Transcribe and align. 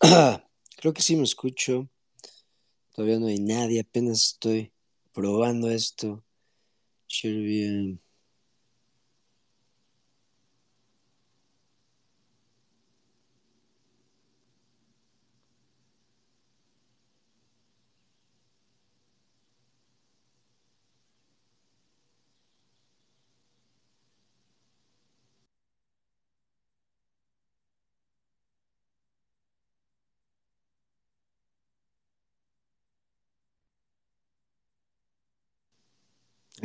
Creo 0.76 0.94
que 0.94 1.02
sí 1.02 1.16
me 1.16 1.24
escucho. 1.24 1.88
Todavía 2.94 3.18
no 3.18 3.26
hay 3.26 3.40
nadie, 3.40 3.80
apenas 3.80 4.26
estoy 4.26 4.72
probando 5.12 5.70
esto. 5.70 6.24
Share 7.08 7.34
Ahí 7.34 7.98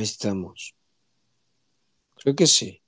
estamos. 0.03 0.75
Creo 2.15 2.35
que 2.35 2.47
sí. 2.47 2.81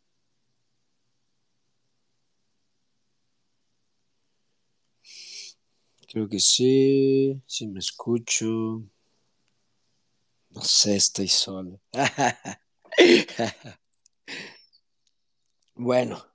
Creo 6.08 6.28
que 6.30 6.40
sí. 6.40 7.42
Si 7.46 7.68
me 7.68 7.80
escucho. 7.80 8.84
No 10.50 10.62
sé, 10.62 10.96
estoy 10.96 11.28
solo. 11.28 11.82
bueno, 15.76 16.26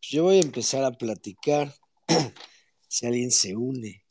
yo 0.00 0.24
voy 0.24 0.38
a 0.38 0.40
empezar 0.40 0.84
a 0.84 0.92
platicar. 0.92 1.74
si 2.88 3.06
alguien 3.06 3.30
se 3.30 3.54
une 3.54 4.04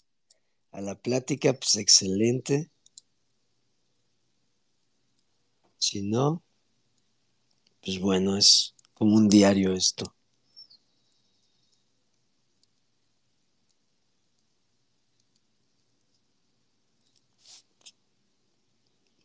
a 0.72 0.82
la 0.82 0.96
plática, 0.96 1.54
pues 1.54 1.76
excelente. 1.78 2.72
Si 5.88 6.02
no, 6.02 6.42
pues 7.80 8.00
bueno, 8.00 8.38
es 8.38 8.74
como 8.96 9.16
un 9.18 9.30
diario 9.30 9.72
esto. 9.74 10.16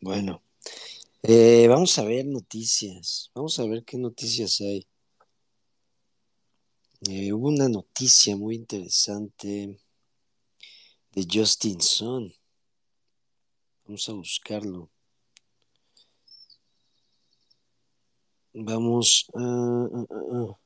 Bueno, 0.01 0.43
eh, 1.23 1.65
vamos 1.67 1.97
a 1.97 2.03
ver 2.03 2.27
noticias. 2.27 3.31
Vamos 3.33 3.57
a 3.57 3.65
ver 3.65 3.83
qué 3.83 3.97
noticias 3.97 4.61
hay. 4.61 4.85
Eh, 7.09 7.33
hubo 7.33 7.47
una 7.47 7.67
noticia 7.69 8.37
muy 8.37 8.53
interesante 8.53 9.79
de 11.13 11.27
Justin 11.27 11.81
Sun. 11.81 12.31
Vamos 13.85 14.07
a 14.09 14.13
buscarlo. 14.13 14.91
Vamos. 18.53 19.27
a... 19.33 20.57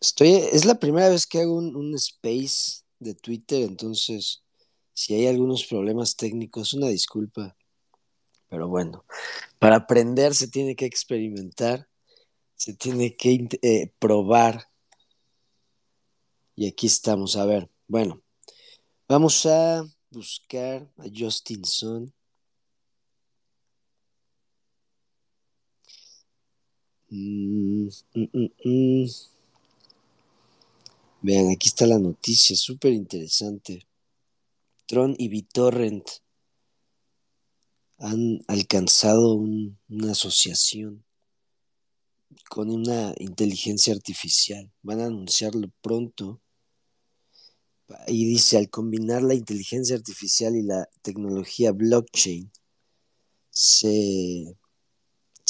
Estoy. 0.00 0.32
Es 0.52 0.64
la 0.64 0.78
primera 0.78 1.08
vez 1.08 1.26
que 1.26 1.40
hago 1.40 1.54
un, 1.54 1.94
space 1.94 2.82
de 2.98 3.14
Twitter, 3.14 3.62
entonces, 3.62 4.42
si 4.92 5.14
hay 5.14 5.26
algunos 5.26 5.64
problemas 5.66 6.16
técnicos, 6.16 6.74
una 6.74 6.88
disculpa. 6.88 7.56
Pero 8.48 8.68
bueno, 8.68 9.04
para 9.58 9.76
aprender 9.76 10.34
se 10.34 10.48
tiene 10.48 10.76
que 10.76 10.86
experimentar, 10.86 11.88
se 12.54 12.74
tiene 12.74 13.16
que 13.16 13.48
eh, 13.62 13.92
probar. 13.98 14.68
Y 16.54 16.66
aquí 16.66 16.86
estamos. 16.86 17.36
A 17.36 17.46
ver, 17.46 17.70
bueno, 17.88 18.22
vamos 19.08 19.46
a 19.46 19.84
buscar 20.10 20.92
a 20.98 21.04
Justin 21.14 21.64
Sun. 21.64 22.12
Mm, 27.12 27.90
mm, 28.14 28.48
mm, 28.64 29.06
Vean, 31.20 31.50
aquí 31.50 31.68
está 31.68 31.86
la 31.86 31.98
noticia, 31.98 32.56
súper 32.56 32.94
interesante. 32.94 33.86
Tron 34.86 35.14
y 35.18 35.28
BitTorrent 35.28 36.08
han 37.98 38.40
alcanzado 38.48 39.34
una 39.34 40.12
asociación 40.12 41.04
con 42.48 42.70
una 42.70 43.12
inteligencia 43.18 43.92
artificial. 43.92 44.72
Van 44.80 45.00
a 45.00 45.06
anunciarlo 45.06 45.70
pronto. 45.82 46.40
Y 48.06 48.24
dice, 48.24 48.56
al 48.56 48.70
combinar 48.70 49.20
la 49.20 49.34
inteligencia 49.34 49.96
artificial 49.96 50.56
y 50.56 50.62
la 50.62 50.88
tecnología 51.02 51.72
blockchain, 51.72 52.50
se 53.50 54.56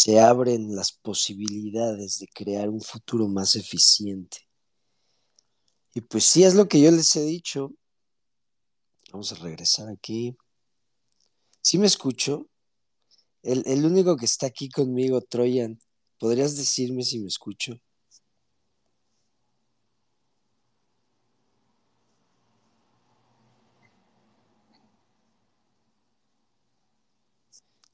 se 0.03 0.19
abren 0.19 0.75
las 0.75 0.91
posibilidades 0.91 2.19
de 2.19 2.27
crear 2.27 2.69
un 2.69 2.81
futuro 2.81 3.29
más 3.29 3.55
eficiente. 3.55 4.39
Y 5.95 6.01
pues 6.01 6.25
sí, 6.25 6.43
es 6.43 6.57
lo 6.57 6.67
que 6.67 6.81
yo 6.81 6.91
les 6.91 7.15
he 7.15 7.23
dicho. 7.23 7.71
Vamos 9.13 9.31
a 9.31 9.37
regresar 9.37 9.89
aquí. 9.89 10.37
¿Sí 11.61 11.79
me 11.79 11.87
escucho? 11.87 12.49
El, 13.45 13.63
el 13.65 13.85
único 13.85 14.17
que 14.17 14.25
está 14.25 14.47
aquí 14.47 14.69
conmigo, 14.69 15.21
Troyan, 15.21 15.79
¿podrías 16.19 16.57
decirme 16.57 17.05
si 17.05 17.21
me 17.21 17.29
escucho? 17.29 17.81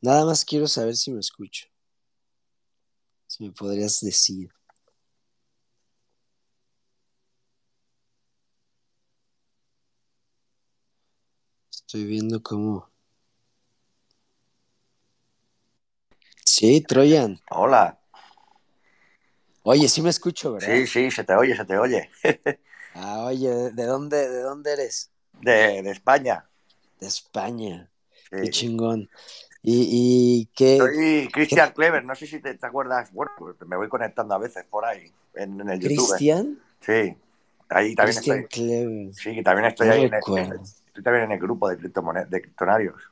Nada 0.01 0.25
más 0.25 0.47
quiero 0.47 0.69
saber 0.69 0.97
si 0.97 1.11
me 1.13 1.21
escucho. 1.21 1.69
Si 3.39 3.45
me 3.45 3.53
podrías 3.53 4.01
decir. 4.01 4.51
Estoy 11.71 12.05
viendo 12.05 12.43
cómo. 12.43 12.91
Sí, 16.45 16.81
Troyan. 16.81 17.41
Hola. 17.51 18.01
Oye, 19.63 19.89
sí 19.89 20.03
me 20.03 20.11
escucho, 20.11 20.55
¿verdad? 20.55 20.75
Sí, 20.75 20.87
sí, 20.89 21.11
se 21.13 21.23
te 21.23 21.35
oye, 21.35 21.55
se 21.55 21.65
te 21.65 21.79
oye. 21.79 22.11
ah, 22.95 23.27
oye, 23.27 23.71
¿de 23.71 23.85
dónde, 23.85 24.29
de 24.29 24.43
dónde 24.43 24.73
eres? 24.73 25.13
De, 25.41 25.81
de 25.81 25.91
España. 25.93 26.51
De 26.99 27.07
España. 27.07 27.89
Qué 28.31 28.51
chingón. 28.51 29.09
¿Y, 29.71 30.49
qué? 30.55 30.79
Soy 30.79 31.29
Cristian 31.31 31.73
Clever, 31.73 32.03
no 32.05 32.15
sé 32.15 32.27
si 32.27 32.41
te, 32.41 32.59
acuerdas. 32.63 33.13
Bueno, 33.13 33.33
pues 33.39 33.57
me 33.67 33.77
voy 33.77 33.89
conectando 33.89 34.35
a 34.35 34.39
veces 34.39 34.65
por 34.65 34.85
ahí, 34.85 35.13
en, 35.35 35.61
el 35.69 35.79
YouTube. 35.79 36.09
¿Cristian? 36.09 36.59
Sí, 36.81 37.15
ahí 37.69 37.95
también 37.95 38.17
Christian 38.17 38.39
estoy. 38.39 38.65
Clever. 38.65 39.15
Sí, 39.15 39.43
también 39.43 39.67
estoy 39.67 39.89
ahí. 39.89 40.05
En 40.05 40.15
el, 40.15 40.61
estoy 40.87 41.03
también 41.03 41.25
en 41.25 41.33
el 41.33 41.39
grupo 41.39 41.69
de, 41.69 41.77
de 41.77 42.41
criptonarios. 42.41 43.03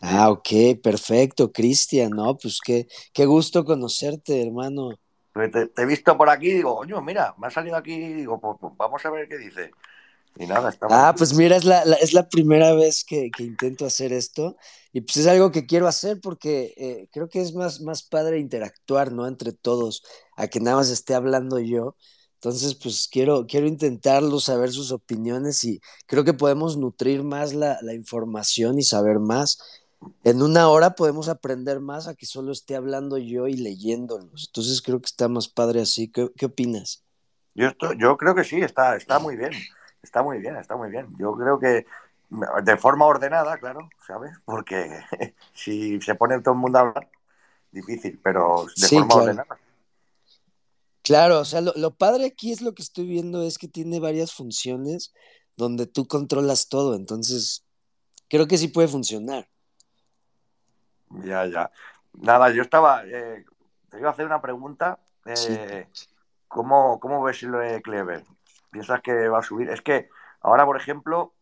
Ah, 0.00 0.30
ok, 0.30 0.80
perfecto, 0.82 1.50
Cristian, 1.50 2.10
no, 2.10 2.36
pues 2.36 2.60
qué, 2.64 2.86
qué 3.12 3.24
gusto 3.24 3.64
conocerte, 3.64 4.46
hermano. 4.46 4.90
Pues 5.32 5.50
te, 5.50 5.70
he 5.76 5.86
visto 5.86 6.16
por 6.16 6.28
aquí 6.28 6.50
y 6.50 6.54
digo, 6.54 6.76
coño, 6.76 7.00
mira, 7.00 7.34
me 7.38 7.48
ha 7.48 7.50
salido 7.50 7.76
aquí 7.76 7.94
y 7.94 8.12
digo, 8.12 8.38
pues, 8.38 8.58
pues, 8.60 8.74
vamos 8.76 9.04
a 9.04 9.10
ver 9.10 9.28
qué 9.28 9.38
dice. 9.38 9.72
Y 10.36 10.46
nada, 10.46 10.70
estamos... 10.70 10.96
Ah, 10.96 11.14
pues 11.16 11.34
mira, 11.34 11.56
es 11.56 11.64
la, 11.64 11.82
es 11.82 12.12
la 12.12 12.28
primera 12.28 12.74
vez 12.74 13.04
que, 13.04 13.30
que, 13.30 13.44
intento 13.44 13.86
hacer 13.86 14.12
esto 14.12 14.56
y 14.92 15.00
pues 15.00 15.16
es 15.18 15.26
algo 15.26 15.52
que 15.52 15.66
quiero 15.66 15.86
hacer 15.86 16.20
porque 16.20 16.74
eh, 16.76 17.08
creo 17.12 17.28
que 17.28 17.40
es 17.40 17.54
más, 17.54 17.80
más 17.80 18.02
padre 18.02 18.38
interactuar, 18.38 19.12
¿no? 19.12 19.26
Entre 19.26 19.52
todos, 19.52 20.02
a 20.36 20.48
que 20.48 20.60
nada 20.60 20.78
más 20.78 20.90
esté 20.90 21.14
hablando 21.14 21.58
yo. 21.58 21.96
Entonces, 22.34 22.74
pues 22.74 23.08
quiero, 23.10 23.46
quiero 23.46 23.66
intentarlo, 23.66 24.38
saber 24.38 24.70
sus 24.70 24.92
opiniones 24.92 25.64
y 25.64 25.80
creo 26.06 26.24
que 26.24 26.34
podemos 26.34 26.76
nutrir 26.76 27.22
más 27.22 27.54
la, 27.54 27.78
la 27.82 27.94
información 27.94 28.78
y 28.78 28.82
saber 28.82 29.18
más. 29.18 29.58
En 30.24 30.42
una 30.42 30.68
hora 30.68 30.94
podemos 30.94 31.28
aprender 31.28 31.80
más 31.80 32.06
a 32.06 32.14
que 32.14 32.26
solo 32.26 32.52
esté 32.52 32.76
hablando 32.76 33.18
yo 33.18 33.48
y 33.48 33.54
leyéndolos. 33.54 34.44
Entonces 34.48 34.82
creo 34.82 35.00
que 35.00 35.06
está 35.06 35.28
más 35.28 35.48
padre 35.48 35.80
así. 35.80 36.08
¿Qué, 36.08 36.30
qué 36.36 36.46
opinas? 36.46 37.02
Yo, 37.54 37.70
yo 37.98 38.16
creo 38.16 38.34
que 38.34 38.44
sí, 38.44 38.60
está, 38.60 38.96
está 38.96 39.18
muy 39.18 39.36
bien. 39.36 39.52
Está 40.04 40.22
muy 40.22 40.38
bien, 40.38 40.54
está 40.56 40.76
muy 40.76 40.90
bien. 40.90 41.08
Yo 41.18 41.32
creo 41.32 41.58
que 41.58 41.86
de 42.62 42.76
forma 42.76 43.06
ordenada, 43.06 43.56
claro, 43.56 43.88
¿sabes? 44.06 44.32
Porque 44.44 45.00
si 45.54 45.98
se 46.02 46.14
pone 46.14 46.40
todo 46.40 46.52
el 46.52 46.60
mundo 46.60 46.78
a 46.78 46.82
hablar, 46.82 47.08
difícil, 47.72 48.20
pero 48.22 48.66
de 48.76 48.88
forma 48.88 49.14
ordenada. 49.14 49.58
Claro, 51.02 51.40
o 51.40 51.44
sea, 51.44 51.62
lo, 51.62 51.90
padre 51.94 52.26
aquí 52.26 52.52
es 52.52 52.60
lo 52.60 52.74
que 52.74 52.82
estoy 52.82 53.06
viendo 53.06 53.42
es 53.42 53.56
que 53.56 53.66
tiene 53.66 53.98
varias 53.98 54.32
funciones 54.32 55.14
donde 55.56 55.86
tú 55.86 56.06
controlas 56.06 56.68
todo, 56.68 56.94
entonces 56.96 57.64
creo 58.28 58.46
que 58.46 58.58
sí 58.58 58.68
puede 58.68 58.88
funcionar. 58.88 59.48
Ya, 61.24 61.46
ya. 61.46 61.70
Nada, 62.12 62.50
yo 62.50 62.62
estaba, 62.62 63.04
eh, 63.06 63.44
te 63.90 63.98
iba 63.98 64.10
a 64.10 64.12
hacer 64.12 64.26
una 64.26 64.42
pregunta. 64.42 64.98
Eh, 65.24 65.86
¿cómo, 66.48 67.00
¿Cómo 67.00 67.22
ves 67.22 67.42
lo 67.42 67.58
de 67.58 67.80
Clever? 67.80 68.24
Piensas 68.74 69.00
que 69.02 69.28
va 69.28 69.38
a 69.38 69.42
subir. 69.42 69.70
Es 69.70 69.80
que 69.80 70.08
ahora, 70.40 70.66
por 70.66 70.76
ejemplo, 70.76 71.32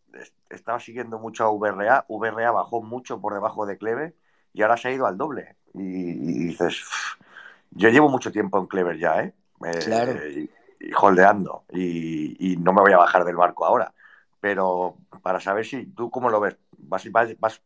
estaba 0.51 0.79
siguiendo 0.79 1.19
mucho 1.19 1.45
a 1.45 1.51
VRA. 1.51 2.05
VRA 2.07 2.51
bajó 2.51 2.83
mucho 2.83 3.21
por 3.23 3.33
debajo 3.33 3.65
de 3.65 3.79
Clever 3.79 4.15
y 4.53 4.61
ahora 4.61 4.77
se 4.77 4.89
ha 4.89 4.93
ido 4.93 5.07
al 5.07 5.17
doble. 5.17 5.57
Y, 5.73 6.49
dices, 6.49 6.83
yo 7.71 7.89
llevo 7.89 8.11
mucho 8.11 8.31
tiempo 8.31 8.59
en 8.59 8.67
Clever 8.67 8.99
ya, 8.99 9.23
¿eh? 9.23 9.35
Claro. 9.85 10.13
y, 10.29 10.51
holdeando 11.01 11.65
y, 11.73 12.57
no 12.61 12.73
me 12.73 12.83
voy 12.83 12.93
a 12.93 12.99
bajar 12.99 13.25
del 13.25 13.37
barco 13.37 13.65
ahora. 13.65 13.95
Pero 14.39 14.99
para 15.23 15.41
saber 15.41 15.65
si 15.65 15.87
tú 15.87 16.11
cómo 16.11 16.29
lo 16.29 16.39
ves, 16.41 16.59
¿vas, 16.77 17.11
vas, 17.11 17.63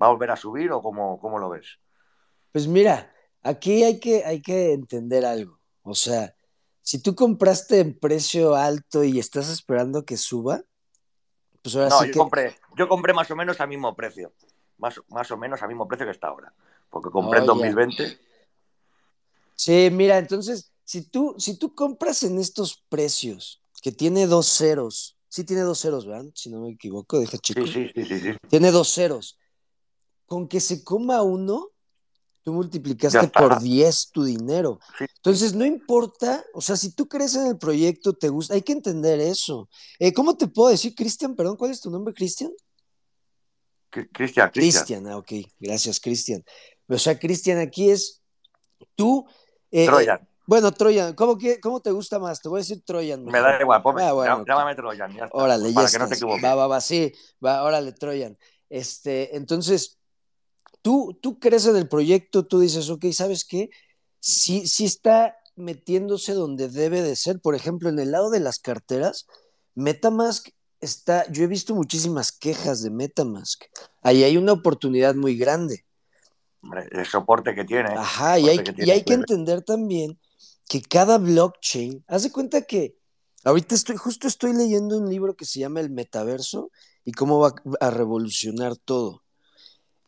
va 0.00 0.06
a 0.06 0.10
volver 0.10 0.30
a 0.30 0.36
subir 0.36 0.72
o 0.72 0.80
cómo, 0.80 1.20
cómo 1.20 1.38
lo 1.38 1.50
ves? 1.50 1.78
Pues 2.52 2.66
mira, 2.66 3.12
aquí 3.42 3.84
hay 3.84 4.00
que, 4.00 4.24
hay 4.24 4.40
que 4.40 4.72
entender 4.72 5.26
algo. 5.26 5.58
O 5.82 5.94
sea, 5.94 6.34
si 6.82 7.02
tú 7.02 7.14
compraste 7.14 7.80
en 7.80 7.98
precio 7.98 8.54
alto 8.54 9.04
y 9.04 9.18
estás 9.18 9.48
esperando 9.48 10.04
que 10.04 10.16
suba, 10.16 10.62
pues 11.62 11.76
ahora 11.76 11.88
no, 11.90 12.00
sí 12.00 12.06
yo 12.06 12.12
que... 12.12 12.18
compré, 12.18 12.56
yo 12.76 12.88
compré 12.88 13.12
más 13.12 13.30
o 13.30 13.36
menos 13.36 13.60
al 13.60 13.68
mismo 13.68 13.94
precio. 13.94 14.32
Más, 14.78 15.00
más 15.08 15.30
o 15.30 15.36
menos 15.36 15.62
al 15.62 15.68
mismo 15.68 15.86
precio 15.86 16.06
que 16.06 16.12
está 16.12 16.28
ahora. 16.28 16.54
Porque 16.88 17.10
compré 17.10 17.40
en 17.40 17.46
2020. 17.46 18.18
Sí, 19.54 19.90
mira, 19.92 20.16
entonces, 20.16 20.72
si 20.84 21.02
tú, 21.02 21.34
si 21.38 21.58
tú 21.58 21.74
compras 21.74 22.22
en 22.22 22.38
estos 22.38 22.82
precios, 22.88 23.60
que 23.82 23.92
tiene 23.92 24.26
dos 24.26 24.46
ceros, 24.46 25.18
sí 25.28 25.44
tiene 25.44 25.62
dos 25.62 25.80
ceros, 25.80 26.06
¿verdad? 26.06 26.30
Si 26.34 26.50
no 26.50 26.60
me 26.60 26.70
equivoco, 26.70 27.18
deja 27.18 27.38
chico. 27.38 27.66
Sí, 27.66 27.90
sí, 27.94 28.04
sí, 28.04 28.20
sí, 28.20 28.36
Tiene 28.48 28.70
dos 28.70 28.92
ceros. 28.92 29.38
Con 30.26 30.48
que 30.48 30.60
se 30.60 30.82
coma 30.82 31.22
uno, 31.22 31.68
tú 32.42 32.52
multiplicaste 32.52 33.28
por 33.28 33.60
10 33.60 34.10
tu 34.12 34.24
dinero. 34.24 34.80
Entonces, 34.98 35.54
no 35.54 35.64
importa, 35.64 36.44
o 36.54 36.60
sea, 36.60 36.76
si 36.76 36.92
tú 36.92 37.08
crees 37.08 37.34
en 37.34 37.46
el 37.46 37.58
proyecto, 37.58 38.12
te 38.12 38.28
gusta, 38.28 38.54
hay 38.54 38.62
que 38.62 38.72
entender 38.72 39.20
eso. 39.20 39.68
Eh, 39.98 40.12
¿Cómo 40.12 40.36
te 40.36 40.46
puedo 40.46 40.70
decir, 40.70 40.94
Cristian? 40.94 41.34
Perdón, 41.34 41.56
¿cuál 41.56 41.70
es 41.70 41.80
tu 41.80 41.90
nombre, 41.90 42.14
Cristian? 42.14 42.52
Cristian, 43.90 44.50
Cristian, 44.50 45.06
ah, 45.08 45.16
ok, 45.16 45.32
gracias, 45.58 45.98
Cristian. 45.98 46.44
O 46.88 46.98
sea, 46.98 47.18
Cristian, 47.18 47.58
aquí 47.58 47.90
es 47.90 48.22
tú. 48.94 49.26
Eh, 49.70 49.86
Troyan. 49.86 50.20
Eh, 50.20 50.26
bueno, 50.46 50.72
Troyan, 50.72 51.14
¿cómo, 51.14 51.38
¿cómo 51.60 51.80
te 51.80 51.90
gusta 51.90 52.18
más? 52.18 52.40
Te 52.40 52.48
voy 52.48 52.58
a 52.58 52.62
decir 52.62 52.82
Troyan. 52.84 53.24
Me 53.24 53.40
da 53.40 53.60
igual, 53.60 53.82
ponme, 53.82 54.02
ah, 54.04 54.12
bueno, 54.12 54.44
llámame 54.46 54.74
Troyan. 54.74 55.14
Ya 55.14 55.28
órale, 55.32 55.72
para 55.72 55.88
que 55.88 55.98
no 55.98 56.08
te 56.08 56.14
equivoques. 56.14 56.44
Va, 56.44 56.54
va, 56.54 56.66
va, 56.66 56.80
sí, 56.80 57.12
va, 57.44 57.62
órale, 57.62 57.92
Troyan. 57.92 58.36
Este, 58.68 59.36
entonces, 59.36 59.99
tú, 60.82 61.18
tú 61.20 61.38
crees 61.38 61.66
en 61.66 61.76
el 61.76 61.88
proyecto, 61.88 62.46
tú 62.46 62.60
dices, 62.60 62.90
ok, 62.90 63.06
¿sabes 63.12 63.44
qué? 63.44 63.70
Sí, 64.20 64.66
sí 64.66 64.84
está 64.84 65.36
metiéndose 65.56 66.32
donde 66.32 66.68
debe 66.68 67.02
de 67.02 67.16
ser. 67.16 67.40
Por 67.40 67.54
ejemplo, 67.54 67.88
en 67.88 67.98
el 67.98 68.12
lado 68.12 68.30
de 68.30 68.40
las 68.40 68.58
carteras, 68.58 69.26
Metamask 69.74 70.48
está, 70.80 71.30
yo 71.30 71.44
he 71.44 71.46
visto 71.46 71.74
muchísimas 71.74 72.32
quejas 72.32 72.82
de 72.82 72.90
Metamask. 72.90 73.64
Ahí 74.02 74.24
hay 74.24 74.36
una 74.36 74.52
oportunidad 74.52 75.14
muy 75.14 75.36
grande. 75.36 75.84
El 76.90 77.06
soporte 77.06 77.54
que 77.54 77.64
tiene. 77.64 77.90
Ajá, 77.90 78.38
y 78.38 78.48
hay, 78.48 78.58
que, 78.58 78.74
y 78.84 78.90
hay 78.90 79.02
que 79.02 79.14
entender 79.14 79.62
también 79.62 80.18
que 80.68 80.82
cada 80.82 81.18
blockchain, 81.18 82.04
haz 82.06 82.22
de 82.22 82.32
cuenta 82.32 82.62
que 82.62 82.96
ahorita 83.44 83.74
estoy, 83.74 83.96
justo 83.96 84.28
estoy 84.28 84.52
leyendo 84.52 84.98
un 84.98 85.08
libro 85.08 85.34
que 85.34 85.46
se 85.46 85.58
llama 85.58 85.80
El 85.80 85.90
Metaverso 85.90 86.70
y 87.04 87.12
cómo 87.12 87.40
va 87.40 87.54
a 87.80 87.90
revolucionar 87.90 88.76
todo 88.76 89.22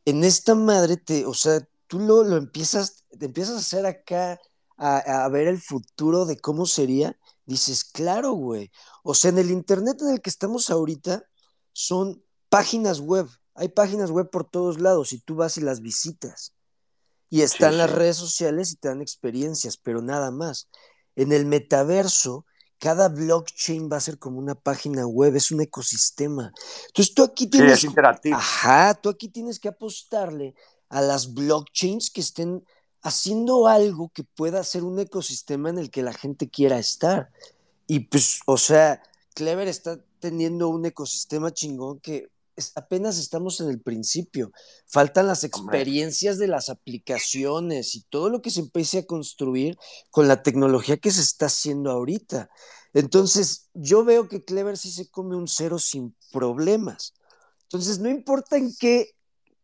en 0.05 0.25
esta 0.25 0.55
madre, 0.55 0.97
te, 0.97 1.27
o 1.27 1.35
sea, 1.35 1.61
tú 1.87 2.01
lo, 2.01 2.25
lo 2.25 2.37
empiezas, 2.37 3.05
te 3.19 3.27
empiezas 3.27 3.57
a 3.57 3.59
hacer 3.59 3.87
acá, 3.87 4.41
a, 4.77 5.25
a, 5.25 5.29
ver 5.29 5.47
el 5.49 5.61
futuro 5.61 6.25
de 6.25 6.39
cómo 6.39 6.67
sería, 6.67 7.19
dices, 7.47 7.85
claro, 7.85 8.33
güey. 8.33 8.71
O 9.03 9.15
sea, 9.15 9.31
en 9.31 9.39
el 9.39 9.51
Internet 9.51 9.99
en 10.01 10.11
el 10.11 10.21
que 10.21 10.31
estamos 10.31 10.71
ahorita 10.71 11.25
son 11.73 12.23
páginas 12.49 13.01
web. 13.01 13.29
Hay 13.55 13.69
páginas 13.69 14.11
web 14.11 14.31
por 14.31 14.49
todos 14.49 14.81
lados 14.81 15.13
y 15.13 15.21
tú 15.21 15.37
vas 15.37 15.57
y 15.57 15.61
las 15.61 15.81
visitas. 15.81 16.55
Y 17.29 17.43
están 17.43 17.79
las 17.79 17.91
redes 17.91 18.17
sociales 18.17 18.73
y 18.73 18.77
te 18.77 18.89
dan 18.89 19.01
experiencias, 19.01 19.79
pero 19.79 20.03
nada 20.03 20.31
más. 20.31 20.69
En 21.17 21.33
el 21.33 21.47
metaverso 21.47 22.45
cada 22.83 23.09
blockchain 23.09 23.89
va 23.89 23.99
a 23.99 24.01
ser 24.01 24.19
como 24.19 24.41
una 24.41 24.57
página 24.57 25.07
web, 25.07 25.37
es 25.37 25.53
un 25.53 25.61
ecosistema. 25.61 26.53
Entonces 26.89 27.15
tú 27.15 27.23
aquí 27.23 27.47
tienes... 27.47 27.79
Sí, 27.79 27.87
es 27.87 27.91
interactivo. 27.91 28.37
Ajá, 28.37 28.95
tú 28.95 29.09
aquí 29.09 29.29
tienes 29.29 29.61
que 29.61 29.69
apostarle 29.69 30.57
a 30.89 31.01
las 31.01 31.33
blockchains 31.33 32.11
que 32.11 32.21
estén 32.21 32.67
haciendo 33.01 33.69
algo 33.69 34.11
que 34.13 34.25
pueda 34.25 34.65
ser 34.65 34.83
un 34.83 34.99
ecosistema 34.99 35.71
en 35.71 35.79
el 35.79 35.91
que 35.91 36.03
la 36.03 36.13
gente 36.13 36.51
quiera 36.51 36.77
estar. 36.81 37.31
Y 37.87 38.01
pues, 38.01 38.41
o 38.47 38.57
sea, 38.57 39.01
Clever 39.35 39.69
está 39.69 40.01
teniendo 40.19 40.69
un 40.69 40.85
ecosistema 40.85 41.53
chingón 41.53 42.01
que 42.01 42.32
apenas 42.75 43.19
estamos 43.19 43.61
en 43.61 43.69
el 43.69 43.81
principio. 43.81 44.53
Faltan 44.87 45.27
las 45.27 45.45
experiencias 45.45 46.39
de 46.39 46.49
las 46.49 46.69
aplicaciones 46.69 47.95
y 47.95 48.03
todo 48.03 48.29
lo 48.29 48.43
que 48.43 48.51
se 48.51 48.61
empiece 48.61 48.99
a 48.99 49.07
construir 49.07 49.79
con 50.11 50.29
la 50.29 50.43
tecnología 50.43 50.97
que 50.97 51.11
se 51.11 51.21
está 51.21 51.47
haciendo 51.47 51.91
ahorita. 51.91 52.51
Entonces, 52.95 53.71
yo 53.75 54.05
veo 54.05 54.29
que 54.29 54.45
Clever 54.45 54.77
sí 54.77 54.91
se 54.91 55.09
come 55.09 55.37
un 55.37 55.49
cero 55.49 55.79
sin 55.79 56.15
problemas. 56.31 57.15
Entonces, 57.65 57.99
no 58.01 58.11
importa 58.11 58.57
en 58.57 58.75
qué 58.79 59.11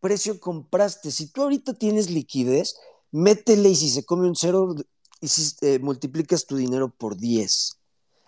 precio 0.01 0.41
compraste, 0.41 1.11
si 1.11 1.27
tú 1.31 1.43
ahorita 1.43 1.75
tienes 1.75 2.11
liquidez, 2.11 2.77
métele 3.11 3.71
y 3.71 3.77
si 3.77 3.91
se 3.91 4.05
come 4.05 4.29
un 4.29 4.37
cero, 4.37 4.75
y 5.21 5.29
si, 5.29 5.55
eh, 5.61 5.79
multiplicas 5.79 6.47
tu 6.47 6.57
dinero 6.57 6.89
por 6.89 7.17
10. 7.17 7.79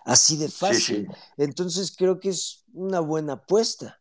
Así 0.05 0.37
de 0.37 0.49
fácil. 0.49 1.07
Entonces, 1.37 1.95
creo 1.95 2.19
que 2.19 2.29
es 2.29 2.65
una 2.73 2.99
buena 2.99 3.33
apuesta. 3.33 4.00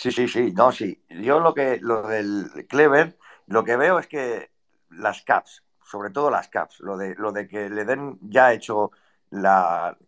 Sí, 0.00 0.10
sí, 0.10 0.28
sí, 0.28 0.50
no, 0.52 0.72
sí. 0.72 0.98
Yo 1.10 1.40
lo 1.40 1.52
que, 1.52 1.78
lo 1.82 2.00
del 2.08 2.66
Clever, 2.70 3.18
lo 3.48 3.64
que 3.64 3.76
veo 3.76 3.98
es 3.98 4.06
que 4.06 4.50
las 4.88 5.20
caps, 5.20 5.62
sobre 5.84 6.08
todo 6.08 6.30
las 6.30 6.48
caps, 6.48 6.80
lo 6.80 6.96
de, 6.96 7.14
lo 7.16 7.32
de 7.32 7.46
que 7.46 7.68
le 7.68 7.84
den 7.84 8.18
ya 8.22 8.54
hecho 8.54 8.92
la, 9.28 9.98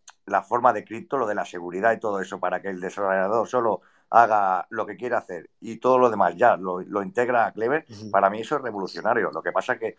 forma 0.49 0.73
de 0.73 0.83
cripto, 0.83 1.19
lo 1.19 1.27
de 1.27 1.35
la 1.35 1.45
seguridad 1.45 1.93
y 1.93 2.01
todo 2.01 2.23
eso, 2.23 2.41
para 2.41 2.63
que 2.63 2.69
el 2.69 2.81
desarrollador 2.81 3.47
solo 3.47 3.83
haga 4.09 4.67
lo 4.71 4.87
que 4.87 4.97
quiere 4.97 5.15
hacer 5.15 5.51
y 5.61 5.77
todo 5.77 5.99
lo 5.99 6.09
demás 6.09 6.37
ya 6.37 6.57
lo, 6.57 6.81
integra 7.03 7.45
a 7.45 7.53
Clever, 7.53 7.85
para 8.11 8.31
mí 8.31 8.41
eso 8.41 8.57
es 8.57 8.63
revolucionario. 8.63 9.31
Lo 9.31 9.43
que 9.43 9.53
pasa 9.53 9.75
es 9.75 9.79
que 9.79 9.97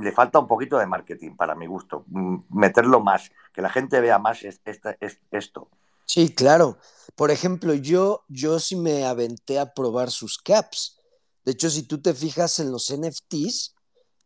le 0.00 0.12
falta 0.12 0.38
un 0.38 0.46
poquito 0.46 0.78
de 0.78 0.86
marketing, 0.86 1.34
para 1.34 1.56
mi 1.56 1.66
gusto, 1.66 2.04
meterlo 2.50 3.00
más, 3.00 3.32
que 3.52 3.60
la 3.60 3.70
gente 3.70 4.00
vea 4.00 4.20
más 4.20 4.44
esto. 4.44 5.68
Sí, 6.06 6.34
claro. 6.34 6.78
Por 7.14 7.30
ejemplo, 7.30 7.74
yo, 7.74 8.24
yo 8.28 8.58
sí 8.58 8.76
me 8.76 9.04
aventé 9.04 9.58
a 9.58 9.74
probar 9.74 10.10
sus 10.10 10.38
caps. 10.38 10.98
De 11.44 11.52
hecho, 11.52 11.70
si 11.70 11.82
tú 11.82 12.00
te 12.00 12.14
fijas 12.14 12.58
en 12.58 12.70
los 12.70 12.90
NFTs, 12.90 13.74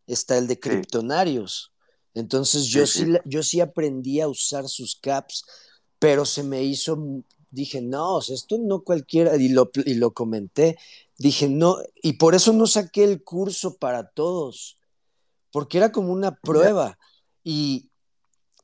está 0.05 0.37
el 0.37 0.47
de 0.47 0.59
Kryptonarios. 0.59 1.71
Entonces 2.13 2.65
yo 2.65 2.87
sí, 2.87 3.05
yo 3.25 3.43
sí 3.43 3.61
aprendí 3.61 4.21
a 4.21 4.27
usar 4.27 4.67
sus 4.67 4.95
caps, 4.95 5.45
pero 5.99 6.25
se 6.25 6.43
me 6.43 6.63
hizo, 6.63 6.97
dije, 7.51 7.81
no, 7.81 8.19
esto 8.19 8.57
no 8.57 8.81
cualquiera, 8.81 9.35
y 9.35 9.49
lo, 9.49 9.69
y 9.85 9.93
lo 9.95 10.11
comenté, 10.11 10.79
dije, 11.17 11.47
no, 11.47 11.77
y 12.01 12.13
por 12.13 12.33
eso 12.33 12.53
no 12.53 12.65
saqué 12.65 13.03
el 13.03 13.23
curso 13.23 13.77
para 13.77 14.09
todos, 14.09 14.79
porque 15.51 15.77
era 15.77 15.91
como 15.91 16.11
una 16.11 16.39
prueba. 16.39 16.97
Y, 17.43 17.86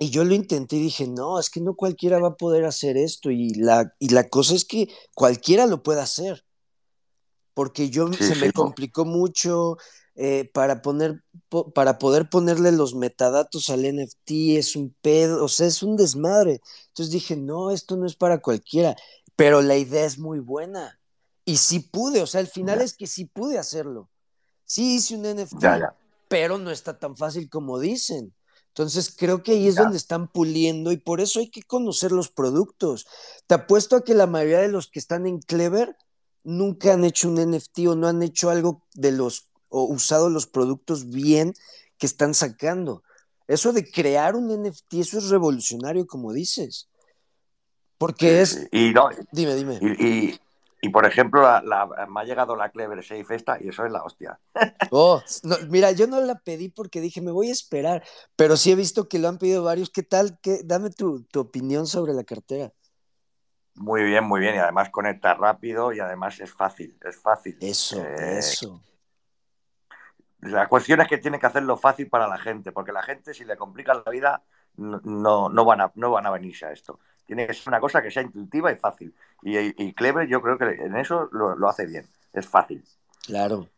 y 0.04 0.10
yo 0.10 0.26
lo 0.26 0.34
intenté 0.34 0.76
y 0.76 0.82
dije, 0.82 1.08
no, 1.08 1.40
es 1.40 1.50
que 1.50 1.62
no 1.62 1.76
cualquiera 1.76 2.20
va 2.20 2.30
a 2.30 2.36
poder 2.36 2.66
hacer 2.66 2.98
esto. 2.98 3.32
Y 3.32 3.54
la, 3.54 3.96
y 4.00 4.10
la 4.10 4.28
cosa 4.28 4.54
es 4.54 4.66
que 4.66 4.90
cualquiera 5.16 5.66
lo 5.66 5.82
puede 5.82 6.02
hacer. 6.02 6.46
Porque 7.54 7.90
yo 7.90 8.12
se 8.12 8.36
me 8.36 8.52
complicó 8.52 9.06
mucho 9.06 9.78
eh, 10.16 10.50
para 10.54 10.82
poner, 10.82 11.24
para 11.74 12.00
poder 12.00 12.28
ponerle 12.30 12.74
los 12.74 12.96
metadatos 12.96 13.70
al 13.70 13.84
NFT, 13.84 14.58
es 14.58 14.76
un 14.76 14.94
pedo, 15.02 15.46
o 15.46 15.48
sea, 15.48 15.68
es 15.68 15.82
un 15.82 15.96
desmadre. 15.96 16.60
Entonces 16.90 17.14
dije, 17.14 17.38
no, 17.38 17.72
esto 17.72 17.96
no 17.96 18.06
es 18.06 18.18
para 18.18 18.42
cualquiera. 18.42 18.98
Pero 19.38 19.62
la 19.62 19.78
idea 19.78 20.04
es 20.06 20.20
muy 20.20 20.40
buena. 20.40 21.00
Y 21.46 21.58
sí 21.58 21.80
pude, 21.80 22.22
o 22.22 22.28
sea, 22.28 22.42
al 22.42 22.48
final 22.48 22.82
es 22.82 22.98
que 22.98 23.08
sí 23.08 23.24
pude 23.24 23.58
hacerlo. 23.58 24.10
Sí 24.66 24.96
hice 24.96 25.16
un 25.16 25.22
NFT, 25.22 25.64
pero 26.28 26.58
no 26.58 26.72
está 26.72 27.00
tan 27.00 27.16
fácil 27.16 27.50
como 27.50 27.80
dicen. 27.80 28.34
Entonces 28.74 29.14
creo 29.16 29.44
que 29.44 29.52
ahí 29.52 29.68
es 29.68 29.76
donde 29.76 29.98
están 29.98 30.28
puliendo 30.28 30.92
y 30.92 30.98
por 30.98 31.22
eso 31.22 31.40
hay 31.40 31.52
que 31.52 31.62
conocer 31.62 32.12
los 32.12 32.30
productos. 32.30 33.06
Te 33.46 33.54
apuesto 33.54 33.96
a 33.96 34.04
que 34.04 34.16
la 34.16 34.26
mayoría 34.26 34.62
de 34.62 34.68
los 34.68 34.88
que 34.88 34.98
están 34.98 35.28
en 35.28 35.38
Clever 35.38 35.96
nunca 36.44 36.94
han 36.94 37.04
hecho 37.04 37.30
un 37.30 37.36
NFT 37.36 37.88
o 37.88 37.96
no 37.96 38.08
han 38.08 38.24
hecho 38.24 38.50
algo 38.50 38.82
de 38.96 39.12
los 39.12 39.48
o 39.70 39.84
usado 39.84 40.32
los 40.32 40.48
productos 40.48 41.10
bien 41.10 41.54
que 42.00 42.08
están 42.08 42.34
sacando. 42.34 43.04
Eso 43.48 43.74
de 43.74 43.92
crear 43.92 44.36
un 44.36 44.48
NFT, 44.48 44.96
eso 44.96 45.20
es 45.20 45.30
revolucionario, 45.30 46.08
como 46.08 46.34
dices. 46.34 46.90
Porque 48.00 48.42
es. 48.42 48.68
Y 48.72 48.92
no, 48.92 49.10
dime, 49.32 49.54
dime. 49.54 49.80
Y, 49.82 50.08
y 50.08 50.40
por 50.90 51.06
ejemplo, 51.06 51.42
me 51.42 52.22
ha 52.22 52.24
llegado 52.26 52.58
la 52.58 52.70
Clever 52.70 53.02
Safe 53.04 53.36
esta 53.36 53.58
y 53.62 53.70
eso 53.70 53.86
es 53.86 53.92
la 53.92 54.04
hostia. 54.04 54.40
Oh, 54.92 55.22
mira, 55.70 55.92
yo 55.92 56.08
no 56.08 56.22
la 56.22 56.36
pedí 56.36 56.70
porque 56.70 57.02
dije, 57.02 57.22
me 57.22 57.32
voy 57.32 57.50
a 57.50 57.54
esperar, 57.54 58.04
pero 58.36 58.58
sí 58.58 58.72
he 58.72 58.76
visto 58.76 59.08
que 59.08 59.18
lo 59.18 59.28
han 59.28 59.38
pedido 59.38 59.64
varios. 59.64 59.90
¿Qué 59.90 60.04
tal? 60.04 60.38
¿Qué, 60.42 60.60
dame 60.64 60.90
tu, 60.92 61.26
opinión 61.36 61.88
sobre 61.88 62.14
la 62.14 62.24
cartera. 62.24 62.72
Muy 63.76 64.04
bien, 64.04 64.26
muy 64.26 64.40
bien. 64.40 64.56
Y 64.56 64.60
además 64.60 64.90
conecta 64.90 65.34
rápido 65.34 65.94
y 65.94 66.00
además 66.00 66.40
es 66.40 66.54
fácil, 66.54 66.96
es 67.04 67.20
fácil. 67.20 67.58
Eso, 67.60 68.04
eh, 68.04 68.38
eso. 68.38 68.82
La 70.42 70.68
cuestión 70.68 71.00
es 71.02 71.08
que 71.08 71.18
tiene 71.18 71.40
que 71.40 71.48
hacerlo 71.48 71.78
fácil 71.78 72.10
para 72.10 72.28
la 72.28 72.38
gente, 72.38 72.72
porque 72.72 72.92
la 72.92 73.04
gente 73.04 73.34
si 73.34 73.46
le 73.46 73.56
complica 73.56 73.94
la 73.94 74.12
vida 74.12 74.44
no, 74.76 75.50
no, 75.50 75.66
van, 75.66 75.82
a, 75.82 75.92
no 75.96 76.12
van 76.12 76.26
a 76.26 76.32
venirse 76.32 76.66
a 76.66 76.72
esto. 76.72 77.00
Tiene 77.26 77.48
que 77.48 77.54
ser 77.54 77.68
una 77.68 77.80
cosa 77.80 78.02
que 78.02 78.12
sea 78.12 78.24
intuitiva 78.24 78.72
y 78.72 78.76
fácil. 78.76 79.14
Y, 79.42 79.58
y 79.84 79.94
Clever 79.94 80.28
yo 80.28 80.42
creo 80.42 80.58
que 80.58 80.66
en 80.66 80.96
eso 80.98 81.30
lo, 81.32 81.68
hace 81.68 81.86
bien. 81.86 82.06
Es 82.34 82.48
fácil. 82.48 82.84
Claro, 83.26 83.70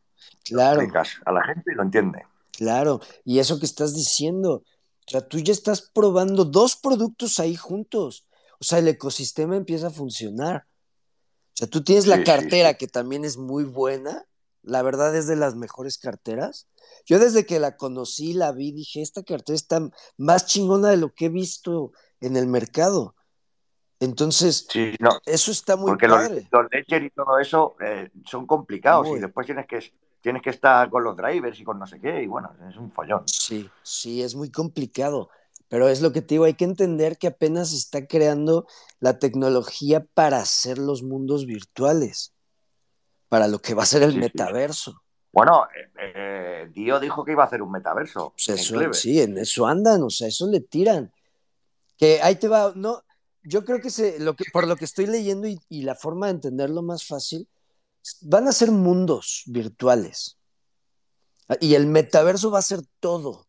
claro. 0.44 0.82
a 1.26 1.32
la 1.32 1.44
gente 1.44 1.72
y 1.72 1.76
lo 1.76 1.84
entiende. 1.84 2.26
Claro, 2.52 3.02
y 3.26 3.40
eso 3.40 3.60
que 3.60 3.66
estás 3.66 3.94
diciendo, 3.94 4.64
o 5.08 5.12
sea, 5.12 5.28
tú 5.28 5.40
ya 5.40 5.52
estás 5.52 5.82
probando 5.82 6.46
dos 6.46 6.76
productos 6.76 7.40
ahí 7.40 7.56
juntos. 7.56 8.28
O 8.60 8.64
sea, 8.64 8.80
el 8.80 8.88
ecosistema 8.88 9.58
empieza 9.58 9.88
a 9.88 9.92
funcionar. 9.92 10.66
O 11.54 11.58
sea, 11.58 11.68
tú 11.68 11.84
tienes 11.84 12.08
la 12.08 12.24
cartera 12.24 12.74
que 12.74 12.88
también 12.88 13.24
es 13.24 13.38
muy 13.38 13.64
buena. 13.64 14.26
La 14.64 14.82
verdad 14.82 15.16
es 15.16 15.28
de 15.28 15.36
las 15.36 15.56
mejores 15.56 15.98
carteras. 15.98 16.68
Yo 17.06 17.20
desde 17.20 17.46
que 17.46 17.60
la 17.60 17.78
conocí, 17.78 18.34
la 18.34 18.52
vi, 18.52 18.72
dije, 18.72 19.02
esta 19.02 19.24
cartera 19.24 19.56
está 19.56 19.90
más 20.18 20.48
chingona 20.48 20.90
de 20.90 20.98
lo 20.98 21.14
que 21.14 21.26
he 21.26 21.30
visto 21.30 21.92
en 22.20 22.36
el 22.36 22.48
mercado. 22.48 23.16
Entonces, 24.00 24.68
eso 25.26 25.52
está 25.52 25.76
muy 25.76 25.92
porque 25.92 26.08
padre. 26.08 26.48
Los, 26.52 26.66
los 26.72 27.02
y 27.02 27.10
todo 27.12 27.40
eso 27.40 27.76
eh, 27.80 28.10
son 28.26 28.46
complicados 28.46 29.08
y 29.08 29.20
después 29.20 29.46
tienes 29.46 29.66
que, 29.68 29.80
tienes 30.22 30.42
que 30.42 30.50
estar 30.50 30.90
con 30.90 31.04
los 31.04 31.16
drivers 31.16 31.60
y 31.60 31.64
con 31.64 31.80
no 31.80 31.88
sé 31.88 32.00
qué 32.00 32.24
y 32.24 32.28
bueno, 32.28 32.52
es 32.70 32.76
un 32.78 32.92
follón. 32.92 33.24
Sí, 33.28 33.70
sí, 33.84 34.22
es 34.22 34.36
muy 34.36 34.52
complicado. 34.52 35.30
Pero 35.68 35.90
es 35.90 36.02
lo 36.02 36.12
que 36.12 36.22
te 36.22 36.36
digo, 36.36 36.46
hay 36.46 36.54
que 36.54 36.66
entender 36.66 37.18
que 37.18 37.28
apenas 37.28 37.72
se 37.72 37.78
está 37.78 38.06
creando 38.06 38.68
la 39.00 39.18
tecnología 39.18 40.06
para 40.14 40.38
hacer 40.38 40.78
los 40.78 41.02
mundos 41.02 41.46
virtuales, 41.46 42.34
para 43.30 43.48
lo 43.48 43.60
que 43.60 43.74
va 43.74 43.84
a 43.84 43.88
ser 43.88 44.04
el 44.04 44.18
metaverso. 44.18 45.02
Bueno, 45.32 45.66
eh, 45.76 45.92
eh, 46.16 46.70
Dio 46.72 47.00
dijo 47.00 47.26
que 47.26 47.32
iba 47.32 47.44
a 47.44 47.48
hacer 47.48 47.62
un 47.62 47.72
metaverso. 47.72 48.34
Pues 48.46 48.72
sí, 48.94 49.20
en 49.20 49.38
eso 49.38 49.66
andan, 49.66 50.04
o 50.04 50.10
sea, 50.10 50.28
eso 50.28 50.48
le 50.48 50.62
tiran. 50.62 51.12
Que 51.98 52.22
ahí 52.22 52.36
te 52.36 52.48
va, 52.48 52.72
no, 52.76 53.04
yo 53.46 53.64
creo 53.64 53.80
que, 53.80 53.90
se, 53.90 54.20
lo 54.20 54.36
que 54.36 54.46
por 54.52 54.68
lo 54.68 54.76
que 54.76 54.86
estoy 54.86 55.06
leyendo 55.06 55.48
y, 55.48 55.82
la 55.82 55.96
forma 55.96 56.28
de 56.28 56.34
entenderlo 56.34 56.82
más 56.82 57.06
fácil, 57.06 57.48
van 58.22 58.48
a 58.48 58.52
ser 58.52 58.72
mundos 58.72 59.44
virtuales. 59.46 60.38
Y 61.60 61.76
el 61.76 61.86
metaverso 61.86 62.50
va 62.50 62.60
a 62.60 62.64
ser 62.64 62.82
todo. 63.00 63.46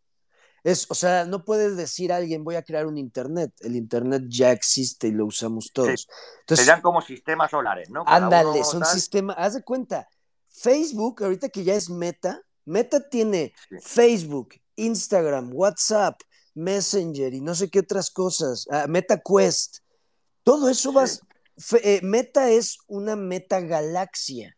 Es, 0.65 0.87
o 0.91 0.95
sea, 0.95 1.25
no 1.25 1.45
puedes 1.45 1.77
decir 1.77 2.13
a 2.13 2.17
alguien 2.17 2.45
voy 2.45 2.57
a 2.57 2.63
crear 2.63 2.87
un 2.87 2.99
internet. 2.99 3.53
El 3.61 3.77
internet 3.77 4.25
ya 4.29 4.51
existe 4.53 5.09
y 5.09 5.13
lo 5.13 5.27
usamos 5.27 5.71
todos. 5.73 6.07
Serían 6.47 6.83
como 6.83 7.01
sistemas 7.01 7.51
solares, 7.51 7.89
¿no? 7.89 8.05
ándale, 8.07 8.65
son 8.65 8.85
sistemas. 8.85 9.37
Haz 9.39 9.55
de 9.55 9.63
cuenta, 9.63 10.09
Facebook, 10.49 11.23
ahorita 11.23 11.49
que 11.49 11.65
ya 11.65 11.75
es 11.75 11.89
Meta, 11.89 12.43
Meta 12.65 13.09
tiene 13.09 13.55
Facebook, 13.81 14.55
Instagram, 14.75 15.51
WhatsApp, 15.55 16.21
Messenger 16.55 17.33
y 17.33 17.41
no 17.41 17.55
sé 17.55 17.71
qué 17.71 17.81
otras 17.81 18.11
cosas, 18.11 18.67
ah, 18.71 18.87
MetaQuest. 18.89 19.79
Todo 20.47 20.69
eso 20.69 20.93
va. 20.93 21.07
Eh, 21.83 22.01
meta 22.05 22.51
es 22.53 22.79
una 22.87 23.17
metagalaxia. 23.17 24.57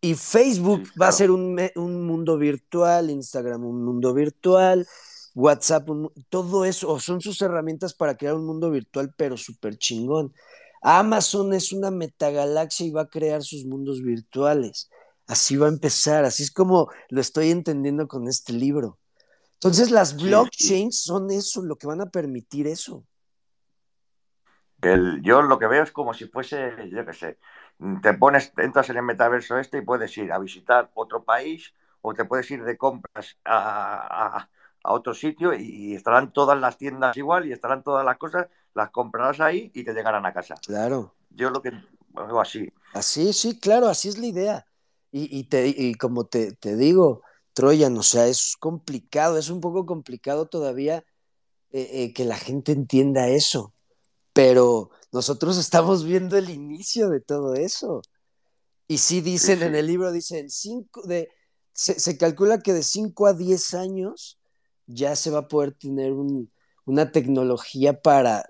Y 0.00 0.14
Facebook 0.14 0.84
va 1.00 1.08
a 1.08 1.12
ser 1.12 1.30
un, 1.30 1.54
mundo 2.06 2.38
virtual, 2.38 3.10
Instagram 3.10 3.66
un 3.66 3.84
mundo 3.84 4.14
virtual, 4.14 4.86
WhatsApp, 5.34 5.86
todo 6.30 6.64
eso, 6.64 6.98
son 7.00 7.20
sus 7.20 7.42
herramientas 7.42 7.92
para 7.92 8.16
crear 8.16 8.34
un 8.34 8.46
mundo 8.46 8.70
virtual, 8.70 9.12
pero 9.14 9.36
súper 9.36 9.76
chingón. 9.76 10.32
Amazon 10.80 11.52
es 11.52 11.72
una 11.72 11.90
metagalaxia 11.90 12.86
y 12.86 12.92
va 12.92 13.02
a 13.02 13.10
crear 13.10 13.42
sus 13.42 13.66
mundos 13.66 14.00
virtuales. 14.00 14.88
Así 15.26 15.58
va 15.58 15.66
a 15.66 15.70
empezar, 15.70 16.24
así 16.24 16.44
es 16.44 16.50
como 16.50 16.88
lo 17.10 17.20
estoy 17.20 17.50
entendiendo 17.50 18.08
con 18.08 18.26
este 18.26 18.54
libro. 18.54 18.98
Entonces 19.54 19.90
las 19.90 20.16
blockchains 20.16 20.98
son 20.98 21.30
eso, 21.30 21.60
lo 21.60 21.76
que 21.76 21.86
van 21.86 22.00
a 22.00 22.10
permitir 22.10 22.66
eso 22.66 23.04
yo 25.22 25.42
lo 25.42 25.58
que 25.58 25.66
veo 25.66 25.82
es 25.82 25.92
como 25.92 26.14
si 26.14 26.26
fuese, 26.26 26.72
yo 26.90 27.04
qué 27.04 27.12
sé, 27.12 27.38
te 28.02 28.14
pones, 28.14 28.52
entras 28.56 28.90
en 28.90 28.96
el 28.96 29.02
metaverso 29.02 29.58
este 29.58 29.78
y 29.78 29.82
puedes 29.82 30.16
ir 30.18 30.32
a 30.32 30.38
visitar 30.38 30.90
otro 30.94 31.24
país 31.24 31.74
o 32.02 32.14
te 32.14 32.24
puedes 32.24 32.50
ir 32.50 32.62
de 32.64 32.76
compras 32.76 33.36
a, 33.44 34.48
otro 34.88 35.14
sitio 35.14 35.52
y, 35.52 35.94
estarán 35.96 36.32
todas 36.32 36.60
las 36.60 36.78
tiendas 36.78 37.16
igual 37.16 37.46
y 37.46 37.52
estarán 37.52 37.82
todas 37.82 38.04
las 38.04 38.18
cosas, 38.18 38.46
las 38.72 38.90
comprarás 38.90 39.40
ahí 39.40 39.72
y 39.74 39.82
te 39.82 39.92
llegarán 39.92 40.24
a 40.26 40.32
casa. 40.32 40.54
Claro. 40.64 41.12
Yo 41.30 41.50
lo 41.50 41.60
que 41.60 41.72
veo 42.14 42.40
así. 42.40 42.72
Así, 42.94 43.32
sí, 43.32 43.58
claro, 43.58 43.88
así 43.88 44.08
es 44.08 44.18
la 44.18 44.26
idea. 44.26 44.66
Y, 45.10 45.44
te, 45.44 45.66
y 45.68 45.94
como 45.94 46.26
te, 46.26 46.52
te, 46.52 46.76
digo, 46.76 47.22
Troyan, 47.54 47.96
o 47.96 48.02
sea, 48.02 48.26
es 48.26 48.54
complicado, 48.60 49.38
es 49.38 49.48
un 49.48 49.62
poco 49.62 49.86
complicado 49.86 50.46
todavía 50.46 51.04
eh, 51.70 51.88
eh, 51.90 52.12
que 52.12 52.26
la 52.26 52.36
gente 52.36 52.72
entienda 52.72 53.28
eso 53.28 53.72
pero 54.36 54.90
nosotros 55.12 55.56
estamos 55.56 56.04
viendo 56.04 56.36
el 56.36 56.50
inicio 56.50 57.08
de 57.08 57.20
todo 57.20 57.54
eso. 57.54 58.02
Y 58.86 58.98
sí 58.98 59.22
dicen 59.22 59.62
en 59.62 59.74
el 59.74 59.86
libro, 59.86 60.12
dicen, 60.12 60.50
cinco 60.50 61.00
de, 61.06 61.30
se, 61.72 62.18
calcula 62.18 62.60
que 62.60 62.74
de 62.74 62.82
5 62.82 63.26
a 63.26 63.32
10 63.32 63.72
años 63.72 64.38
ya 64.86 65.16
se 65.16 65.30
va 65.30 65.38
a 65.40 65.48
poder 65.48 65.72
tener 65.72 66.12
una 66.84 67.12
tecnología 67.12 68.02
para 68.02 68.44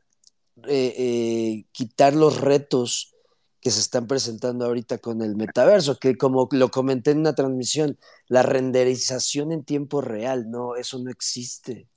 eh, 0.67 0.95
eh, 0.99 1.67
quitar 1.71 2.15
los 2.17 2.41
retos 2.41 3.15
que 3.61 3.71
se 3.71 3.79
están 3.79 4.09
presentando 4.09 4.65
ahorita 4.65 4.99
con 4.99 5.23
el 5.23 5.37
metaverso, 5.37 6.01
que 6.01 6.17
como 6.17 6.49
lo 6.51 6.71
comenté 6.73 7.13
en 7.13 7.21
una 7.21 7.37
transmisión, 7.37 7.97
la 8.27 8.43
renderización 8.43 9.53
en 9.53 9.65
tiempo 9.65 10.01
real, 10.01 10.51
no, 10.51 10.75
eso 10.75 10.99
no 10.99 11.13
existe. 11.13 11.89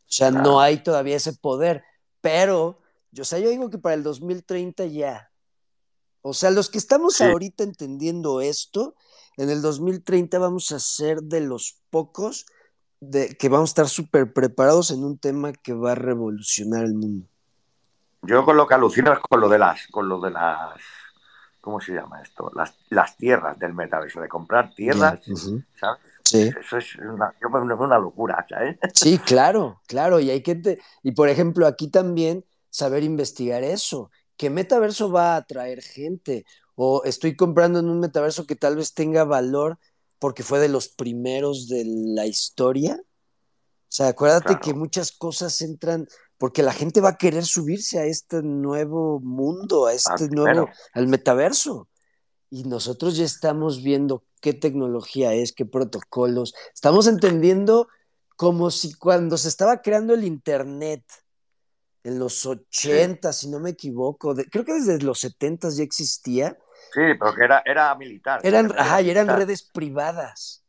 O 0.00 0.12
sea, 0.12 0.30
no 0.30 0.60
hay 0.60 0.82
todavía 0.82 1.16
ese 1.16 1.32
poder, 1.32 1.84
pero 2.20 2.80
yo, 3.10 3.22
o 3.22 3.24
sea, 3.24 3.38
yo 3.38 3.50
digo 3.50 3.70
que 3.70 3.78
para 3.78 3.94
el 3.94 4.02
2030 4.02 4.86
ya. 4.86 5.30
O 6.22 6.34
sea, 6.34 6.50
los 6.50 6.68
que 6.68 6.78
estamos 6.78 7.20
ahorita 7.20 7.64
entendiendo 7.64 8.40
esto, 8.40 8.94
en 9.36 9.50
el 9.50 9.62
2030 9.62 10.38
vamos 10.38 10.72
a 10.72 10.78
ser 10.78 11.22
de 11.22 11.40
los 11.40 11.80
pocos 11.90 12.46
de, 13.00 13.36
que 13.36 13.48
vamos 13.48 13.70
a 13.70 13.72
estar 13.72 13.88
súper 13.88 14.32
preparados 14.32 14.90
en 14.90 15.04
un 15.04 15.18
tema 15.18 15.52
que 15.52 15.72
va 15.72 15.92
a 15.92 15.94
revolucionar 15.94 16.84
el 16.84 16.94
mundo. 16.94 17.26
Yo 18.22 18.44
con 18.44 18.56
lo 18.56 18.66
que 18.66 18.74
alucino 18.74 19.12
es 19.12 19.20
con 19.20 19.40
lo 19.40 19.48
de 19.48 19.58
las, 19.58 19.86
con 19.88 20.08
lo 20.08 20.20
de 20.20 20.30
las, 20.30 20.74
¿cómo 21.60 21.80
se 21.80 21.92
llama 21.92 22.20
esto? 22.20 22.50
Las, 22.54 22.74
las 22.90 23.16
tierras 23.16 23.58
del 23.58 23.74
metaverso, 23.74 24.20
de 24.20 24.28
comprar 24.28 24.74
tierras, 24.74 25.20
¿sabes? 25.78 26.00
Sí. 26.24 26.50
Eso 26.60 26.76
es 26.76 26.96
una, 26.96 27.32
una 27.42 27.98
locura, 27.98 28.44
¿sabes? 28.48 28.76
Sí, 28.92 29.18
claro, 29.18 29.80
claro. 29.86 30.20
Y 30.20 30.30
hay 30.30 30.42
que, 30.42 30.78
y 31.02 31.12
por 31.12 31.28
ejemplo, 31.28 31.66
aquí 31.66 31.88
también 31.88 32.44
saber 32.78 33.02
investigar 33.02 33.64
eso. 33.64 34.10
¿Qué 34.36 34.50
metaverso 34.50 35.10
va 35.10 35.34
a 35.34 35.38
atraer 35.38 35.82
gente? 35.82 36.46
O 36.76 37.02
estoy 37.04 37.34
comprando 37.34 37.80
en 37.80 37.88
un 37.88 37.98
metaverso 37.98 38.46
que 38.46 38.54
tal 38.54 38.76
vez 38.76 38.94
tenga 38.94 39.24
valor 39.24 39.78
porque 40.20 40.44
fue 40.44 40.60
de 40.60 40.68
los 40.68 40.88
primeros 40.88 41.66
de 41.68 41.84
la 41.84 42.26
historia. 42.26 43.00
O 43.00 43.90
sea, 43.90 44.08
acuérdate 44.08 44.58
que 44.60 44.74
muchas 44.74 45.10
cosas 45.10 45.60
entran 45.60 46.06
porque 46.36 46.62
la 46.62 46.72
gente 46.72 47.00
va 47.00 47.10
a 47.10 47.16
querer 47.16 47.44
subirse 47.44 47.98
a 47.98 48.04
este 48.04 48.42
nuevo 48.42 49.18
mundo, 49.18 49.86
a 49.86 49.94
este 49.94 50.28
nuevo, 50.28 50.68
al 50.92 51.08
metaverso. 51.08 51.88
Y 52.48 52.62
nosotros 52.62 53.16
ya 53.16 53.24
estamos 53.24 53.82
viendo 53.82 54.24
qué 54.40 54.54
tecnología 54.54 55.34
es, 55.34 55.52
qué 55.52 55.66
protocolos. 55.66 56.54
Estamos 56.72 57.08
entendiendo 57.08 57.88
como 58.36 58.70
si 58.70 58.94
cuando 58.94 59.36
se 59.36 59.48
estaba 59.48 59.82
creando 59.82 60.14
el 60.14 60.22
Internet, 60.22 61.02
en 62.04 62.18
los 62.18 62.46
80, 62.46 63.32
si 63.32 63.48
no 63.48 63.60
me 63.60 63.70
equivoco. 63.70 64.34
creo 64.50 64.64
que 64.64 64.74
desde 64.74 65.00
los 65.00 65.20
70 65.20 65.70
ya 65.70 65.82
existía. 65.82 66.58
Sí, 66.92 67.00
pero 67.18 67.34
que 67.34 67.44
era, 67.44 67.62
era 67.64 67.94
militar. 67.94 68.40
Eran, 68.42 68.72
ajá, 68.76 69.02
y 69.02 69.10
eran 69.10 69.28
redes 69.28 69.62
privadas. 69.62 70.64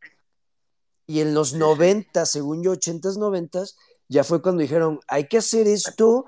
Y 1.06 1.22
en 1.22 1.34
los 1.34 1.54
90, 1.54 2.26
según 2.26 2.64
yo, 2.64 2.74
80s, 2.74 3.18
90 3.18 3.64
ya 4.10 4.24
fue 4.24 4.42
cuando 4.42 4.62
dijeron, 4.62 5.00
hay 5.08 5.28
que 5.28 5.38
hacer 5.38 5.68
esto 5.68 6.26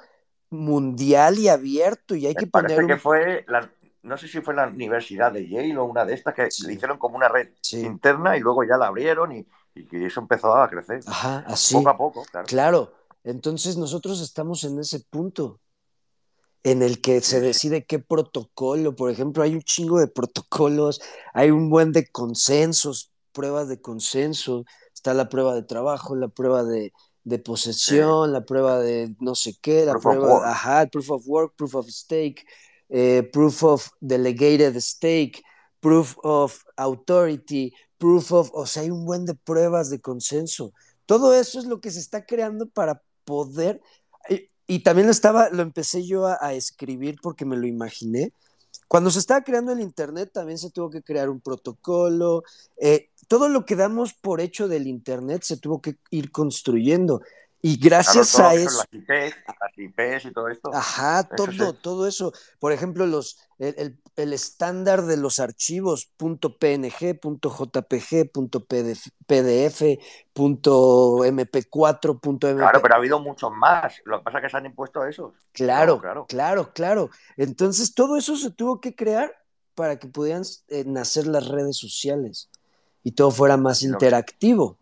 mundial 0.49 1.39
y 1.39 1.49
abierto 1.49 2.15
y 2.15 2.27
hay 2.27 2.35
que 2.35 2.47
poner... 2.47 2.75
Parece 2.75 2.87
que 2.87 2.97
fue, 2.97 3.45
la, 3.47 3.69
no 4.03 4.17
sé 4.17 4.27
si 4.27 4.41
fue 4.41 4.53
la 4.53 4.67
Universidad 4.67 5.31
de 5.31 5.47
Yale 5.47 5.77
o 5.77 5.85
una 5.85 6.05
de 6.05 6.13
estas, 6.13 6.33
que 6.33 6.47
le 6.65 6.73
hicieron 6.73 6.97
como 6.97 7.17
una 7.17 7.27
red 7.27 7.49
interna 7.73 8.37
y 8.37 8.39
luego 8.39 8.63
ya 8.63 8.77
la 8.77 8.87
abrieron 8.87 9.31
y, 9.31 9.47
y, 9.75 10.05
eso 10.05 10.21
empezó 10.21 10.55
a 10.55 10.69
crecer. 10.69 11.01
Ajá, 11.07 11.43
así. 11.47 11.75
Poco 11.75 11.89
a 11.89 11.97
poco, 11.97 12.25
claro. 12.29 12.47
Claro, 12.47 12.93
entonces 13.23 13.77
nosotros 13.77 14.21
estamos 14.21 14.63
en 14.63 14.79
ese 14.79 14.99
punto. 14.99 15.59
en 16.63 16.83
el 16.83 17.01
que 17.01 17.21
se 17.21 17.41
decide 17.41 17.85
qué 17.85 17.97
protocolo, 17.97 18.95
por 18.95 19.09
ejemplo, 19.09 19.41
hay 19.41 19.55
un 19.55 19.63
chingo 19.63 19.99
de 19.99 20.07
protocolos, 20.07 21.01
hay 21.33 21.49
un 21.49 21.71
buen 21.71 21.91
de 21.91 22.07
consensos, 22.07 23.11
pruebas 23.31 23.67
de 23.67 23.81
consenso, 23.81 24.65
está 24.93 25.15
la 25.15 25.27
prueba 25.27 25.55
de 25.55 25.63
trabajo, 25.63 26.15
la 26.15 26.27
prueba 26.27 26.63
de, 26.63 26.93
posesión, 27.43 28.31
la 28.31 28.45
prueba 28.45 28.79
de 28.79 29.15
no 29.19 29.33
sé 29.33 29.55
qué, 29.59 29.85
la 29.85 29.97
prueba, 29.97 30.51
ajá, 30.51 30.85
proof 30.87 31.09
of 31.09 31.23
work, 31.25 31.55
proof 31.55 31.73
of 31.73 31.87
stake, 31.89 32.45
eh, 32.89 33.23
proof 33.33 33.63
of 33.63 33.89
delegated 33.99 34.75
stake, 34.79 35.41
proof 35.79 36.15
of 36.23 36.63
authority, 36.77 37.73
proof 37.97 38.31
of, 38.31 38.51
o 38.53 38.67
sea, 38.67 38.83
hay 38.83 38.91
un 38.91 39.05
buen 39.05 39.25
de 39.25 39.33
pruebas 39.33 39.89
de 39.89 39.99
consenso. 39.99 40.73
Todo 41.05 41.33
eso 41.33 41.59
es 41.59 41.65
lo 41.65 41.81
que 41.81 41.91
se 41.91 41.99
está 41.99 42.25
creando 42.25 42.67
para 42.69 43.01
poder, 43.25 43.81
y, 44.67 44.79
también 44.79 45.07
lo 45.07 45.11
estaba, 45.11 45.49
lo 45.49 45.61
empecé 45.61 46.05
yo 46.05 46.27
a, 46.27 46.53
escribir 46.53 47.17
porque 47.21 47.45
me 47.45 47.57
lo 47.57 47.67
imaginé. 47.67 48.33
Cuando 48.87 49.11
se 49.11 49.19
estaba 49.19 49.41
creando 49.41 49.73
el 49.73 49.81
Internet 49.81 50.31
también 50.33 50.57
se 50.57 50.71
tuvo 50.71 50.89
que 50.89 51.01
crear 51.01 51.29
un 51.29 51.41
protocolo. 51.41 52.43
Eh, 52.77 53.09
todo 53.27 53.49
lo 53.49 53.65
que 53.65 53.75
damos 53.75 54.13
por 54.13 54.39
hecho 54.39 54.67
del 54.67 54.87
Internet 54.87 55.43
se 55.43 55.57
tuvo 55.57 55.81
que 55.81 55.97
ir 56.09 56.31
construyendo. 56.31 57.21
Y 57.63 57.77
gracias 57.77 58.39
a 58.39 58.55
eso. 58.55 58.83
Las 58.91 59.77
IPs, 59.77 60.25
y 60.25 60.31
todo 60.31 60.47
esto. 60.47 60.71
Ajá, 60.73 61.23
todo, 61.23 61.73
todo 61.73 62.07
eso. 62.07 62.33
Por 62.59 62.71
ejemplo, 62.71 63.05
los, 63.05 63.37
el, 63.59 63.99
el, 64.15 64.33
estándar 64.33 65.03
de 65.03 65.17
los 65.17 65.39
archivos 65.39 66.11
.png, 66.17 66.89
.jpg, 66.89 68.31
.pdf, 69.27 69.81
.mp4, 70.33 72.19
.mp... 72.23 72.57
Claro, 72.57 72.81
pero 72.81 72.95
ha 72.95 72.97
habido 72.97 73.19
muchos 73.19 73.51
más. 73.51 74.01
Lo 74.05 74.17
que 74.19 74.23
pasa 74.23 74.39
es 74.39 74.43
que 74.43 74.49
se 74.49 74.57
han 74.57 74.65
impuesto 74.65 75.05
esos. 75.05 75.33
Claro, 75.51 75.99
claro, 75.99 76.25
claro, 76.27 76.73
claro. 76.73 77.09
Entonces, 77.37 77.93
todo 77.93 78.17
eso 78.17 78.35
se 78.37 78.49
tuvo 78.49 78.81
que 78.81 78.95
crear 78.95 79.31
para 79.75 79.99
que 79.99 80.07
pudieran 80.07 80.43
eh, 80.67 80.83
nacer 80.85 81.27
las 81.27 81.47
redes 81.47 81.77
sociales 81.77 82.49
y 83.03 83.11
todo 83.11 83.29
fuera 83.29 83.57
más 83.57 83.83
interactivo. 83.83 84.77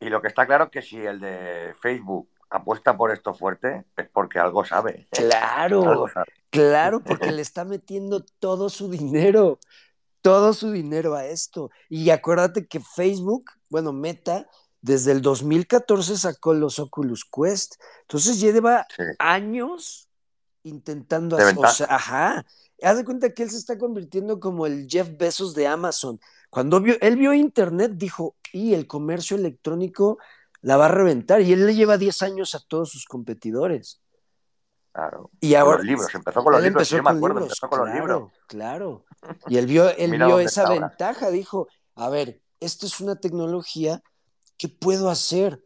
Y 0.00 0.08
lo 0.08 0.20
que 0.20 0.28
está 0.28 0.46
claro 0.46 0.64
es 0.64 0.70
que 0.70 0.82
si 0.82 0.98
el 0.98 1.20
de 1.20 1.74
Facebook 1.80 2.28
apuesta 2.50 2.96
por 2.96 3.10
esto 3.10 3.34
fuerte, 3.34 3.84
es 3.96 4.08
porque 4.10 4.38
algo 4.38 4.64
sabe. 4.64 5.06
Claro, 5.10 6.06
claro, 6.50 7.00
porque 7.04 7.32
le 7.32 7.42
está 7.42 7.64
metiendo 7.64 8.24
todo 8.38 8.68
su 8.68 8.88
dinero, 8.90 9.58
todo 10.22 10.52
su 10.52 10.70
dinero 10.70 11.14
a 11.14 11.26
esto. 11.26 11.70
Y 11.88 12.10
acuérdate 12.10 12.66
que 12.66 12.80
Facebook, 12.80 13.44
bueno, 13.68 13.92
Meta, 13.92 14.48
desde 14.80 15.12
el 15.12 15.22
2014 15.22 16.16
sacó 16.16 16.54
los 16.54 16.78
Oculus 16.78 17.24
Quest. 17.24 17.74
Entonces 18.02 18.40
lleva 18.40 18.86
años 19.18 20.08
intentando 20.62 21.36
hacer. 21.36 21.56
O 21.58 21.66
sea, 21.68 21.86
ajá. 21.90 22.46
Haz 22.82 22.98
de 22.98 23.04
cuenta 23.04 23.32
que 23.32 23.42
él 23.42 23.50
se 23.50 23.56
está 23.56 23.78
convirtiendo 23.78 24.38
como 24.38 24.66
el 24.66 24.86
Jeff 24.88 25.08
Bezos 25.16 25.54
de 25.54 25.66
Amazon. 25.66 26.20
Cuando 26.50 26.80
vio, 26.80 26.96
él 27.00 27.16
vio 27.16 27.32
Internet, 27.32 27.92
dijo, 27.94 28.36
y 28.52 28.74
el 28.74 28.86
comercio 28.86 29.36
electrónico 29.36 30.18
la 30.60 30.76
va 30.76 30.86
a 30.86 30.90
reventar. 30.90 31.40
Y 31.40 31.52
él 31.52 31.66
le 31.66 31.74
lleva 31.74 31.98
10 31.98 32.22
años 32.22 32.54
a 32.54 32.60
todos 32.60 32.90
sus 32.90 33.04
competidores. 33.06 34.00
Claro. 34.92 35.30
Y 35.40 35.54
ahora, 35.54 35.78
los 35.78 35.86
libros, 35.86 36.14
empezó 36.14 36.42
con 36.42 36.52
los 36.54 36.62
libros, 36.62 36.88
yo 36.88 37.02
me 37.02 37.10
acuerdo, 37.10 37.40
empezó 37.40 37.68
con 37.68 37.80
claro, 37.80 37.86
los 37.86 37.94
libros. 37.94 38.32
Claro. 38.46 39.04
Y 39.46 39.58
él 39.58 39.66
vio, 39.66 39.90
él 39.90 40.12
vio 40.12 40.38
esa 40.38 40.68
ventaja, 40.68 41.30
dijo, 41.30 41.68
a 41.94 42.08
ver, 42.08 42.40
esto 42.60 42.86
es 42.86 43.00
una 43.00 43.16
tecnología 43.16 44.02
que 44.56 44.68
puedo 44.68 45.10
hacer. 45.10 45.62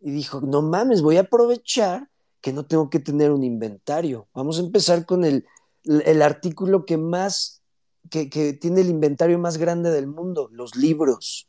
Y 0.00 0.10
dijo, 0.10 0.40
no 0.40 0.60
mames, 0.60 1.02
voy 1.02 1.18
a 1.18 1.22
aprovechar 1.22 2.10
que 2.40 2.52
no 2.52 2.66
tengo 2.66 2.90
que 2.90 2.98
tener 2.98 3.30
un 3.30 3.44
inventario. 3.44 4.28
Vamos 4.34 4.58
a 4.58 4.62
empezar 4.62 5.06
con 5.06 5.24
el, 5.24 5.46
el 5.84 6.20
artículo 6.20 6.84
que 6.84 6.96
más 6.96 7.64
que, 8.10 8.52
tiene 8.54 8.80
el 8.80 8.90
inventario 8.90 9.38
más 9.38 9.56
grande 9.56 9.90
del 9.90 10.06
mundo, 10.06 10.48
los 10.52 10.76
libros. 10.76 11.48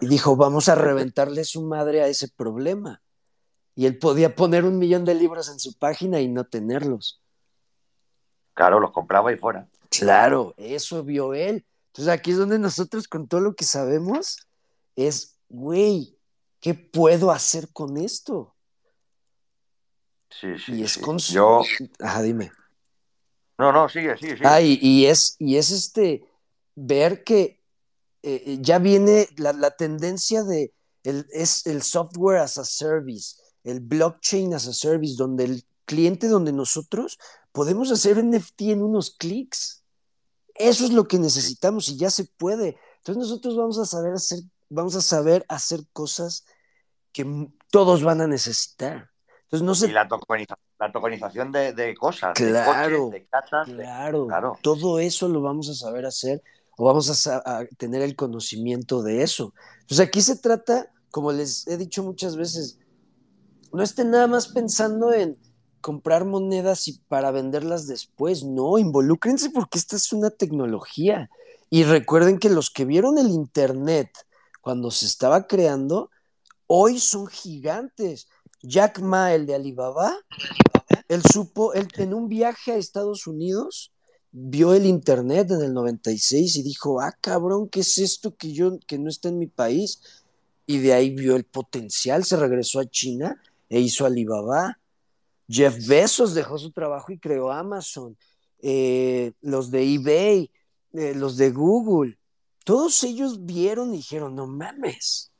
Y 0.00 0.06
dijo, 0.06 0.36
vamos 0.36 0.68
a 0.68 0.74
reventarle 0.74 1.44
su 1.44 1.62
madre 1.62 2.02
a 2.02 2.08
ese 2.08 2.28
problema. 2.28 3.02
Y 3.74 3.86
él 3.86 3.98
podía 3.98 4.34
poner 4.34 4.64
un 4.64 4.78
millón 4.78 5.04
de 5.04 5.14
libros 5.14 5.48
en 5.48 5.58
su 5.58 5.76
página 5.78 6.20
y 6.20 6.28
no 6.28 6.44
tenerlos. 6.44 7.20
Claro, 8.54 8.80
los 8.80 8.92
compraba 8.92 9.32
y 9.32 9.36
fuera. 9.36 9.68
Claro, 9.90 10.54
eso 10.56 11.02
vio 11.02 11.34
él. 11.34 11.66
Entonces 11.88 12.12
aquí 12.12 12.30
es 12.30 12.38
donde 12.38 12.58
nosotros 12.58 13.08
con 13.08 13.28
todo 13.28 13.40
lo 13.40 13.54
que 13.54 13.64
sabemos 13.64 14.48
es, 14.96 15.38
güey, 15.48 16.18
¿qué 16.60 16.74
puedo 16.74 17.30
hacer 17.30 17.68
con 17.72 17.96
esto? 17.96 18.54
Sí, 20.30 20.58
sí. 20.58 20.74
Y 20.74 20.82
es 20.84 20.92
sí. 20.92 21.00
con 21.00 21.18
Yo... 21.18 21.62
Ajá, 22.00 22.22
dime. 22.22 22.50
No, 23.58 23.72
no, 23.72 23.88
sigue, 23.88 24.16
sigue, 24.16 24.36
sigue. 24.36 24.48
Ah, 24.48 24.60
y, 24.60 25.06
es, 25.06 25.36
y 25.38 25.56
es 25.56 25.70
este, 25.70 26.24
ver 26.74 27.22
que 27.22 27.60
eh, 28.26 28.42
eh, 28.46 28.58
ya 28.60 28.78
viene 28.78 29.28
la, 29.36 29.70
tendencia 29.72 30.44
de, 30.44 30.72
el, 31.02 31.26
es 31.30 31.66
el 31.66 31.82
software 31.82 32.38
as 32.38 32.56
a 32.56 32.64
service, 32.64 33.36
el 33.64 33.80
blockchain 33.80 34.54
as 34.54 34.66
a 34.66 34.72
service, 34.72 35.16
donde 35.18 35.44
el 35.44 35.64
cliente, 35.84 36.28
donde 36.28 36.50
nosotros 36.50 37.18
podemos 37.52 37.92
hacer 37.92 38.24
NFT 38.24 38.62
en 38.62 38.82
unos 38.82 39.10
clics. 39.10 39.84
Eso 40.54 40.86
es 40.86 40.92
lo 40.92 41.06
que 41.06 41.18
necesitamos 41.18 41.90
y 41.90 41.98
ya 41.98 42.08
se 42.08 42.24
puede. 42.24 42.78
Entonces 42.96 43.28
nosotros 43.28 43.58
vamos 43.58 43.78
a 43.78 43.84
saber 43.84 44.14
hacer, 44.14 44.38
vamos 44.70 44.96
a 44.96 45.02
saber 45.02 45.44
hacer 45.48 45.80
cosas 45.92 46.46
que 47.12 47.50
todos 47.70 48.02
van 48.02 48.22
a 48.22 48.26
necesitar. 48.26 49.10
Entonces 49.42 49.66
no 49.66 49.74
sé. 49.74 49.88
Y 49.88 49.92
la 49.92 50.08
tokenización 50.08 50.64
la 50.78 50.92
tokenización 50.92 51.52
de, 51.52 51.94
cosas, 51.98 52.34
claro, 52.34 53.10
de 53.10 53.26
coches, 53.26 53.76
de 53.76 53.84
claro, 53.84 54.58
Todo 54.60 54.98
eso 54.98 55.28
lo 55.28 55.40
vamos 55.40 55.68
a 55.68 55.74
saber 55.74 56.04
hacer 56.04 56.42
o 56.76 56.84
vamos 56.84 57.26
a, 57.26 57.66
tener 57.78 58.02
el 58.02 58.16
conocimiento 58.16 59.02
de 59.02 59.22
eso. 59.22 59.54
Entonces 59.80 60.06
aquí 60.06 60.20
se 60.20 60.36
trata, 60.36 60.90
como 61.10 61.32
les 61.32 61.66
he 61.66 61.76
dicho 61.76 62.02
muchas 62.02 62.36
veces, 62.36 62.78
no 63.72 63.82
estén 63.82 64.10
nada 64.10 64.26
más 64.26 64.48
pensando 64.48 65.12
en 65.12 65.38
comprar 65.80 66.24
monedas 66.24 66.88
y 66.88 66.98
para 67.08 67.30
venderlas 67.30 67.86
después, 67.86 68.44
no, 68.44 68.78
involúcrense 68.78 69.50
porque 69.50 69.78
esta 69.78 69.96
es 69.96 70.12
una 70.12 70.30
tecnología. 70.30 71.28
Y 71.70 71.84
recuerden 71.84 72.38
que 72.38 72.50
los 72.50 72.70
que 72.70 72.84
vieron 72.84 73.18
el 73.18 73.30
Internet 73.30 74.10
cuando 74.60 74.90
se 74.90 75.06
estaba 75.06 75.46
creando, 75.46 76.10
hoy 76.66 76.98
son 76.98 77.26
gigantes. 77.26 78.28
Jack 78.62 79.00
Ma, 79.00 79.34
el 79.34 79.44
de 79.44 79.54
Alibaba, 79.54 80.16
él 81.08 81.22
supo, 81.30 81.74
él 81.74 81.88
en 81.96 82.14
un 82.14 82.28
viaje 82.28 82.72
a 82.72 82.76
Estados 82.76 83.26
Unidos 83.26 83.93
vio 84.36 84.74
el 84.74 84.84
internet 84.84 85.52
en 85.52 85.62
el 85.62 85.72
96 85.72 86.56
y 86.56 86.62
dijo, 86.64 87.00
ah, 87.00 87.16
cabrón, 87.20 87.68
¿qué 87.68 87.80
es 87.80 87.98
esto 87.98 88.34
que 88.36 88.52
yo, 88.52 88.80
que 88.80 88.98
no 88.98 89.08
está 89.08 89.28
en 89.28 89.38
mi 89.38 89.46
país? 89.46 90.00
Y 90.66 90.78
de 90.78 90.92
ahí 90.92 91.10
vio 91.10 91.36
el 91.36 91.44
potencial, 91.44 92.24
se 92.24 92.36
regresó 92.36 92.80
a 92.80 92.90
China 92.90 93.40
e 93.68 93.78
hizo 93.78 94.04
Alibaba. 94.04 94.80
Jeff 95.48 95.86
Bezos 95.86 96.34
dejó 96.34 96.58
su 96.58 96.72
trabajo 96.72 97.12
y 97.12 97.18
creó 97.18 97.52
Amazon. 97.52 98.16
Eh, 98.58 99.32
los 99.40 99.70
de 99.70 99.94
eBay, 99.94 100.50
eh, 100.94 101.14
los 101.14 101.36
de 101.36 101.52
Google, 101.52 102.18
todos 102.64 103.04
ellos 103.04 103.44
vieron 103.44 103.94
y 103.94 103.98
dijeron, 103.98 104.34
no 104.34 104.48
mames, 104.48 105.30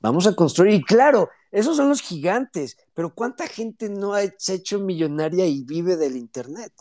vamos 0.00 0.26
a 0.26 0.34
construir. 0.34 0.74
Y 0.74 0.82
claro, 0.82 1.30
esos 1.50 1.78
son 1.78 1.88
los 1.88 2.02
gigantes, 2.02 2.76
pero 2.92 3.14
¿cuánta 3.14 3.46
gente 3.46 3.88
no 3.88 4.12
ha 4.12 4.22
hecho 4.22 4.80
millonaria 4.80 5.46
y 5.46 5.62
vive 5.62 5.96
del 5.96 6.16
Internet? 6.16 6.72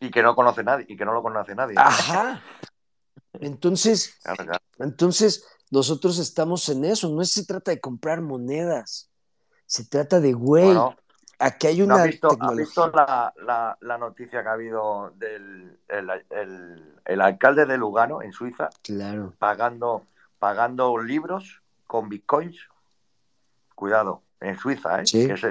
Y 0.00 0.10
que 0.10 0.22
no 0.22 0.34
conoce 0.34 0.64
nadie, 0.64 0.86
y 0.88 0.96
que 0.96 1.04
no 1.04 1.12
lo 1.12 1.22
conoce 1.22 1.54
nadie. 1.54 1.74
Ajá. 1.78 2.42
Entonces, 3.34 4.18
entonces 4.78 5.46
nosotros 5.70 6.18
estamos 6.18 6.68
en 6.68 6.84
eso. 6.84 7.08
No 7.08 7.24
se 7.24 7.46
trata 7.46 7.70
de 7.70 7.80
comprar 7.80 8.20
monedas. 8.20 9.08
Se 9.66 9.84
trata 9.84 10.18
de, 10.18 10.32
güey, 10.32 10.76
aquí 11.38 11.68
hay 11.68 11.80
una. 11.80 11.98
¿no 11.98 12.04
visto, 12.04 12.28
tecnología? 12.28 12.64
visto 12.64 12.90
la, 12.90 13.78
la, 13.80 13.98
noticia 13.98 14.42
que 14.42 14.48
ha 14.48 14.52
habido 14.52 15.12
del 15.16 15.78
el, 15.88 17.20
alcalde 17.20 17.66
de 17.66 17.78
Lugano, 17.78 18.20
en 18.20 18.32
Suiza? 18.32 18.68
Claro. 18.82 19.32
Pagando, 19.38 20.04
pagando 20.38 20.98
libros 20.98 21.62
con 21.86 22.08
bitcoins 22.08 22.58
cuidado, 23.80 24.22
en 24.40 24.58
Suiza, 24.58 25.00
¿eh? 25.00 25.04
que 25.04 25.32
es 25.32 25.42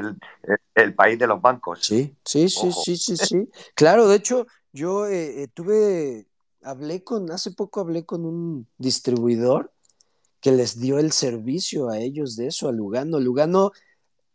el, 0.76 0.96
país 0.96 1.20
de 1.20 1.28
los 1.28 1.42
bancos. 1.42 1.80
Sí, 1.84 2.16
sí, 2.26 2.50
sí, 2.50 2.72
sí, 2.72 2.98
sí, 2.98 3.18
sí. 3.18 3.50
Claro, 3.76 4.08
de 4.08 4.16
hecho, 4.16 4.48
yo 4.74 5.08
eh, 5.08 5.44
eh, 5.44 5.48
tuve, 5.54 6.28
hablé 6.64 7.04
con, 7.04 7.32
hace 7.32 7.52
poco 7.52 7.82
hablé 7.82 8.06
con 8.06 8.26
un 8.26 8.68
distribuidor 8.78 9.72
que 10.42 10.52
les 10.52 10.80
dio 10.80 11.00
el 11.00 11.12
servicio 11.12 11.90
a 11.90 12.00
ellos 12.00 12.36
de 12.36 12.48
eso, 12.48 12.68
a 12.68 12.72
Lugano. 12.72 13.20
Lugano 13.20 13.72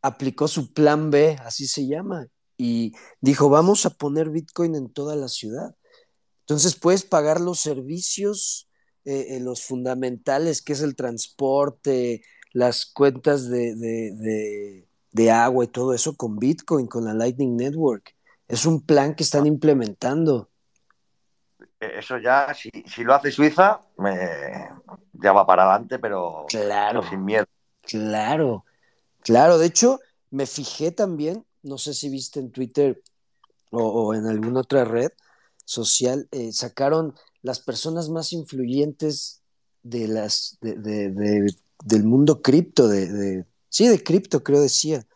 aplicó 0.02 0.48
su 0.48 0.72
plan 0.72 1.10
B, 1.10 1.36
así 1.44 1.66
se 1.66 1.86
llama, 1.86 2.28
y 2.56 2.92
dijo, 3.20 3.48
vamos 3.48 3.86
a 3.86 3.90
poner 3.90 4.30
Bitcoin 4.30 4.74
en 4.76 4.90
toda 4.90 5.16
la 5.16 5.28
ciudad. 5.28 5.74
Entonces 6.40 6.76
puedes 6.76 7.04
pagar 7.04 7.40
los 7.40 7.58
servicios, 7.58 8.68
los 9.04 9.62
fundamentales, 9.62 10.60
que 10.60 10.74
es 10.74 10.82
el 10.82 10.94
transporte, 10.94 12.22
las 12.54 12.86
cuentas 12.86 13.50
de, 13.50 14.84
de 15.14 15.30
agua 15.30 15.64
y 15.64 15.68
todo 15.68 15.94
eso 15.94 16.16
con 16.16 16.38
Bitcoin, 16.38 16.88
con 16.88 17.04
la 17.04 17.14
Lightning 17.14 17.56
Network. 17.56 18.14
Es 18.48 18.66
un 18.66 18.82
plan 18.82 19.14
que 19.14 19.22
están 19.22 19.46
implementando. 19.46 20.50
E, 21.78 21.98
eso 22.00 22.18
ya, 22.18 22.52
si, 22.52 22.70
lo 23.04 23.14
hace 23.14 23.30
Suiza, 23.30 23.80
ya 25.12 25.32
va 25.32 25.46
para 25.46 25.62
adelante, 25.62 26.00
pero 26.00 26.46
claro, 26.48 27.08
sin 27.08 27.24
miedo. 27.24 27.46
Claro, 27.82 28.64
claro. 29.20 29.56
De 29.56 29.66
hecho, 29.66 30.00
me 30.30 30.46
fijé 30.46 30.90
también, 30.90 31.46
no 31.62 31.78
sé 31.78 31.94
si 31.94 32.08
viste 32.08 32.40
en 32.40 32.50
Twitter 32.50 33.00
o, 33.70 34.14
en 34.14 34.26
alguna 34.26 34.60
otra 34.60 34.84
red 34.84 35.12
social, 35.64 36.28
eh, 36.32 36.52
sacaron 36.52 37.14
las 37.40 37.60
personas 37.60 38.08
más 38.08 38.32
influyentes 38.32 39.42
de 39.84 40.08
las 40.08 40.58
del 41.84 42.02
mundo 42.04 42.40
cripto, 42.40 42.88
de, 42.88 43.44
sí, 43.68 43.86
de 43.86 44.02
cripto, 44.02 44.42
creo 44.42 44.60
decía. 44.60 45.06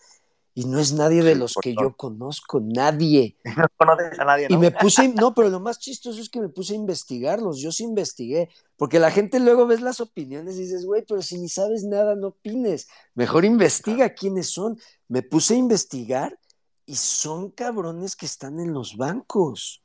Y 0.55 0.65
no 0.65 0.81
es 0.81 0.93
nadie 0.93 1.23
de 1.23 1.37
los 1.37 1.55
que 1.55 1.73
yo 1.73 1.97
conozco, 1.97 2.61
nadie. 2.61 3.37
No 3.57 3.67
conoces 3.77 4.19
a 4.19 4.25
nadie, 4.25 4.49
¿no? 4.49 4.57
Y 4.57 4.59
me 4.59 4.71
puse, 4.73 5.09
no, 5.09 5.33
pero 5.33 5.49
lo 5.49 5.61
más 5.61 5.79
chistoso 5.79 6.21
es 6.21 6.29
que 6.29 6.41
me 6.41 6.49
puse 6.49 6.75
a 6.75 6.77
investigarlos, 6.77 7.61
yo 7.61 7.73
sí 7.73 7.85
investigué, 7.85 8.51
porque 8.77 8.99
la 8.99 9.11
gente 9.11 9.39
luego 9.41 9.67
ves 9.67 9.81
las 9.81 10.01
opiniones 10.01 10.57
y 10.57 10.63
dices, 10.63 10.85
güey, 10.85 11.05
pero 11.07 11.23
si 11.23 11.39
ni 11.39 11.49
sabes 11.49 11.85
nada, 11.85 12.17
no 12.17 12.29
opines, 12.29 12.89
mejor 13.15 13.45
investiga 13.45 14.11
quiénes 14.11 14.51
son. 14.51 14.79
Me 15.07 15.23
puse 15.23 15.55
a 15.55 15.59
investigar 15.59 16.39
y 16.85 16.97
son 16.97 17.51
cabrones 17.51 18.17
que 18.17 18.27
están 18.27 18.61
en 18.61 18.73
los 18.73 18.97
bancos. 18.97 19.83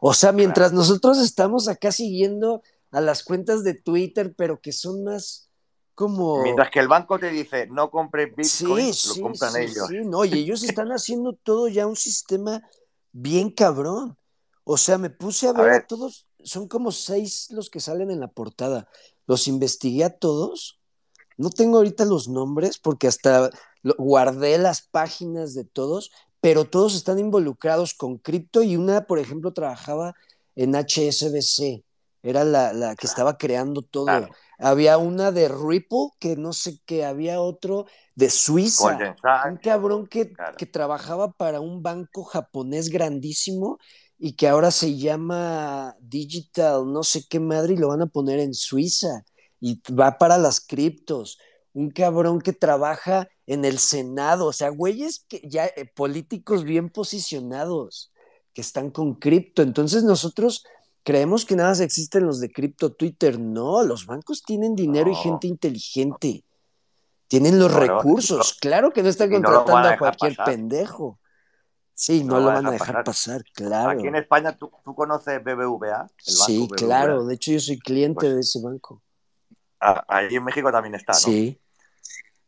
O 0.00 0.14
sea, 0.14 0.32
mientras 0.32 0.72
nosotros 0.72 1.18
estamos 1.18 1.68
acá 1.68 1.92
siguiendo 1.92 2.62
a 2.92 3.00
las 3.00 3.22
cuentas 3.22 3.62
de 3.64 3.74
Twitter, 3.74 4.34
pero 4.36 4.60
que 4.60 4.72
son 4.72 5.04
más 5.04 5.47
como... 5.98 6.44
Mientras 6.44 6.70
que 6.70 6.78
el 6.78 6.86
banco 6.86 7.18
te 7.18 7.28
dice, 7.28 7.66
no 7.66 7.90
compres 7.90 8.28
Bitcoin, 8.36 8.92
lo 9.16 9.22
compran 9.22 9.56
ellos. 9.56 9.88
Sí, 9.88 9.96
no, 10.04 10.24
y 10.24 10.32
ellos 10.32 10.62
están 10.62 10.92
haciendo 10.92 11.32
todo 11.32 11.66
ya 11.66 11.88
un 11.88 11.96
sistema 11.96 12.62
bien 13.10 13.50
cabrón. 13.50 14.16
O 14.62 14.76
sea, 14.76 14.96
me 14.96 15.10
puse 15.10 15.48
a 15.48 15.52
ver 15.52 15.72
a, 15.72 15.86
todos, 15.88 16.28
son 16.38 16.68
como 16.68 16.92
seis 16.92 17.48
los 17.50 17.68
que 17.68 17.80
salen 17.80 18.12
en 18.12 18.20
la 18.20 18.28
portada. 18.28 18.88
Los 19.26 19.48
investigué 19.48 20.04
a 20.04 20.16
todos. 20.16 20.78
No 21.36 21.50
tengo 21.50 21.78
ahorita 21.78 22.04
los 22.04 22.28
nombres 22.28 22.78
porque 22.78 23.08
hasta 23.08 23.50
guardé 23.82 24.56
las 24.58 24.82
páginas 24.82 25.52
de 25.52 25.64
todos, 25.64 26.12
pero 26.40 26.64
todos 26.64 26.94
están 26.94 27.18
involucrados 27.18 27.92
con 27.92 28.18
cripto 28.18 28.62
y 28.62 28.76
una, 28.76 29.04
por 29.08 29.18
ejemplo, 29.18 29.52
trabajaba 29.52 30.14
en 30.54 30.76
HSBC, 30.76 31.82
era 32.22 32.44
la, 32.44 32.94
que 32.96 33.06
estaba 33.06 33.38
creando 33.38 33.82
todo. 33.82 34.28
Había 34.58 34.98
una 34.98 35.30
de 35.30 35.48
Ripple, 35.48 36.10
que 36.18 36.36
no 36.36 36.52
sé 36.52 36.80
qué, 36.84 37.04
había 37.04 37.40
otro 37.40 37.86
de 38.14 38.28
Suiza, 38.30 39.16
un 39.48 39.56
cabrón 39.58 40.06
que, 40.08 40.32
que 40.56 40.66
trabajaba 40.66 41.32
para 41.32 41.60
un 41.60 41.82
banco 41.82 42.24
japonés 42.24 42.88
grandísimo 42.88 43.78
y 44.18 44.32
que 44.32 44.48
ahora 44.48 44.72
se 44.72 44.96
llama 44.96 45.96
Digital, 46.00 46.92
no 46.92 47.04
sé 47.04 47.24
qué 47.28 47.38
madre, 47.38 47.74
y 47.74 47.76
lo 47.76 47.88
van 47.88 48.02
a 48.02 48.06
poner 48.06 48.40
en 48.40 48.52
Suiza 48.52 49.24
y 49.60 49.80
va 49.92 50.18
para 50.18 50.38
las 50.38 50.60
criptos. 50.60 51.38
Un 51.72 51.90
cabrón 51.90 52.40
que 52.40 52.52
trabaja 52.52 53.28
en 53.46 53.64
el 53.64 53.78
Senado, 53.78 54.46
o 54.46 54.52
sea, 54.52 54.70
güeyes 54.70 55.24
que 55.28 55.40
ya 55.44 55.66
eh, 55.66 55.90
políticos 55.94 56.64
bien 56.64 56.90
posicionados 56.90 58.12
que 58.52 58.62
están 58.62 58.90
con 58.90 59.14
cripto. 59.14 59.62
Entonces 59.62 60.02
nosotros 60.02 60.64
creemos 61.02 61.44
que 61.44 61.56
nada 61.56 61.70
más 61.70 61.80
existen 61.80 62.26
los 62.26 62.40
de 62.40 62.50
cripto 62.50 62.92
Twitter. 62.92 63.38
No, 63.38 63.82
los 63.82 64.06
bancos 64.06 64.42
tienen 64.42 64.74
dinero 64.74 65.10
y 65.10 65.14
gente 65.14 65.46
inteligente. 65.46 66.44
Tienen 67.26 67.58
los 67.58 67.72
recursos. 67.72 68.54
claro 68.60 68.92
que 68.92 69.02
no 69.02 69.08
están 69.08 69.30
contratando 69.30 69.88
a, 69.88 69.98
cualquier 69.98 70.36
pendejo. 70.44 71.18
Sí, 71.94 72.22
no, 72.22 72.38
lo 72.38 72.46
van 72.46 72.66
a 72.66 72.70
dejar 72.70 73.02
pasar. 73.02 73.42
claro. 73.52 73.90
Aquí 73.90 74.06
en 74.06 74.14
España, 74.14 74.56
¿tú, 74.56 74.70
conoces 74.70 75.42
BBVA? 75.42 76.08
sí, 76.18 76.68
claro. 76.76 77.26
De 77.26 77.34
hecho, 77.34 77.52
yo 77.52 77.60
soy 77.60 77.78
cliente 77.78 78.20
pues 78.20 78.34
de 78.34 78.40
ese 78.40 78.60
banco. 78.62 79.02
Ahí 79.80 80.34
en 80.34 80.44
México 80.44 80.70
también 80.70 80.94
está, 80.94 81.12
¿no? 81.12 81.18
Sí. 81.18 81.60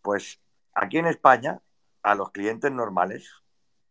Pues 0.03 0.39
Aquí 0.75 0.99
en 0.99 1.07
España, 1.07 1.61
a 2.03 2.15
los 2.15 2.31
clientes 2.31 2.71
normales 2.71 3.29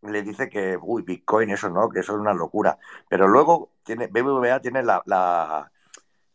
le 0.02 0.22
dice 0.22 0.48
que, 0.48 0.78
uy, 0.80 1.02
Bitcoin, 1.02 1.50
eso 1.50 1.68
no, 1.68 1.88
que 1.88 2.00
eso 2.00 2.12
es 2.12 2.18
una 2.18 2.32
locura. 2.32 2.78
Pero 3.08 3.28
luego 3.28 3.70
tiene, 3.84 4.06
BBVA 4.06 4.60
tiene 4.60 4.82
la, 4.82 5.70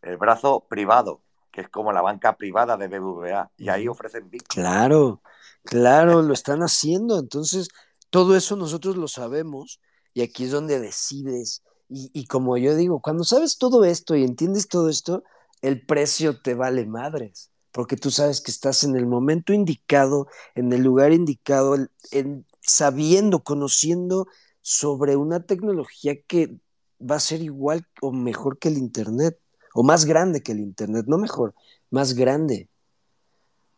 el 0.01 0.17
brazo 0.17 0.65
privado, 0.69 1.21
que 1.51 1.61
es 1.61 1.69
como 1.69 1.91
la 1.91 2.01
banca 2.01 2.35
privada 2.37 2.77
de 2.77 2.87
BBVA, 2.87 3.51
y 3.57 3.69
ahí 3.69 3.87
ofrecen 3.87 4.29
Bitcoin. 4.29 4.63
Claro, 4.63 5.21
claro, 5.63 6.21
lo 6.21 6.33
están 6.33 6.61
haciendo. 6.61 7.19
Entonces, 7.19 7.69
todo 8.09 8.35
eso 8.35 8.55
nosotros 8.55 8.97
lo 8.97 9.07
sabemos, 9.07 9.79
y 10.13 10.21
aquí 10.21 10.45
es 10.45 10.51
donde 10.51 10.79
decides. 10.79 11.63
Y, 11.89 12.11
y 12.13 12.27
como 12.27 12.57
yo 12.57 12.75
digo, 12.75 12.99
cuando 12.99 13.23
sabes 13.23 13.57
todo 13.57 13.83
esto 13.83 14.15
y 14.15 14.23
entiendes 14.23 14.67
todo 14.67 14.89
esto, 14.89 15.23
el 15.61 15.85
precio 15.85 16.41
te 16.41 16.53
vale 16.53 16.85
madres 16.85 17.51
porque 17.75 17.97
tú 17.97 18.09
sabes 18.09 18.39
que 18.39 18.51
estás 18.51 18.85
en 18.85 18.95
el 18.95 19.05
momento 19.05 19.51
indicado, 19.51 20.27
en 20.55 20.71
el 20.71 20.81
lugar 20.81 21.11
indicado, 21.11 21.75
en, 22.11 22.45
sabiendo, 22.65 23.43
conociendo 23.43 24.27
sobre 24.61 25.15
una 25.15 25.41
tecnología 25.41 26.19
que 26.21 26.57
va 26.99 27.15
a 27.15 27.19
ser 27.19 27.41
igual 27.41 27.85
o 28.01 28.11
mejor 28.11 28.57
que 28.57 28.69
el 28.69 28.77
Internet, 28.77 29.39
o 29.73 29.83
más 29.83 30.05
grande 30.05 30.41
que 30.41 30.53
el 30.53 30.59
Internet, 30.59 31.05
no 31.07 31.17
mejor, 31.17 31.53
más 31.89 32.13
grande. 32.13 32.69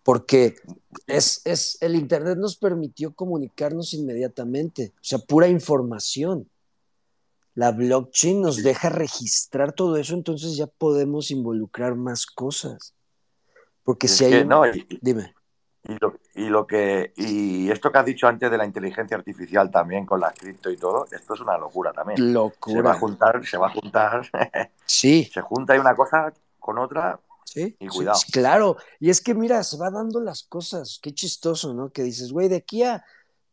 Porque 0.03 0.55
es, 1.07 1.41
es, 1.43 1.77
el 1.81 1.95
Internet 1.95 2.37
nos 2.37 2.55
permitió 2.55 3.13
comunicarnos 3.13 3.93
inmediatamente, 3.93 4.93
o 4.95 5.03
sea, 5.03 5.19
pura 5.19 5.47
información. 5.47 6.49
La 7.55 7.71
blockchain 7.71 8.39
nos 8.39 8.61
deja 8.63 8.89
registrar 8.89 9.73
todo 9.73 9.97
eso, 9.97 10.13
entonces 10.13 10.55
ya 10.55 10.67
podemos 10.67 11.31
involucrar 11.31 11.95
más 11.95 12.27
cosas. 12.27 12.93
Porque 13.83 14.07
si 14.07 14.25
hay. 14.25 14.45
no, 14.45 14.61
Dime. 15.01 15.33
Y 16.35 16.49
lo, 16.49 16.67
que 16.67 17.13
y 17.15 17.71
esto 17.71 17.91
que 17.91 17.97
has 17.97 18.05
dicho 18.05 18.27
antes 18.27 18.51
de 18.51 18.57
la 18.57 18.65
inteligencia 18.65 19.15
artificial 19.15 19.71
también 19.71 20.05
con 20.05 20.19
la 20.19 20.31
cripto 20.31 20.69
y 20.69 20.77
todo, 20.77 21.05
esto 21.11 21.33
es 21.33 21.39
una 21.39 21.57
locura 21.57 21.93
también. 21.93 22.33
Locura. 22.33 22.75
Se 22.75 22.81
va 22.81 22.91
a 22.91 22.99
juntar, 22.99 23.45
se 23.45 23.57
va 23.57 23.67
a 23.67 23.71
juntar. 23.71 24.29
Sí. 24.85 25.29
se 25.33 25.41
junta 25.41 25.75
y 25.75 25.79
una 25.79 25.95
cosa 25.95 26.33
con 26.59 26.77
otra. 26.77 27.19
Sí. 27.45 27.75
Y 27.79 27.87
cuidado. 27.87 28.19
claro. 28.31 28.77
Y 28.99 29.09
es 29.09 29.21
que 29.21 29.33
mira, 29.33 29.63
se 29.63 29.77
va 29.77 29.89
dando 29.89 30.19
las 30.19 30.43
cosas. 30.43 30.99
Qué 31.01 31.13
chistoso, 31.13 31.73
¿no? 31.73 31.89
Que 31.89 32.03
dices, 32.03 32.33
güey, 32.33 32.49
de 32.49 32.57
aquí 32.57 32.83
a, 32.83 33.05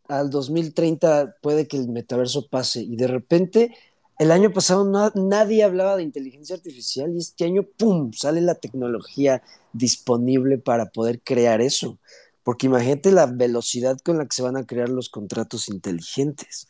al 0.09 0.31
2030 0.31 1.37
puede 1.41 1.69
que 1.69 1.77
el 1.77 1.89
metaverso 1.89 2.49
pase 2.49 2.81
y 2.83 2.97
de 2.97 3.07
repente 3.07 3.77
el 4.19 4.31
año 4.31 4.53
pasado 4.53 4.85
nadie 5.15 5.65
hablaba 5.65 5.97
de 5.97 6.05
inteligencia 6.05 6.55
artificial 6.55 7.13
y 7.13 7.19
este 7.19 7.45
año, 7.45 7.65
¡pum!, 7.65 8.13
sale 8.13 8.41
la 8.41 8.55
tecnología 8.55 9.43
disponible 9.73 10.59
para 10.59 10.87
poder 10.87 11.21
crear 11.21 11.61
eso. 11.61 11.99
Porque 12.45 12.67
imagínate 12.67 13.11
la 13.11 13.27
velocidad 13.27 13.97
con 14.05 14.19
la 14.19 14.25
que 14.25 14.37
se 14.37 14.43
van 14.43 14.57
a 14.57 14.65
crear 14.65 14.91
los 14.91 15.09
contratos 15.09 15.69
inteligentes. 15.69 16.69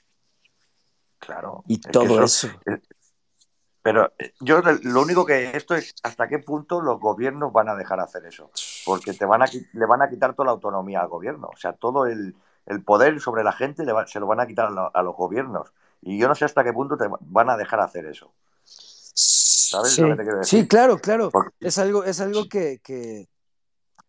Claro. 1.19 1.65
Y 1.67 1.79
todo 1.79 2.23
eso. 2.23 2.49
pero 3.83 4.13
eh, 4.19 4.33
yo 4.41 4.63
lo 4.83 5.03
único 5.03 5.27
que 5.27 5.57
esto 5.57 5.75
es 5.75 5.95
hasta 6.05 6.29
qué 6.29 6.39
punto 6.39 6.81
los 6.81 7.01
gobiernos 7.01 7.53
van 7.53 7.69
a 7.69 7.75
dejar 7.75 7.99
hacer 7.99 8.25
eso. 8.25 8.53
Porque 8.87 9.15
te 9.15 9.27
van 9.27 9.43
a, 9.43 9.47
le 9.47 9.87
van 9.87 10.01
a 10.01 10.09
quitar 10.09 10.35
toda 10.35 10.47
la 10.47 10.53
autonomía 10.53 11.01
al 11.01 11.09
gobierno. 11.09 11.51
O 11.53 11.57
sea, 11.57 11.73
todo 11.73 12.07
el, 12.07 12.37
poder 12.85 13.21
sobre 13.21 13.43
la 13.43 13.53
gente 13.53 13.85
se 14.07 14.21
lo 14.21 14.27
van 14.27 14.41
a 14.41 14.47
quitar 14.47 14.71
a 14.95 15.03
los 15.03 15.17
gobiernos. 15.17 15.73
Y 16.03 16.19
yo 16.19 16.29
no 16.29 16.37
sé 16.37 16.45
hasta 16.45 16.63
qué 16.63 16.73
punto 16.73 16.97
te 16.97 17.07
van 17.21 17.51
a 17.51 17.57
dejar 17.57 17.81
hacer 17.81 18.07
eso. 18.07 18.33
¿Sabes 18.63 19.93
sí, 19.93 20.03
lo 20.03 20.11
que 20.11 20.17
te 20.17 20.23
quiero 20.23 20.39
decir? 20.39 20.61
Sí, 20.61 20.69
claro, 20.69 20.99
claro. 20.99 21.31
es 21.59 21.79
algo, 21.79 22.05
es 22.05 22.21
algo 22.21 22.49
que, 22.49 22.79
que... 22.83 23.29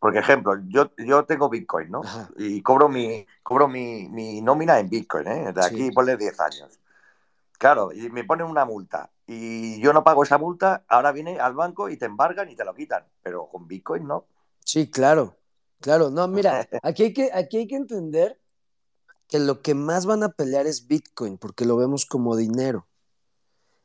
Por 0.05 0.15
ejemplo, 0.15 0.53
yo, 0.67 0.91
yo 0.99 1.25
tengo 1.25 1.49
Bitcoin, 1.49 1.89
¿no? 1.89 2.01
Y 2.37 2.61
cobro 2.61 2.87
mi, 2.87 3.25
cobro 3.41 3.67
mi, 3.67 4.07
mi 4.07 4.39
nómina 4.39 4.77
en 4.79 4.87
Bitcoin, 4.87 5.27
¿eh? 5.27 5.51
De 5.51 5.65
aquí 5.65 5.89
ponle 5.89 6.15
10 6.15 6.39
años. 6.41 6.79
Claro, 7.57 7.91
y 7.91 8.07
me 8.11 8.23
ponen 8.23 8.45
una 8.45 8.65
multa 8.65 9.09
y 9.25 9.81
yo 9.81 9.93
no 9.93 10.03
pago 10.03 10.21
esa 10.21 10.37
multa, 10.37 10.85
ahora 10.89 11.11
viene 11.11 11.39
al 11.39 11.55
banco 11.55 11.89
y 11.89 11.97
te 11.97 12.05
embargan 12.05 12.51
y 12.51 12.55
te 12.55 12.63
lo 12.63 12.75
quitan, 12.75 13.03
pero 13.23 13.47
con 13.47 13.67
Bitcoin 13.67 14.05
no. 14.05 14.27
Sí, 14.63 14.91
claro, 14.91 15.37
claro. 15.81 16.11
No, 16.11 16.27
mira, 16.27 16.69
aquí 16.83 17.05
hay 17.05 17.13
que, 17.13 17.31
aquí 17.33 17.57
hay 17.57 17.67
que 17.67 17.75
entender 17.75 18.39
que 19.27 19.39
lo 19.39 19.63
que 19.63 19.73
más 19.73 20.05
van 20.05 20.21
a 20.21 20.29
pelear 20.29 20.67
es 20.67 20.85
Bitcoin, 20.85 21.39
porque 21.39 21.65
lo 21.65 21.77
vemos 21.77 22.05
como 22.05 22.35
dinero. 22.35 22.85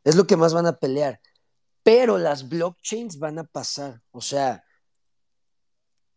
Es 0.04 0.16
lo 0.16 0.26
que 0.26 0.36
más 0.36 0.52
van 0.52 0.66
a 0.66 0.76
pelear. 0.76 1.22
Pero 1.82 2.18
las 2.18 2.46
blockchains 2.46 3.18
van 3.18 3.38
a 3.38 3.44
pasar. 3.44 4.02
O 4.10 4.20
sea, 4.20 4.64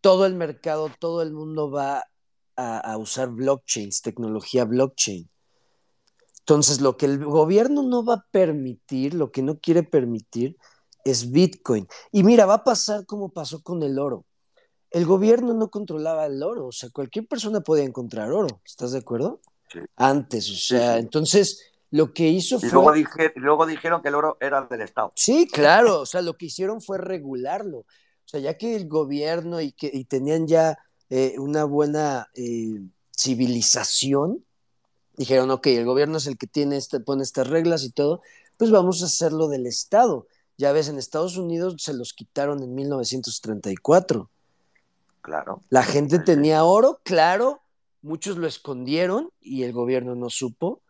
todo 0.04 0.26
el 0.26 0.36
mercado, 0.36 0.92
todo 1.00 1.22
el 1.22 1.32
mundo 1.32 1.72
va 1.72 2.04
a, 2.58 2.98
usar 2.98 3.30
blockchains, 3.30 4.02
tecnología 4.02 4.66
blockchain. 4.66 5.30
Entonces, 6.40 6.82
lo 6.82 6.98
que 6.98 7.06
el 7.06 7.24
gobierno 7.24 7.84
no 7.84 8.04
va 8.04 8.16
a 8.16 8.26
permitir, 8.30 9.14
lo 9.14 9.32
que 9.32 9.42
no 9.42 9.60
quiere 9.60 9.82
permitir, 9.82 10.58
es 11.06 11.32
Bitcoin. 11.32 11.88
Y 12.12 12.24
mira, 12.24 12.46
va 12.46 12.56
a 12.56 12.64
pasar 12.66 13.06
como 13.06 13.30
pasó 13.30 13.64
con 13.64 13.82
el 13.82 13.98
oro. 13.98 14.26
el 14.92 15.06
gobierno 15.06 15.54
no 15.54 15.70
controlaba 15.70 16.26
el 16.26 16.44
oro, 16.44 16.68
o 16.68 16.72
sea, 16.74 16.90
cualquier 16.90 17.26
persona 17.26 17.62
podía 17.62 17.86
encontrar 17.86 18.32
oro, 18.32 18.62
¿estás 18.66 18.92
de 18.92 19.00
acuerdo? 19.00 19.40
Sí. 19.72 19.80
Antes, 19.96 20.52
o 20.52 20.56
sea, 20.56 20.96
sí. 20.96 21.00
entonces 21.00 21.72
lo 21.90 22.14
que 22.14 22.28
hizo 22.28 22.58
Y 22.58 22.60
fue... 22.60 22.70
luego, 22.72 22.92
dije, 22.92 23.34
luego 23.38 23.66
dijeron 23.66 24.02
que 24.02 24.10
el 24.10 24.16
oro 24.16 24.38
era 24.40 24.62
del 24.64 24.82
Estado. 24.82 25.12
Sí, 25.16 25.48
claro, 25.48 26.02
o 26.02 26.06
sea, 26.06 26.22
lo 26.22 26.36
que 26.36 26.48
hicieron 26.48 26.82
fue 26.82 26.98
regularlo. 26.98 27.86
O 28.34 28.38
sea, 28.38 28.42
ya 28.42 28.58
que 28.58 28.76
el 28.76 28.88
gobierno 28.88 29.62
y 29.62 29.74
que 29.74 29.92
y 29.94 30.06
tenían 30.06 30.48
ya 30.48 30.80
eh, 31.12 31.36
una 31.38 31.66
buena 31.66 32.30
eh, 32.34 32.82
civilización, 33.16 34.44
dijeron, 35.16 35.52
ok, 35.52 35.68
el 35.68 35.86
gobierno 35.86 36.18
es 36.18 36.26
el 36.26 36.40
que 36.40 36.48
tiene 36.48 36.78
este, 36.78 37.00
pone 37.00 37.22
estas 37.22 37.48
reglas 37.48 37.84
y 37.84 37.92
todo, 37.92 38.22
pues 38.58 38.72
vamos 38.72 39.04
a 39.04 39.06
hacerlo 39.06 39.50
del 39.50 39.68
Estado. 39.68 40.26
Ya 40.58 40.72
ves, 40.72 40.90
en 40.90 40.98
Estados 40.98 41.38
Unidos 41.38 41.76
se 41.78 41.94
los 41.94 42.14
quitaron 42.14 42.64
en 42.64 42.74
1934. 42.74 44.32
Claro. 45.22 45.62
La 45.70 45.84
gente 45.84 46.18
tenía 46.18 46.64
oro, 46.64 47.02
claro, 47.04 47.62
muchos 48.02 48.38
lo 48.38 48.48
escondieron 48.48 49.30
y 49.42 49.62
el 49.62 49.74
gobierno 49.74 50.16
no 50.16 50.32
supo, 50.32 50.82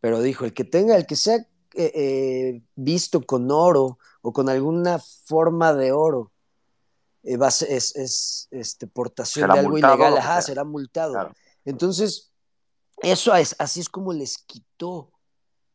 pero 0.00 0.22
dijo, 0.22 0.44
el 0.44 0.54
que 0.54 0.64
tenga, 0.64 0.96
el 0.96 1.06
que 1.06 1.14
sea 1.14 1.36
eh, 1.36 1.46
eh, 1.94 2.62
visto 2.74 3.20
con 3.20 3.48
oro 3.52 4.00
o 4.22 4.32
con 4.32 4.48
alguna 4.48 4.98
forma 4.98 5.72
de 5.72 5.92
oro, 5.92 6.32
eh, 7.22 7.36
va 7.36 7.48
a 7.48 7.50
ser- 7.50 7.70
es, 7.72 7.94
es, 7.96 8.48
este, 8.50 8.86
portación 8.86 9.44
Será 9.44 9.54
de 9.54 9.60
algo 9.60 9.72
multado, 9.72 9.94
ilegal, 9.94 10.18
ajá, 10.18 10.42
será 10.42 10.64
multado. 10.64 11.12
Claro. 11.12 11.34
Entonces, 11.64 12.30
eso 13.02 13.34
es, 13.34 13.56
así 13.58 13.80
es 13.80 13.88
como 13.88 14.12
les 14.12 14.38
quitó 14.38 15.10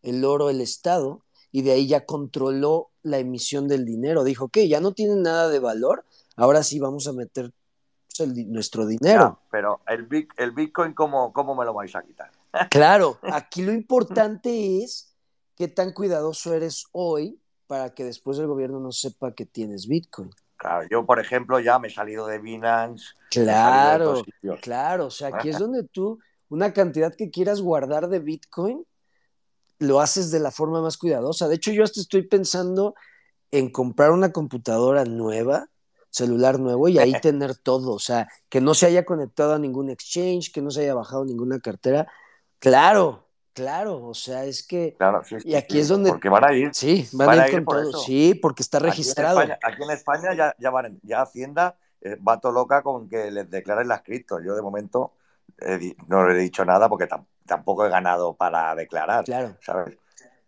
el 0.01 0.23
oro 0.25 0.49
el 0.49 0.62
Estado 0.62 1.21
y 1.51 1.62
de 1.62 1.71
ahí 1.71 1.88
ya 1.88 2.05
controló 2.05 2.91
la 3.01 3.17
emisión 3.19 3.67
del 3.67 3.86
dinero. 3.86 4.23
Dijo, 4.23 4.45
ok, 4.45 4.58
ya 4.67 4.79
no 4.79 4.93
tienen 4.93 5.21
nada 5.21 5.49
de 5.49 5.60
valor, 5.60 6.05
ahora 6.36 6.63
sí 6.63 6.79
vamos 6.79 7.08
a 7.08 7.13
meter 7.13 7.51
el 8.19 8.51
nuestro 8.51 8.86
dinero. 8.86 9.39
Ya, 9.41 9.47
pero 9.51 9.81
el, 9.88 10.08
el 10.38 10.51
Bitcoin, 10.51 10.93
¿cómo, 10.93 11.34
¿cómo 11.34 11.55
me 11.55 11.65
lo 11.65 11.73
vais 11.73 11.95
a 11.95 12.01
quitar? 12.03 12.31
Claro, 12.69 13.19
aquí 13.23 13.63
lo 13.63 13.73
importante 13.73 14.81
es 14.84 15.13
qué 15.55 15.67
tan 15.67 15.91
cuidadoso 15.91 16.53
eres 16.53 16.86
hoy 16.93 17.39
para 17.67 17.93
que 17.93 18.03
después 18.05 18.38
el 18.38 18.47
gobierno 18.47 18.79
no 18.79 18.91
sepa 18.91 19.34
que 19.34 19.45
tienes 19.45 19.88
Bitcoin. 19.88 20.31
Claro, 20.65 20.88
yo, 20.89 21.06
por 21.06 21.19
ejemplo, 21.19 21.60
ya 21.60 21.78
me 21.78 21.89
he 21.89 21.91
salido 21.91 22.25
de 22.25 22.39
Binance. 22.39 23.13
de 23.30 23.43
Claro, 23.43 24.23
claro, 24.62 25.06
o 25.06 25.12
sea, 25.12 25.28
aquí 25.28 25.49
es 25.49 25.60
donde 25.60 25.84
tú, 25.84 26.17
una 26.49 26.73
cantidad 26.73 27.13
que 27.13 27.30
quieras 27.30 27.62
guardar 27.62 28.08
de 28.08 28.19
Bitcoin, 28.19 28.84
lo 29.78 29.99
haces 29.99 30.32
de 30.32 30.39
la 30.39 30.49
forma 30.49 30.82
más 30.82 30.97
cuidadosa. 30.97 31.47
De 31.47 31.56
hecho, 31.56 31.71
yo 31.71 31.84
hasta 31.84 31.99
estoy 31.99 32.23
pensando 32.23 32.95
en 33.51 33.71
comprar 33.71 34.10
una 34.10 34.32
computadora 34.32 35.06
nueva, 35.06 35.67
celular 36.10 36.60
nuevo 36.60 36.88
y 36.88 36.97
ahí 36.97 37.13
tener 37.21 37.56
todo, 37.56 37.91
o 37.91 37.99
sea, 37.99 38.28
que 38.49 38.60
no 38.60 38.73
se 38.73 38.88
haya 38.88 39.06
conectado 39.06 39.54
a 39.54 39.60
ningún 39.60 39.91
exchange, 39.91 40.51
que 40.51 40.63
no 40.63 40.71
se 40.71 40.82
haya 40.82 40.95
bajado 40.95 41.25
ninguna 41.25 41.60
cartera. 41.60 42.08
Claro, 42.58 43.24
claro, 43.56 44.06
o 44.06 44.13
sea, 44.13 44.44
es 44.46 44.62
que 44.68 44.94
Claro, 44.98 45.24
sí, 45.24 45.39
sí, 45.39 45.48
Y 45.50 45.56
aquí 45.56 45.74
sí, 45.76 45.80
es 45.80 45.88
donde- 45.88 46.12
Porque 46.12 46.30
van 46.30 46.44
a 46.44 46.54
ir. 46.54 46.70
sí, 46.76 47.08
van, 47.13 47.28
Van 47.28 47.39
a 47.39 47.48
ir 47.48 47.56
con 47.56 47.65
por 47.65 47.76
todo. 47.78 47.89
eso. 47.89 48.00
Sí, 48.00 48.36
porque 48.36 48.62
está 48.62 48.78
Aquí 48.78 48.86
en 48.86 48.91
registrado. 48.91 49.39
España, 49.41 49.60
aquí 49.63 49.82
en 49.84 49.89
España 49.91 50.34
ya, 50.36 50.56
ya, 50.60 50.70
van- 50.70 51.00
ya 51.02 51.22
Hacienda 51.24 51.76
eh, 52.02 52.18
va 52.18 52.39
todo 52.39 52.52
loca 52.52 52.84
con 52.84 53.10
que 53.10 53.32
les 53.32 53.50
declaren 53.50 53.88
las 53.88 54.04
criptos. 54.04 54.41
Yo, 54.46 54.54
de 54.56 54.62
momento, 54.62 55.13
di- 55.80 55.96
no 56.08 56.28
le 56.28 56.36
he 56.36 56.38
dicho 56.38 56.63
nada 56.65 56.88
porque 56.89 57.08
tam- 57.10 57.26
tampoco 57.48 57.86
he 57.86 57.89
ganado 57.89 58.36
para 58.36 58.76
declarar, 58.76 59.24
Claro, 59.26 59.56
¿sabes? 59.62 59.98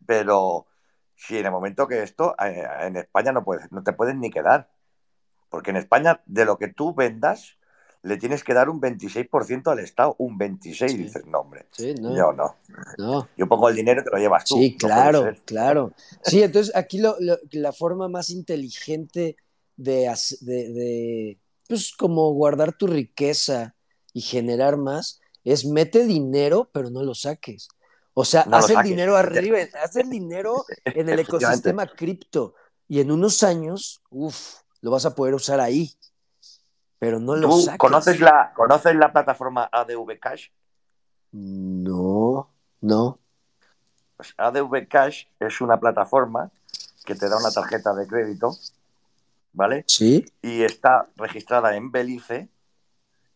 Pero 0.06 0.68
si 1.16 1.38
en 1.40 1.46
el 1.46 1.52
momento 1.52 1.88
que 1.88 2.04
esto, 2.04 2.36
eh, 2.44 2.64
en 2.82 2.98
España 2.98 3.32
no, 3.32 3.44
puedes, 3.44 3.72
no 3.72 3.82
te 3.84 3.94
puedes 3.94 4.16
ni 4.16 4.30
quedar. 4.30 4.70
Porque 5.50 5.72
en 5.72 5.78
España, 5.78 6.22
de 6.26 6.46
lo 6.46 6.58
que 6.58 6.68
tú 6.68 6.94
vendas, 6.94 7.58
le 8.04 8.18
tienes 8.18 8.44
que 8.44 8.54
dar 8.54 8.70
un 8.70 8.80
26% 8.80 9.72
al 9.72 9.80
Estado. 9.80 10.16
Un 10.20 10.38
26, 10.38 10.92
Sí. 10.92 10.98
dices, 10.98 11.26
no, 11.26 11.40
hombre. 11.40 11.66
sí, 11.72 11.94
no, 11.96 12.16
Yo 12.16 12.32
no. 12.34 12.56
no. 12.98 13.28
Yo 13.38 13.48
pongo 13.48 13.70
el 13.70 13.76
dinero 13.76 14.02
y 14.02 14.04
te 14.04 14.10
lo 14.12 14.18
llevas 14.18 14.46
tú. 14.46 14.56
Sí, 14.58 14.76
claro, 14.78 15.26
claro. 15.46 15.94
Sí, 16.24 16.42
entonces 16.44 16.76
aquí 16.76 17.00
lo, 17.00 17.16
lo- 17.20 17.40
la 17.52 17.72
forma 17.74 18.08
más 18.08 18.30
inteligente 18.30 19.36
de, 19.76 20.12
de, 20.42 20.70
de, 20.74 21.40
pues 21.68 21.92
como 21.96 22.32
guardar 22.34 22.74
tu 22.74 22.88
riqueza 22.88 23.76
y 24.14 24.22
generar 24.22 24.78
más 24.78 25.20
es 25.44 25.66
mete 25.66 26.06
dinero, 26.06 26.70
pero 26.74 26.90
no 26.90 27.04
lo 27.04 27.14
saques. 27.16 27.68
O 28.14 28.26
sea, 28.26 28.46
No 28.46 28.58
haz 28.58 28.70
el 28.70 28.82
dinero 28.84 29.16
arriba, 29.18 29.60
haz 29.84 29.96
el 29.96 30.10
dinero 30.10 30.66
en 30.86 31.10
el 31.10 31.20
ecosistema 31.20 31.86
cripto 31.88 32.56
y 32.88 33.00
en 33.02 33.12
unos 33.12 33.44
años, 33.44 34.02
uff, 34.10 34.56
lo 34.82 34.92
vas 34.92 35.06
a 35.06 35.14
poder 35.14 35.36
usar 35.36 35.60
ahí, 35.60 35.92
pero 37.00 37.20
no 37.20 37.36
lo 37.36 37.50
¿Tú 37.50 37.62
saques. 37.62 37.78
conoces 37.78 38.20
la, 38.20 38.54
conoces 38.56 38.96
la 38.96 39.12
plataforma 39.12 39.70
ADV 39.72 40.20
Cash? 40.20 40.48
No, 41.32 42.50
no. 42.82 43.20
Pues 44.16 44.34
ADV 44.38 44.88
Cash 44.88 45.26
es 45.40 45.62
una 45.62 45.80
plataforma 45.80 46.52
que 47.06 47.16
te 47.16 47.30
da 47.30 47.38
una 47.38 47.52
tarjeta 47.52 47.94
de 47.94 48.08
crédito, 48.08 48.56
¿vale? 49.54 49.84
¿Sí? 49.88 50.26
Y 50.42 50.64
está 50.64 51.08
registrada 51.16 51.76
en 51.76 51.92
Belice 51.92 52.50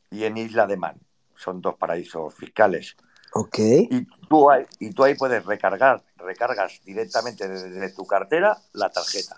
y 0.09 0.25
en 0.25 0.37
Isla 0.37 0.67
de 0.67 0.77
Man. 0.77 0.99
Son 1.35 1.61
dos 1.61 1.75
paraísos 1.75 2.33
fiscales. 2.33 2.95
Ok. 3.33 3.59
Y 3.59 4.05
tú 4.27 4.49
ahí, 4.51 4.65
y 4.79 4.91
tú 4.91 5.03
ahí 5.03 5.15
puedes 5.15 5.45
recargar, 5.45 6.03
recargas 6.17 6.81
directamente 6.83 7.47
desde 7.47 7.93
tu 7.93 8.05
cartera 8.05 8.57
la 8.73 8.89
tarjeta. 8.89 9.37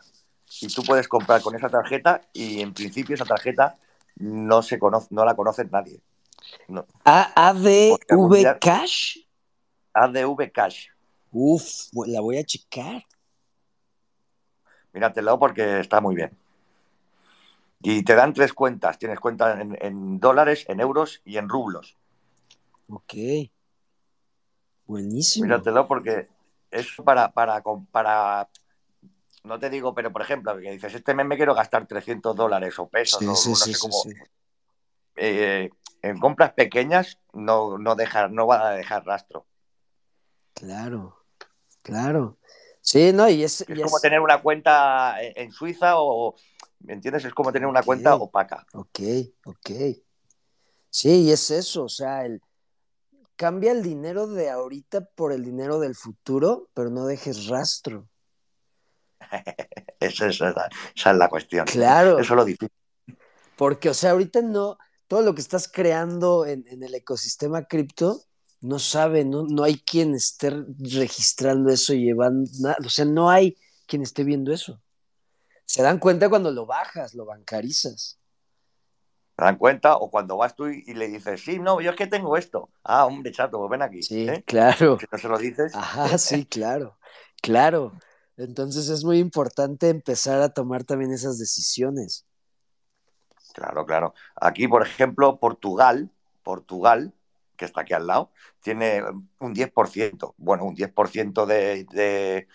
Y 0.61 0.67
tú 0.67 0.83
puedes 0.83 1.07
comprar 1.07 1.41
con 1.41 1.55
esa 1.55 1.69
tarjeta 1.69 2.21
y 2.31 2.61
en 2.61 2.73
principio 2.73 3.15
esa 3.15 3.25
tarjeta 3.25 3.77
no 4.15 4.61
se 4.61 4.79
conoce, 4.79 5.07
no 5.11 5.25
la 5.25 5.35
conoce 5.35 5.65
nadie. 5.65 6.01
No. 6.67 6.85
ADV 7.03 8.59
Cash. 8.59 9.17
ADV 9.93 10.51
Cash. 10.51 10.87
Uf, 11.31 11.89
la 12.05 12.21
voy 12.21 12.37
a 12.37 12.43
checar. 12.43 13.03
Míratelo 14.93 15.39
porque 15.39 15.79
está 15.79 15.99
muy 15.99 16.15
bien. 16.15 16.37
Y 17.81 18.03
te 18.03 18.15
dan 18.15 18.33
tres 18.33 18.53
cuentas. 18.53 18.97
Tienes 18.97 19.19
cuenta 19.19 19.59
en, 19.59 19.77
en 19.81 20.19
dólares, 20.19 20.65
en 20.67 20.79
euros 20.79 21.21
y 21.25 21.37
en 21.37 21.49
rublos. 21.49 21.97
Ok. 22.87 23.13
Buenísimo. 24.85 25.45
Míratelo 25.45 25.87
porque 25.87 26.27
es 26.69 26.87
para, 27.03 27.31
para, 27.31 27.63
para, 27.91 28.49
no 29.43 29.59
te 29.59 29.69
digo, 29.69 29.93
pero 29.93 30.11
por 30.11 30.21
ejemplo, 30.21 30.57
que 30.57 30.71
dices, 30.71 30.93
este 30.93 31.13
mes 31.13 31.25
me 31.25 31.35
quiero 31.37 31.53
gastar 31.53 31.85
300 31.85 32.35
dólares 32.35 32.77
o 32.79 32.87
pesos, 32.87 33.19
Sí, 33.19 33.27
o 33.27 33.35
sí, 33.35 33.49
no 33.49 33.55
sí, 33.55 33.73
sé 33.73 33.79
cómo. 33.79 34.03
Eh, 35.15 35.69
en 36.01 36.19
compras 36.19 36.53
pequeñas 36.53 37.19
no, 37.33 37.77
no, 37.77 37.95
dejar, 37.95 38.31
no 38.31 38.47
van 38.47 38.61
a 38.61 38.69
dejar 38.71 39.05
rastro. 39.05 39.45
Claro, 40.53 41.17
claro. 41.81 42.37
Sí, 42.81 43.11
no, 43.13 43.29
y 43.29 43.43
es, 43.43 43.61
Es 43.61 43.67
y 43.69 43.81
como 43.81 43.97
es- 43.97 44.01
tener 44.01 44.19
una 44.19 44.41
cuenta 44.41 45.21
en, 45.21 45.33
en 45.35 45.51
Suiza 45.51 45.93
o, 45.97 46.35
¿me 46.79 46.93
entiendes? 46.93 47.25
Es 47.25 47.33
como 47.33 47.51
tener 47.51 47.67
una 47.67 47.83
cuenta 47.83 48.15
opaca. 48.15 48.65
Ok, 48.73 48.99
ok. 49.45 49.69
Sí, 50.89 51.23
y 51.23 51.31
es 51.31 51.49
eso, 51.49 51.85
o 51.85 51.89
sea, 51.89 52.25
el, 52.25 52.41
cambia 53.35 53.71
el 53.71 53.81
dinero 53.81 54.27
de 54.27 54.49
ahorita 54.49 55.05
por 55.15 55.31
el 55.31 55.43
dinero 55.43 55.79
del 55.79 55.95
futuro, 55.95 56.69
pero 56.73 56.89
no 56.89 57.05
dejes 57.05 57.47
rastro. 57.47 58.07
Esa, 59.99 60.27
es 60.27 60.39
la- 60.39 60.69
esa 60.95 61.11
es 61.11 61.17
la 61.17 61.29
cuestión. 61.29 61.65
Claro. 61.65 62.19
Eso 62.19 62.33
es 62.33 62.37
lo 62.37 62.45
difícil. 62.45 62.69
Porque, 63.57 63.89
o 63.89 63.93
sea, 63.93 64.11
ahorita 64.11 64.41
no, 64.41 64.77
todo 65.07 65.21
lo 65.21 65.33
que 65.35 65.41
estás 65.41 65.67
creando 65.67 66.45
en, 66.45 66.65
en 66.67 66.83
el 66.83 66.93
ecosistema 66.95 67.65
cripto, 67.65 68.21
no 68.61 68.79
sabe, 68.79 69.25
no, 69.25 69.43
no 69.43 69.63
hay 69.63 69.79
quien 69.79 70.15
esté 70.15 70.49
registrando 70.79 71.69
eso 71.69 71.93
y 71.93 72.05
llevando 72.05 72.49
nada, 72.61 72.77
o 72.85 72.89
sea, 72.89 73.05
no 73.05 73.29
hay 73.29 73.57
quien 73.87 74.01
esté 74.01 74.23
viendo 74.23 74.53
eso. 74.53 74.81
Se 75.65 75.81
dan 75.83 75.99
cuenta 75.99 76.29
cuando 76.29 76.51
lo 76.51 76.65
bajas, 76.65 77.13
lo 77.13 77.25
bancarizas. 77.25 78.19
¿Te 79.35 79.43
dan 79.43 79.57
cuenta? 79.57 79.97
O 79.97 80.09
cuando 80.11 80.37
vas 80.37 80.55
tú 80.55 80.67
y, 80.67 80.83
y 80.85 80.93
le 80.93 81.07
dices, 81.07 81.41
sí, 81.43 81.59
no, 81.59 81.81
yo 81.81 81.91
es 81.91 81.95
que 81.97 82.07
tengo 82.07 82.37
esto. 82.37 82.69
Ah, 82.83 83.05
hombre, 83.05 83.31
chato, 83.31 83.57
pues 83.57 83.69
ven 83.71 83.81
aquí. 83.81 84.01
Sí, 84.01 84.27
¿eh? 84.29 84.43
claro. 84.45 84.99
Si 84.99 85.05
no 85.11 85.17
se 85.17 85.27
lo 85.27 85.37
dices, 85.37 85.73
Ajá, 85.75 86.17
sí, 86.17 86.45
claro, 86.49 86.97
claro. 87.41 87.93
Entonces 88.37 88.89
es 88.89 89.03
muy 89.03 89.19
importante 89.19 89.89
empezar 89.89 90.41
a 90.41 90.49
tomar 90.53 90.83
también 90.83 91.11
esas 91.11 91.37
decisiones. 91.37 92.25
claro, 93.53 93.85
claro. 93.85 94.13
Aquí, 94.35 94.67
por 94.67 94.81
ejemplo, 94.85 95.39
Portugal, 95.39 96.09
Portugal, 96.43 97.13
que 97.57 97.65
está 97.65 97.81
aquí 97.81 97.93
al 97.93 98.07
lado, 98.07 98.31
tiene 98.61 99.03
un 99.39 99.53
10%. 99.53 100.33
Bueno, 100.37 100.65
un 100.65 100.75
10% 100.75 101.45
de, 101.45 101.85
de, 101.91 102.47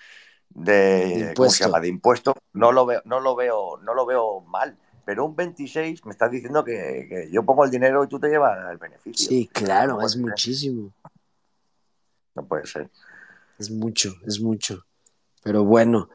de, 0.51 0.75
De 0.75 1.35
¿cómo 1.37 1.51
se 1.51 1.65
impuesto. 1.65 1.65
llama? 1.67 1.81
de 1.81 1.89
impuesto. 1.89 2.35
No 2.53 2.73
lo 2.73 2.85
veo, 2.87 3.03
no 3.05 3.21
lo 3.21 3.37
veo, 3.37 3.79
no 3.79 3.95
lo 3.95 4.07
veo 4.07 4.41
mal. 4.41 4.77
Pero 5.05 5.25
un 5.25 5.37
26 5.37 6.05
me 6.05 6.11
estás 6.13 6.31
diciendo 6.31 6.63
que, 6.65 7.07
que 7.09 7.31
yo 7.31 7.43
pongo 7.45 7.65
el 7.65 7.71
dinero 7.71 8.05
y 8.05 8.09
tú 8.09 8.19
te 8.21 8.29
llevas 8.29 8.59
el 8.71 8.77
beneficio. 8.77 9.29
Sí, 9.29 9.49
claro, 9.53 9.95
No 9.99 10.07
es 10.07 10.17
muchísimo, 10.17 10.93
No 12.35 12.47
puede 12.47 12.67
ser. 12.67 12.91
es 13.59 13.71
mucho, 13.71 14.15
es 14.27 14.41
mucho. 14.41 14.85
Pero 15.49 15.65
bueno. 15.65 16.11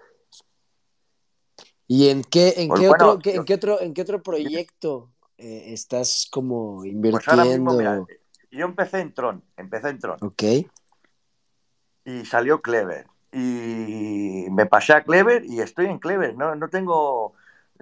¿Y 1.87 2.09
en 2.09 2.23
qué, 2.23 2.53
en 2.57 2.67
Pues 2.67 2.81
qué 2.81 2.87
bueno, 2.87 3.05
otro, 3.09 3.19
qué- 3.19 3.33
yo- 3.33 3.39
en 3.39 3.45
qué 3.45 3.53
otro, 3.55 3.81
en 3.81 3.93
qué 3.95 4.01
otro 4.03 4.21
proyecto 4.21 5.09
eh, 5.39 5.73
estás 5.73 6.27
como 6.31 6.85
invirtiendo? 6.85 7.17
Pues 7.17 7.27
ahora 7.29 7.45
mismo, 7.45 7.73
mira, 7.73 8.05
yo 8.51 8.65
empecé 8.65 8.99
en 8.99 9.11
Tron, 9.11 9.43
empecé 9.57 9.89
en 9.89 9.97
Tron. 9.97 10.17
Ok. 10.21 10.43
Y 12.05 12.25
salió 12.25 12.61
Clever. 12.61 13.07
Y 13.31 14.45
me 14.51 14.67
pasé 14.67 14.93
a 14.93 15.03
Clever 15.03 15.43
y 15.45 15.61
estoy 15.61 15.87
en 15.87 15.97
Clever. 15.97 16.35
No, 16.37 16.53
no 16.53 16.69
tengo. 16.69 17.33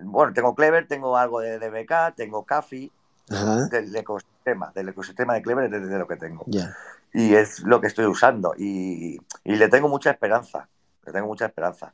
Bueno, 0.02 0.32
tengo 0.32 0.56
Clever, 0.56 0.88
tengo 0.88 1.18
algo 1.18 1.42
de 1.42 1.60
DBK, 1.60 2.16
tengo 2.16 2.46
Cafi, 2.46 2.90
Ajá. 3.30 3.66
del 3.68 3.94
ecosistema, 3.94 4.72
del 4.74 4.88
ecosistema 4.88 5.34
de 5.34 5.42
Clever 5.42 5.66
es 5.74 5.90
de 5.90 6.00
lo 6.00 6.08
que 6.08 6.16
tengo. 6.16 6.46
Ya. 6.48 6.74
Y 7.14 7.34
es 7.36 7.60
lo 7.60 7.82
que 7.82 7.88
estoy 7.88 8.06
usando. 8.06 8.54
Y, 8.58 9.20
y 9.44 9.56
le 9.58 9.68
tengo 9.68 9.90
mucha 9.90 10.12
esperanza. 10.12 10.70
Tengo 11.12 11.28
mucha 11.28 11.46
esperanza. 11.46 11.94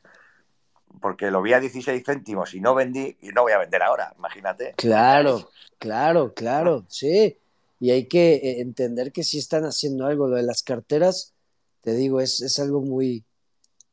Porque 1.01 1.29
lo 1.29 1.41
vi 1.41 1.53
a 1.53 1.59
16 1.59 2.03
céntimos 2.03 2.53
y 2.53 2.59
no 2.59 2.73
vendí 2.73 3.17
y 3.21 3.29
no 3.29 3.43
voy 3.43 3.51
a 3.51 3.59
vender 3.59 3.83
ahora, 3.83 4.13
imagínate. 4.17 4.73
Claro, 4.77 5.49
claro, 5.77 6.33
claro, 6.33 6.85
sí. 6.87 7.37
Y 7.79 7.91
hay 7.91 8.07
que 8.07 8.35
eh, 8.35 8.61
entender 8.61 9.11
que 9.11 9.23
sí 9.23 9.37
están 9.37 9.63
haciendo 9.63 10.05
algo. 10.05 10.27
Lo 10.27 10.37
de 10.37 10.43
las 10.43 10.63
carteras, 10.63 11.33
te 11.81 11.93
digo, 11.93 12.19
es, 12.21 12.41
es 12.41 12.57
algo 12.59 12.81
muy, 12.81 13.23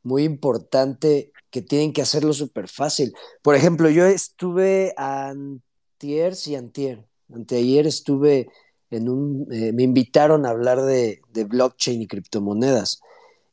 muy 0.03 0.23
importante 0.23 1.31
que 1.51 1.61
tienen 1.61 1.93
que 1.93 2.01
hacerlo 2.01 2.33
súper 2.33 2.67
fácil. 2.67 3.13
Por 3.41 3.55
ejemplo, 3.55 3.89
yo 3.89 4.05
estuve 4.05 4.93
antier, 4.97 6.35
sí, 6.35 6.55
antier, 6.55 7.05
anteayer 7.33 7.87
estuve 7.87 8.49
en 8.89 9.09
un, 9.09 9.47
eh, 9.51 9.71
me 9.71 9.83
invitaron 9.83 10.45
a 10.45 10.49
hablar 10.49 10.81
de, 10.81 11.21
de 11.31 11.43
blockchain 11.43 12.01
y 12.01 12.07
criptomonedas. 12.07 13.01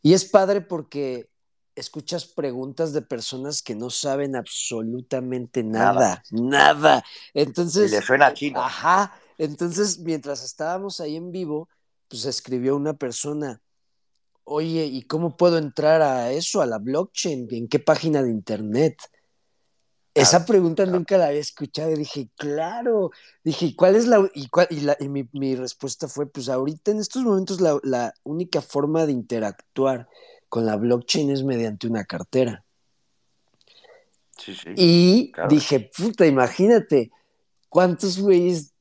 Y 0.02 0.14
es 0.14 0.24
padre 0.24 0.60
porque 0.60 1.28
escuchas 1.74 2.26
preguntas 2.26 2.92
de 2.92 3.02
personas 3.02 3.62
que 3.62 3.74
no 3.74 3.90
saben 3.90 4.36
absolutamente 4.36 5.62
nada, 5.62 6.22
nada. 6.30 6.74
nada. 6.74 7.04
Entonces, 7.34 7.90
y 7.90 7.96
le 7.96 8.02
suena 8.02 8.34
chino. 8.34 8.60
Ajá. 8.60 9.18
Entonces, 9.38 9.98
mientras 9.98 10.44
estábamos 10.44 11.00
ahí 11.00 11.16
en 11.16 11.32
vivo, 11.32 11.68
pues 12.08 12.26
escribió 12.26 12.76
una 12.76 12.94
persona, 12.94 13.60
oye, 14.44 14.84
¿y 14.84 15.02
cómo 15.02 15.36
puedo 15.36 15.58
entrar 15.58 16.02
a 16.02 16.30
eso, 16.32 16.60
a 16.60 16.66
la 16.66 16.78
blockchain? 16.78 17.48
¿En 17.50 17.68
qué 17.68 17.78
página 17.78 18.22
de 18.22 18.30
internet? 18.30 18.98
Claro, 20.12 20.28
Esa 20.28 20.44
pregunta 20.44 20.82
claro. 20.82 20.98
nunca 20.98 21.16
la 21.16 21.28
había 21.28 21.40
escuchado 21.40 21.90
y 21.90 21.96
dije, 21.96 22.28
claro. 22.36 23.10
Dije, 23.42 23.66
¿y 23.66 23.74
cuál 23.74 23.96
es 23.96 24.06
la...? 24.06 24.30
Y, 24.34 24.48
cuál, 24.48 24.66
y, 24.68 24.80
la, 24.80 24.96
y 25.00 25.08
mi, 25.08 25.26
mi, 25.32 25.56
respuesta 25.56 26.06
fue, 26.06 26.26
pues 26.26 26.50
ahorita 26.50 26.90
en 26.90 26.98
estos 26.98 27.22
momentos 27.22 27.62
la, 27.62 27.78
la 27.82 28.12
única 28.22 28.60
forma 28.60 29.06
de 29.06 29.12
interactuar 29.12 30.08
con 30.52 30.66
la 30.66 30.76
blockchain 30.76 31.30
es 31.30 31.42
mediante 31.44 31.86
una 31.86 32.04
cartera. 32.04 32.62
Sí, 34.36 34.54
sí, 34.54 34.68
y 34.76 35.32
claro. 35.32 35.48
dije, 35.48 35.90
puta, 35.96 36.26
imagínate 36.26 37.10
cuántos 37.70 38.18
güeyes 38.18 38.74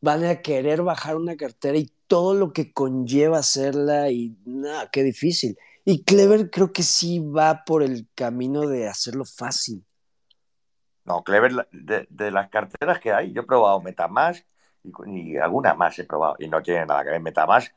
van 0.00 0.24
a 0.24 0.40
querer 0.40 0.80
bajar 0.80 1.16
una 1.16 1.36
cartera 1.36 1.76
y 1.76 1.92
todo 2.06 2.32
lo 2.32 2.54
que 2.54 2.72
conlleva 2.72 3.36
hacerla 3.36 4.10
y 4.10 4.34
nada, 4.46 4.88
qué 4.90 5.02
difícil. 5.02 5.58
Y 5.84 6.04
Clever 6.04 6.48
creo 6.48 6.72
que 6.72 6.82
sí 6.82 7.18
va 7.18 7.64
por 7.66 7.82
el 7.82 8.08
camino 8.14 8.62
de 8.66 8.88
hacerlo 8.88 9.26
fácil. 9.26 9.84
No, 11.04 11.22
Clever, 11.22 11.68
de, 11.70 12.06
de 12.08 12.30
las 12.30 12.48
carteras 12.48 12.98
que 12.98 13.12
hay, 13.12 13.30
yo 13.34 13.42
he 13.42 13.46
probado 13.46 13.82
Metamask, 13.82 14.42
y, 14.84 15.32
y 15.32 15.36
alguna 15.36 15.74
más 15.74 15.98
he 15.98 16.04
probado 16.04 16.36
y 16.38 16.46
no 16.46 16.62
tiene 16.62 16.86
nada 16.86 17.02
que 17.02 17.10
ver 17.10 17.20
Metamask. 17.20 17.74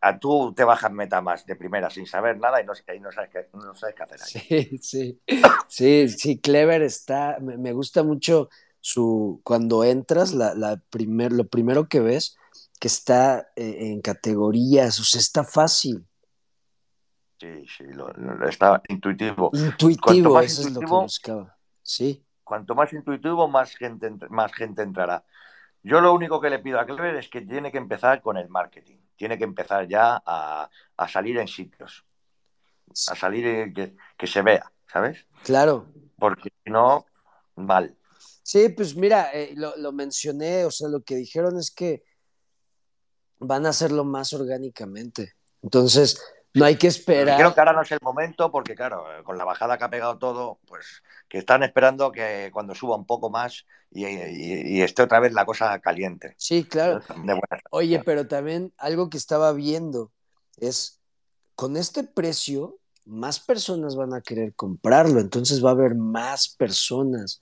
A 0.00 0.18
tú 0.18 0.52
te 0.54 0.64
bajas 0.64 0.92
Metamask 0.92 1.46
de 1.46 1.56
primera 1.56 1.88
sin 1.88 2.06
saber 2.06 2.38
nada 2.38 2.60
y 2.60 2.66
no, 2.66 2.72
y 2.94 3.00
no, 3.00 3.12
sabes, 3.12 3.30
qué, 3.30 3.48
no 3.54 3.74
sabes 3.74 3.94
qué 3.94 4.02
hacer 4.02 4.20
ahí. 4.20 4.78
Sí, 4.78 4.78
sí, 4.78 5.20
sí, 5.68 6.08
sí, 6.08 6.40
Clever 6.40 6.82
está, 6.82 7.38
me, 7.40 7.56
me 7.56 7.72
gusta 7.72 8.02
mucho 8.02 8.50
su, 8.80 9.40
cuando 9.44 9.84
entras, 9.84 10.32
la, 10.32 10.54
la 10.54 10.76
primer, 10.90 11.32
lo 11.32 11.46
primero 11.46 11.88
que 11.88 12.00
ves, 12.00 12.36
que 12.80 12.88
está 12.88 13.50
eh, 13.56 13.92
en 13.92 14.00
categorías, 14.00 14.98
o 15.00 15.04
sea, 15.04 15.20
está 15.20 15.44
fácil. 15.44 16.06
Sí, 17.38 17.66
sí, 17.66 17.84
lo, 17.84 18.08
lo, 18.14 18.48
está 18.48 18.82
intuitivo. 18.88 19.50
Intuitivo, 19.54 20.40
eso 20.40 20.62
intuitivo, 20.62 20.68
es 20.68 20.72
lo 20.74 20.80
que 20.80 20.86
buscaba. 20.86 21.56
Sí. 21.82 22.24
Cuanto 22.42 22.74
más 22.74 22.92
intuitivo, 22.92 23.48
más 23.48 23.74
gente, 23.76 24.10
más 24.28 24.52
gente 24.52 24.82
entrará. 24.82 25.24
Yo 25.82 26.00
lo 26.00 26.12
único 26.12 26.40
que 26.40 26.50
le 26.50 26.58
pido 26.58 26.78
a 26.78 26.86
Clever 26.86 27.16
es 27.16 27.28
que 27.28 27.40
tiene 27.40 27.72
que 27.72 27.78
empezar 27.78 28.20
con 28.20 28.36
el 28.36 28.48
marketing. 28.48 28.98
Tiene 29.16 29.38
que 29.38 29.44
empezar 29.44 29.88
ya 29.88 30.22
a, 30.24 30.70
a 30.96 31.08
salir 31.08 31.38
en 31.38 31.48
sitios. 31.48 32.04
A 33.08 33.14
salir 33.14 33.46
en, 33.46 33.74
que, 33.74 33.96
que, 34.16 34.26
se 34.26 34.42
vea, 34.42 34.70
¿sabes? 34.92 35.26
Claro. 35.44 35.86
Porque 36.18 36.50
si 36.64 36.70
no, 36.70 37.06
mal. 37.56 37.96
Sí, 38.42 38.68
pues 38.70 38.96
mira, 38.96 39.30
eh, 39.32 39.52
lo, 39.56 39.76
lo, 39.76 39.92
mencioné, 39.92 40.64
o 40.64 40.70
sea, 40.70 40.88
lo 40.88 41.02
que 41.02 41.16
dijeron 41.16 41.56
es 41.56 41.70
que 41.70 42.02
van 43.38 43.64
a 43.64 43.70
hacerlo 43.70 44.04
más 44.04 44.32
orgánicamente. 44.32 45.34
Entonces, 45.62 46.20
no 46.54 46.64
hay 46.64 46.76
que 46.76 46.88
esperar. 46.88 47.36
Creo 47.36 47.54
que 47.54 47.60
ahora 47.60 47.72
no 47.72 47.82
es 47.82 47.92
el 47.92 48.00
momento 48.02 48.50
porque, 48.50 48.74
claro, 48.74 49.04
con 49.24 49.38
la 49.38 49.44
bajada 49.44 49.78
que 49.78 49.84
ha 49.84 49.90
pegado 49.90 50.18
todo, 50.18 50.58
pues 50.66 51.02
que 51.28 51.38
están 51.38 51.62
esperando 51.62 52.10
que 52.10 52.50
cuando 52.52 52.74
suba 52.74 52.96
un 52.96 53.06
poco 53.06 53.30
más 53.30 53.66
y, 53.90 54.06
y, 54.06 54.78
y 54.78 54.82
esté 54.82 55.02
otra 55.02 55.20
vez 55.20 55.32
la 55.32 55.44
cosa 55.44 55.78
caliente. 55.78 56.34
Sí, 56.36 56.64
claro. 56.64 57.00
Oye, 57.70 58.02
pero 58.04 58.26
también 58.26 58.72
algo 58.78 59.08
que 59.10 59.16
estaba 59.16 59.52
viendo 59.52 60.10
es, 60.56 61.00
con 61.54 61.76
este 61.76 62.04
precio, 62.04 62.78
más 63.04 63.40
personas 63.40 63.96
van 63.96 64.14
a 64.14 64.20
querer 64.20 64.54
comprarlo, 64.54 65.20
entonces 65.20 65.64
va 65.64 65.70
a 65.70 65.72
haber 65.72 65.94
más 65.94 66.48
personas, 66.48 67.40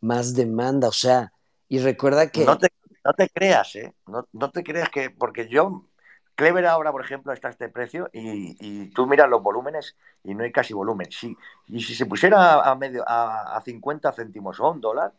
más 0.00 0.34
demanda, 0.34 0.88
o 0.88 0.92
sea, 0.92 1.32
y 1.68 1.78
recuerda 1.78 2.30
que... 2.30 2.44
No 2.44 2.58
te, 2.58 2.68
no 3.04 3.12
te 3.14 3.28
creas, 3.28 3.74
¿eh? 3.76 3.94
No, 4.06 4.28
no 4.32 4.50
te 4.50 4.62
creas 4.62 4.90
que, 4.90 5.10
porque 5.10 5.48
yo 5.48 5.86
Clever 6.34 6.66
ahora, 6.66 6.92
por 6.92 7.04
ejemplo, 7.04 7.32
está 7.32 7.48
a 7.48 7.50
este 7.50 7.68
precio 7.68 8.08
y, 8.12 8.56
y, 8.58 8.90
tú 8.90 9.06
miras 9.06 9.28
los 9.28 9.42
volúmenes 9.42 9.96
y 10.24 10.34
no 10.34 10.44
hay 10.44 10.52
casi 10.52 10.72
volumen. 10.72 11.08
Sí, 11.10 11.36
y 11.66 11.80
si 11.80 11.94
se 11.94 12.06
pusiera 12.06 12.62
a, 12.62 12.74
medio, 12.74 13.04
a, 13.06 13.56
a 13.56 13.60
50 13.60 14.12
céntimos 14.12 14.58
o 14.58 14.66
a 14.66 14.70
un 14.70 14.80
dólar, 14.80 15.12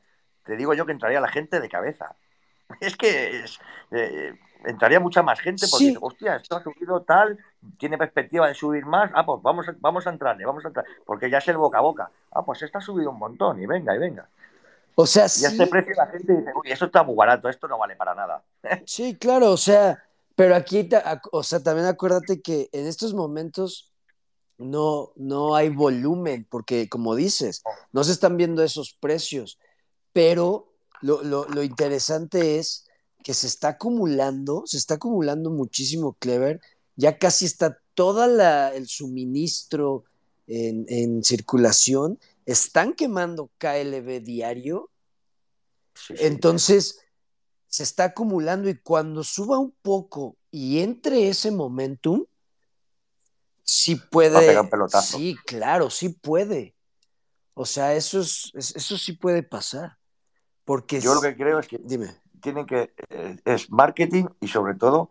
te 0.43 0.55
digo 0.55 0.73
yo 0.73 0.85
que 0.85 0.91
entraría 0.91 1.21
la 1.21 1.27
gente 1.27 1.59
de 1.59 1.69
cabeza. 1.69 2.15
Es 2.79 2.95
que 2.97 3.43
es, 3.43 3.59
eh, 3.91 4.33
entraría 4.65 4.99
mucha 4.99 5.21
más 5.21 5.39
gente 5.39 5.67
porque, 5.69 5.85
sí. 5.85 5.97
hostia, 6.01 6.35
esto 6.35 6.55
ha 6.55 6.63
subido 6.63 7.01
tal, 7.01 7.37
tiene 7.77 7.97
perspectiva 7.97 8.47
de 8.47 8.53
subir 8.53 8.85
más, 8.85 9.11
ah, 9.13 9.25
pues 9.25 9.41
vamos, 9.41 9.67
a, 9.67 9.75
vamos 9.79 10.07
a 10.07 10.09
entrarle, 10.09 10.45
vamos 10.45 10.63
a 10.65 10.69
entrar, 10.69 10.85
porque 11.05 11.29
ya 11.29 11.37
es 11.39 11.47
el 11.47 11.57
boca 11.57 11.79
a 11.79 11.81
boca. 11.81 12.09
Ah, 12.31 12.43
pues 12.43 12.61
está 12.63 12.79
subido 12.81 13.11
un 13.11 13.19
montón 13.19 13.61
y 13.61 13.65
venga, 13.65 13.95
y 13.95 13.99
venga. 13.99 14.27
O 14.95 15.05
sea, 15.05 15.25
y 15.25 15.29
sí. 15.29 15.45
a 15.45 15.49
este 15.49 15.67
precio 15.67 15.93
la 15.95 16.07
gente 16.07 16.33
dice, 16.33 16.51
uy, 16.55 16.71
eso 16.71 16.85
está 16.85 17.03
muy 17.03 17.15
barato, 17.15 17.49
esto 17.49 17.67
no 17.67 17.77
vale 17.77 17.95
para 17.95 18.15
nada. 18.15 18.43
Sí, 18.85 19.15
claro, 19.15 19.51
o 19.51 19.57
sea, 19.57 20.03
pero 20.35 20.55
aquí, 20.55 20.89
o 21.31 21.43
sea, 21.43 21.61
también 21.61 21.87
acuérdate 21.87 22.41
que 22.41 22.69
en 22.71 22.87
estos 22.87 23.13
momentos 23.13 23.91
no, 24.57 25.11
no 25.15 25.55
hay 25.55 25.69
volumen, 25.69 26.47
porque 26.49 26.89
como 26.89 27.15
dices, 27.15 27.63
no 27.91 28.03
se 28.03 28.11
están 28.11 28.37
viendo 28.37 28.63
esos 28.63 28.93
precios, 28.93 29.59
pero 30.11 30.73
lo, 31.01 31.23
lo, 31.23 31.47
lo 31.47 31.63
interesante 31.63 32.57
es 32.57 32.85
que 33.23 33.33
se 33.33 33.47
está 33.47 33.69
acumulando, 33.69 34.63
se 34.65 34.77
está 34.77 34.95
acumulando 34.95 35.49
muchísimo 35.49 36.13
Clever, 36.19 36.61
ya 36.95 37.17
casi 37.17 37.45
está 37.45 37.79
todo 37.93 38.25
el 38.25 38.87
suministro 38.87 40.03
en, 40.47 40.85
en, 40.89 41.23
circulación, 41.23 42.19
están 42.45 42.93
quemando 42.93 43.49
KLB 43.57 44.21
diario, 44.21 44.89
sí, 45.93 46.15
sí. 46.17 46.25
entonces 46.25 47.02
se 47.73 47.81
está 47.81 48.03
acumulando 48.03 48.69
y 48.69 48.77
cuando 48.77 49.23
suba 49.23 49.57
un 49.57 49.71
poco 49.81 50.37
y 50.51 50.81
entre 50.81 51.27
ese 51.27 51.49
momentum, 51.49 52.23
sí 53.63 53.95
puede. 53.95 54.55
Sí, 55.01 55.35
claro, 55.43 55.89
sí 55.89 56.09
puede. 56.09 56.75
O 57.55 57.65
sea, 57.65 57.95
eso, 57.95 58.19
es, 58.19 58.51
eso 58.53 58.95
sí 58.95 59.13
puede 59.13 59.41
pasar. 59.41 59.97
Porque 60.65 61.01
Yo 61.01 61.15
lo 61.15 61.21
que 61.21 61.35
creo 61.35 61.57
es 61.57 61.67
que 61.67 61.79
dime. 61.83 62.15
tienen 62.43 62.67
que. 62.67 62.93
Eh, 63.09 63.37
es 63.43 63.71
marketing 63.71 64.25
y 64.39 64.49
sobre 64.49 64.75
todo 64.75 65.09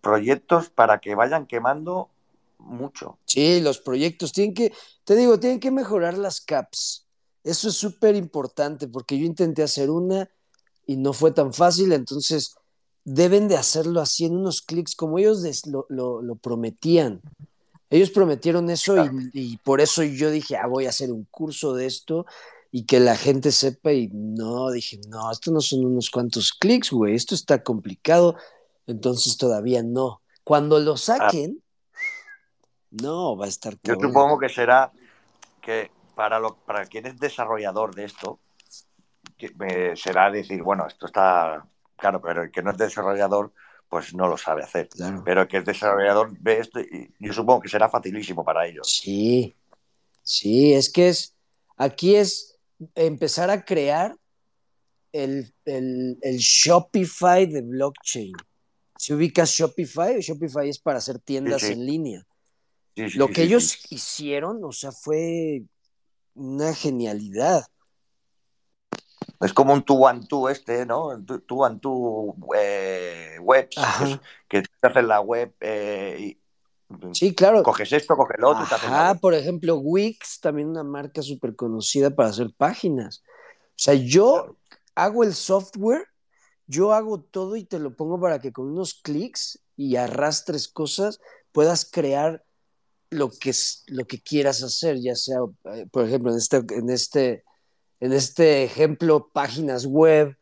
proyectos 0.00 0.70
para 0.70 1.00
que 1.00 1.16
vayan 1.16 1.44
quemando 1.44 2.10
mucho. 2.58 3.18
Sí, 3.24 3.60
los 3.60 3.80
proyectos 3.80 4.32
tienen 4.32 4.54
que. 4.54 4.72
Te 5.02 5.16
digo, 5.16 5.40
tienen 5.40 5.58
que 5.58 5.72
mejorar 5.72 6.16
las 6.16 6.40
caps. 6.40 7.08
Eso 7.42 7.68
es 7.68 7.74
súper 7.74 8.14
importante 8.14 8.86
porque 8.86 9.18
yo 9.18 9.26
intenté 9.26 9.64
hacer 9.64 9.90
una 9.90 10.30
y 10.86 10.96
no 10.96 11.12
fue 11.12 11.32
tan 11.32 11.52
fácil, 11.52 11.92
entonces 11.92 12.54
deben 13.04 13.48
de 13.48 13.56
hacerlo 13.56 14.00
así 14.00 14.24
en 14.24 14.36
unos 14.36 14.62
clics 14.62 14.94
como 14.94 15.18
ellos 15.18 15.42
lo, 15.66 15.86
lo, 15.88 16.22
lo 16.22 16.36
prometían. 16.36 17.20
Ellos 17.88 18.10
prometieron 18.10 18.68
eso 18.68 18.96
y, 19.04 19.30
y, 19.32 19.56
por 19.58 19.80
eso 19.80 20.02
yo 20.02 20.30
dije, 20.30 20.56
ah, 20.56 20.66
voy 20.66 20.86
a 20.86 20.88
hacer 20.88 21.12
un 21.12 21.24
curso 21.30 21.72
de 21.74 21.86
esto 21.86 22.26
y 22.72 22.84
que 22.84 22.98
la 22.98 23.16
gente 23.16 23.52
sepa 23.52 23.92
y 23.92 24.08
no, 24.12 24.70
dije, 24.70 25.00
no, 25.08 25.30
esto 25.30 25.52
no 25.52 25.60
son 25.60 25.84
unos 25.84 26.10
cuantos 26.10 26.52
clics, 26.52 26.90
güey, 26.90 27.14
esto 27.14 27.34
está 27.34 27.62
complicado, 27.62 28.36
entonces 28.86 29.36
todavía 29.36 29.82
no. 29.82 30.20
Cuando 30.42 30.80
lo 30.80 30.96
saquen, 30.96 31.62
ah. 31.62 31.98
no, 32.90 33.36
va 33.36 33.46
a 33.46 33.48
estar... 33.48 33.76
Yo 33.84 33.94
supongo 33.94 34.38
que 34.38 34.48
será 34.48 34.92
que 35.62 35.90
para, 36.16 36.40
lo, 36.40 36.56
para 36.56 36.86
quien 36.86 37.06
es 37.06 37.18
desarrollador 37.18 37.94
de 37.94 38.04
esto, 38.04 38.40
será 39.96 40.30
decir, 40.30 40.62
bueno, 40.62 40.86
esto 40.86 41.06
está, 41.06 41.66
claro, 41.96 42.20
pero 42.20 42.44
el 42.44 42.50
que 42.50 42.62
no 42.62 42.70
es 42.70 42.78
desarrollador, 42.78 43.52
pues 43.88 44.14
no 44.14 44.28
lo 44.28 44.36
sabe 44.36 44.62
hacer. 44.62 44.88
Pero 45.24 45.42
el 45.42 45.48
que 45.48 45.58
es 45.58 45.64
desarrollador 45.64 46.36
ve 46.40 46.58
esto 46.58 46.80
y 46.80 47.12
yo 47.20 47.32
supongo 47.32 47.60
que 47.60 47.68
será 47.68 47.88
facilísimo 47.88 48.44
para 48.44 48.66
ellos. 48.66 48.88
Sí, 48.88 49.54
sí, 50.22 50.72
es 50.72 50.90
que 50.90 51.08
es, 51.08 51.34
aquí 51.76 52.16
es 52.16 52.58
empezar 52.94 53.50
a 53.50 53.64
crear 53.64 54.16
el, 55.12 55.52
Shopify 56.22 57.46
de 57.46 57.62
blockchain. 57.62 58.34
Si 58.98 59.12
ubicas 59.12 59.50
Shopify, 59.50 60.20
Shopify 60.20 60.68
es 60.68 60.78
para 60.78 60.98
hacer 60.98 61.18
tiendas 61.18 61.64
en 61.64 61.84
línea. 61.84 62.26
Lo 62.94 63.28
que 63.28 63.42
ellos 63.42 63.78
hicieron, 63.90 64.64
o 64.64 64.72
sea, 64.72 64.90
fue 64.90 65.62
una 66.34 66.74
genialidad. 66.74 67.66
Es 69.40 69.52
como 69.52 69.72
un 69.72 69.82
two 69.82 69.96
one 69.96 70.26
two 70.26 70.48
este, 70.48 70.86
¿no? 70.86 71.22
Two 71.46 71.56
one 71.56 71.78
two 71.80 72.34
eh, 72.56 73.36
webs 73.40 73.76
que 74.48 74.62
te 74.62 74.68
hacen 74.82 75.08
la 75.08 75.20
web 75.20 75.52
eh, 75.60 76.38
Sí, 77.12 77.34
claro. 77.34 77.62
Coges 77.62 77.92
esto, 77.92 78.16
coges 78.16 78.38
lo 78.38 78.50
otro. 78.50 78.64
Ah, 78.88 79.16
por 79.20 79.34
ejemplo, 79.34 79.76
Wix, 79.76 80.40
también 80.40 80.68
una 80.68 80.84
marca 80.84 81.20
súper 81.20 81.56
conocida 81.56 82.10
para 82.10 82.28
hacer 82.28 82.52
páginas. 82.56 83.22
O 83.70 83.78
sea, 83.78 83.94
yo 83.94 84.56
hago 84.94 85.24
el 85.24 85.34
software, 85.34 86.06
yo 86.66 86.92
hago 86.92 87.20
todo 87.20 87.56
y 87.56 87.64
te 87.64 87.78
lo 87.78 87.96
pongo 87.96 88.20
para 88.20 88.40
que 88.40 88.52
con 88.52 88.66
unos 88.70 88.94
clics 88.94 89.58
y 89.76 89.96
arrastres 89.96 90.68
cosas 90.68 91.20
puedas 91.52 91.88
crear 91.90 92.44
lo 93.10 93.30
que, 93.30 93.52
lo 93.86 94.06
que 94.06 94.20
quieras 94.20 94.62
hacer, 94.62 94.98
ya 95.00 95.14
sea, 95.14 95.38
eh, 95.72 95.86
por 95.90 96.04
ejemplo, 96.04 96.30
en 96.32 96.38
este, 96.38 96.62
en 96.70 96.90
este, 96.90 97.44
en 98.00 98.12
este 98.12 98.64
ejemplo, 98.64 99.30
páginas 99.32 99.86
web, 99.86 100.36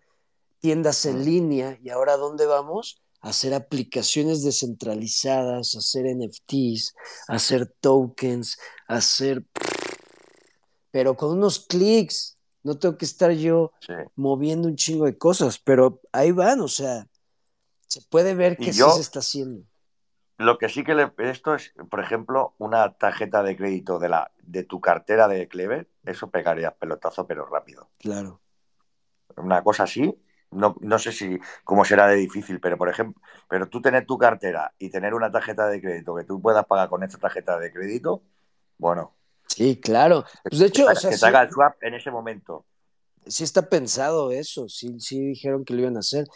tiendas 0.58 1.04
en 1.06 1.24
línea, 1.24 1.78
y 1.82 1.90
ahora 1.90 2.16
¿dónde 2.16 2.46
vamos? 2.46 3.04
hacer 3.24 3.54
aplicaciones 3.54 4.42
descentralizadas, 4.42 5.74
hacer 5.76 6.04
NFTs, 6.14 6.94
hacer 7.26 7.74
tokens, 7.80 8.58
hacer... 8.86 9.44
Pero 10.90 11.16
con 11.16 11.30
unos 11.36 11.60
clics, 11.60 12.36
no 12.62 12.78
tengo 12.78 12.96
que 12.96 13.04
estar 13.06 13.32
yo 13.32 13.72
moviendo 14.14 14.68
un 14.68 14.76
chingo 14.76 15.06
de 15.06 15.18
cosas, 15.18 15.58
pero 15.58 16.00
ahí 16.12 16.30
van, 16.30 16.60
o 16.60 16.68
sea, 16.68 17.08
se 17.88 18.00
puede 18.02 18.34
ver 18.34 18.56
que 18.56 18.72
sí 18.72 18.80
se 18.94 19.00
está 19.00 19.18
haciendo. 19.18 19.64
Lo 20.36 20.58
que 20.58 20.68
sí 20.68 20.82
que 20.82 20.94
le, 20.94 21.12
esto 21.18 21.54
es, 21.54 21.72
por 21.90 22.00
ejemplo, 22.00 22.54
una 22.58 22.94
tarjeta 22.94 23.42
de 23.42 23.56
crédito 23.56 23.98
de 23.98 24.08
la 24.08 24.32
de 24.42 24.64
tu 24.64 24.80
cartera 24.80 25.28
de 25.28 25.46
Clever, 25.48 25.88
eso 26.04 26.30
pegaría 26.30 26.72
pelotazo 26.72 27.26
pero 27.26 27.46
rápido. 27.46 27.88
Claro. 27.98 28.40
Una 29.36 29.62
cosa 29.62 29.84
así, 29.84 30.20
no, 30.50 30.76
no, 30.80 30.98
sé 30.98 31.12
si 31.12 31.38
cómo 31.62 31.84
será 31.84 32.08
de 32.08 32.16
difícil, 32.16 32.60
pero 32.60 32.76
por 32.76 32.88
ejemplo, 32.88 33.20
pero 33.48 33.68
tú 33.68 33.80
tener 33.80 34.06
tu 34.06 34.18
cartera 34.18 34.74
y 34.78 34.90
tener 34.90 35.14
una 35.14 35.30
tarjeta 35.30 35.68
de 35.68 35.80
crédito 35.80 36.14
que 36.16 36.24
tú 36.24 36.40
puedas 36.40 36.66
pagar 36.66 36.88
con 36.88 37.02
esta 37.02 37.18
tarjeta 37.18 37.58
de 37.58 37.72
crédito, 37.72 38.22
bueno. 38.78 39.14
Sí, 39.46 39.80
claro. 39.80 40.24
Pues 40.42 40.58
de 40.58 40.66
hecho, 40.66 40.86
que, 40.86 41.16
te 41.16 41.26
haga 41.26 41.42
el 41.42 41.50
swap 41.50 41.82
en 41.82 41.94
ese 41.94 42.10
momento. 42.10 42.64
Sí 43.26 43.44
está 43.44 43.68
pensado 43.68 44.32
eso, 44.32 44.68
sí, 44.68 45.00
sí 45.00 45.20
dijeron 45.20 45.64
que 45.64 45.74
lo 45.74 45.80
iban 45.80 45.96
a 45.96 46.00
hacer. 46.00 46.26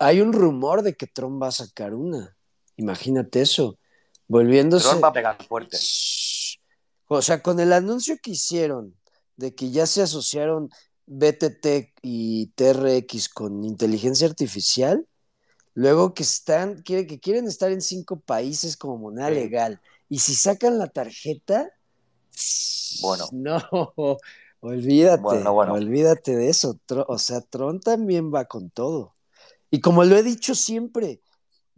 Hay 0.00 0.20
un 0.20 0.32
rumor 0.32 0.82
de 0.82 0.94
que 0.94 1.06
Trump 1.06 1.42
va 1.42 1.48
a 1.48 1.52
sacar 1.52 1.94
una. 1.94 2.37
Imagínate 2.78 3.42
eso. 3.42 3.78
Volviéndose. 4.26 4.88
Trump 4.88 5.04
va 5.04 5.08
a 5.08 5.12
pegar 5.12 5.44
fuerte. 5.46 5.78
O 7.08 7.22
sea, 7.22 7.42
con 7.42 7.60
el 7.60 7.72
anuncio 7.72 8.16
que 8.22 8.30
hicieron 8.32 8.94
de 9.36 9.54
que 9.54 9.70
ya 9.70 9.86
se 9.86 10.02
asociaron 10.02 10.70
BTT 11.06 11.92
y 12.02 12.46
TRX 12.54 13.28
con 13.28 13.64
inteligencia 13.64 14.26
artificial, 14.26 15.06
luego 15.74 16.12
que 16.12 16.22
están, 16.22 16.82
que 16.82 17.06
quieren 17.20 17.46
estar 17.46 17.70
en 17.70 17.80
cinco 17.80 18.20
países 18.20 18.76
como 18.76 18.98
moneda 18.98 19.30
legal, 19.30 19.80
y 20.08 20.18
si 20.18 20.34
sacan 20.34 20.78
la 20.78 20.88
tarjeta, 20.88 21.70
bueno, 23.00 23.26
no, 23.32 23.62
olvídate, 24.60 25.46
olvídate 25.46 26.36
de 26.36 26.48
eso. 26.48 26.78
O 27.06 27.18
sea, 27.18 27.40
Tron 27.40 27.80
también 27.80 28.32
va 28.32 28.46
con 28.46 28.70
todo. 28.70 29.14
Y 29.70 29.80
como 29.80 30.04
lo 30.04 30.16
he 30.16 30.22
dicho 30.22 30.54
siempre, 30.54 31.20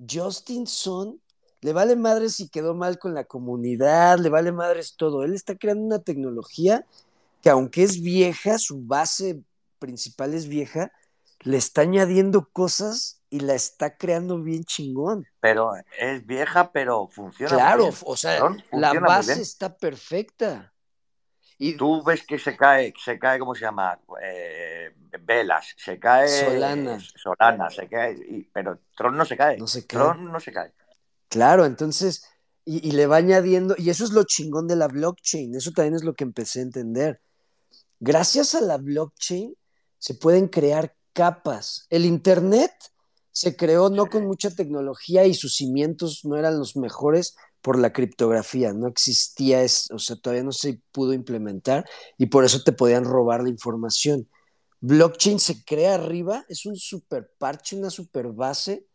Justin 0.09 0.67
Son 0.67 1.21
le 1.63 1.73
vale 1.73 1.95
madre 1.95 2.31
si 2.31 2.49
quedó 2.49 2.75
mal 2.75 2.99
con 2.99 3.15
la 3.15 3.25
comunidad, 3.25 4.19
le 4.19 4.31
vale 4.31 4.51
madres 4.51 4.95
todo. 4.97 5.25
Él 5.25 5.35
está 5.35 5.57
creando 5.57 5.85
una 5.85 5.99
tecnología 5.99 6.87
que 7.43 7.51
aunque 7.51 7.83
es 7.83 8.01
vieja, 8.01 8.59
su 8.59 8.81
base 8.83 9.43
principal 9.79 10.35
es 10.35 10.49
vieja, 10.49 10.93
le 11.41 11.57
está 11.57 11.83
añadiendo 11.83 12.49
cosas 12.51 13.21
y 13.31 13.41
la 13.41 13.55
está 13.55 13.97
creando 13.97 14.39
bien 14.43 14.65
chingón. 14.65 15.27
Pero 15.41 15.73
es 15.99 16.25
vieja, 16.27 16.73
pero 16.73 17.09
funciona. 17.09 17.55
Claro, 17.55 17.91
o 18.05 18.17
sea, 18.17 18.41
la 18.73 18.93
base 18.95 19.41
está 19.41 19.77
perfecta. 19.77 20.73
Y 21.63 21.75
tú 21.75 22.03
ves 22.03 22.25
que 22.27 22.39
se 22.39 22.57
cae, 22.57 22.95
se 22.97 23.19
cae, 23.19 23.39
¿cómo 23.39 23.55
se 23.55 23.67
llama? 23.67 24.01
Eh, 24.23 24.95
velas, 25.21 25.75
se 25.77 25.99
cae. 25.99 26.27
Solana. 26.27 26.99
Solana, 26.99 27.69
se 27.69 27.87
cae. 27.87 28.49
pero 28.51 28.79
Tron 28.97 29.15
no 29.15 29.27
se 29.27 29.37
cae. 29.37 29.59
No 29.59 29.67
se 29.67 29.87
cae. 29.87 30.01
Tron 30.01 30.33
no 30.33 30.41
se 30.41 30.53
cae. 30.53 30.73
Claro, 31.29 31.67
entonces, 31.67 32.25
y, 32.65 32.89
y, 32.89 32.93
le 32.93 33.07
va 33.07 33.17
añadiendo, 33.17 33.75
y 33.77 33.91
eso 33.91 34.05
es 34.05 34.13
lo 34.13 34.25
chingón 34.25 34.69
de 34.69 34.77
la 34.77 34.89
blockchain, 34.89 35.55
eso 35.55 35.71
también 35.73 35.95
es 35.95 36.03
lo 36.03 36.15
que 36.15 36.25
empecé 36.25 36.61
a 36.61 36.63
entender. 36.63 37.21
Gracias 37.99 38.55
a 38.55 38.63
la 38.63 38.79
blockchain 38.79 39.55
se 39.99 40.15
pueden 40.15 40.49
crear 40.49 40.97
capas. 41.13 41.87
El 41.91 42.07
Internet 42.07 42.73
se 43.33 43.55
creó 43.55 43.91
no 43.91 44.07
con 44.07 44.27
mucha 44.27 44.51
tecnología 44.51 45.27
y 45.27 45.35
sus 45.35 45.57
cimientos 45.57 46.25
no 46.25 46.39
eran 46.39 46.59
los 46.59 46.75
mejores 46.75 47.37
por 47.63 47.79
la 47.79 47.93
criptografía, 47.93 48.73
no 48.73 48.89
existía, 48.89 49.65
o 49.91 49.99
sea, 49.99 50.17
todavía 50.17 50.45
no 50.45 50.53
se 50.53 50.81
pudo 50.93 51.13
implementar 51.13 51.85
y 52.17 52.27
por 52.27 52.45
eso 52.45 52.63
te 52.63 52.73
podían 52.73 53.05
robar 53.05 53.43
la 53.43 53.51
información. 53.51 54.29
Blockchain 54.81 55.39
se 55.39 55.63
crea 55.65 55.95
arriba, 55.95 56.45
es 56.49 56.65
un 56.65 56.77
super 56.77 57.31
parche, 57.39 57.77
una 57.77 57.91
super 57.91 58.29
base 58.29 58.87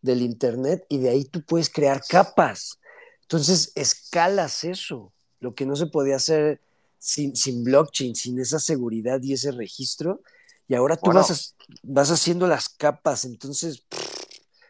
del 0.00 0.22
Internet 0.22 0.84
y 0.88 0.98
de 0.98 1.10
ahí 1.10 1.24
tú 1.24 1.42
puedes 1.44 1.68
crear 1.68 2.02
capas. 2.08 2.78
Entonces, 3.22 3.72
escalas 3.74 4.62
eso, 4.62 5.12
lo 5.40 5.52
que 5.52 5.66
no 5.66 5.74
se 5.74 5.86
podía 5.86 6.16
hacer 6.16 6.60
sin, 6.98 7.34
sin 7.34 7.64
blockchain, 7.64 8.14
sin 8.14 8.38
esa 8.38 8.60
seguridad 8.60 9.20
y 9.22 9.32
ese 9.32 9.50
registro. 9.50 10.22
Y 10.68 10.74
ahora 10.74 10.96
tú 10.96 11.10
vas, 11.10 11.56
vas 11.82 12.10
haciendo 12.10 12.46
las 12.46 12.68
capas, 12.68 13.24
entonces 13.24 13.82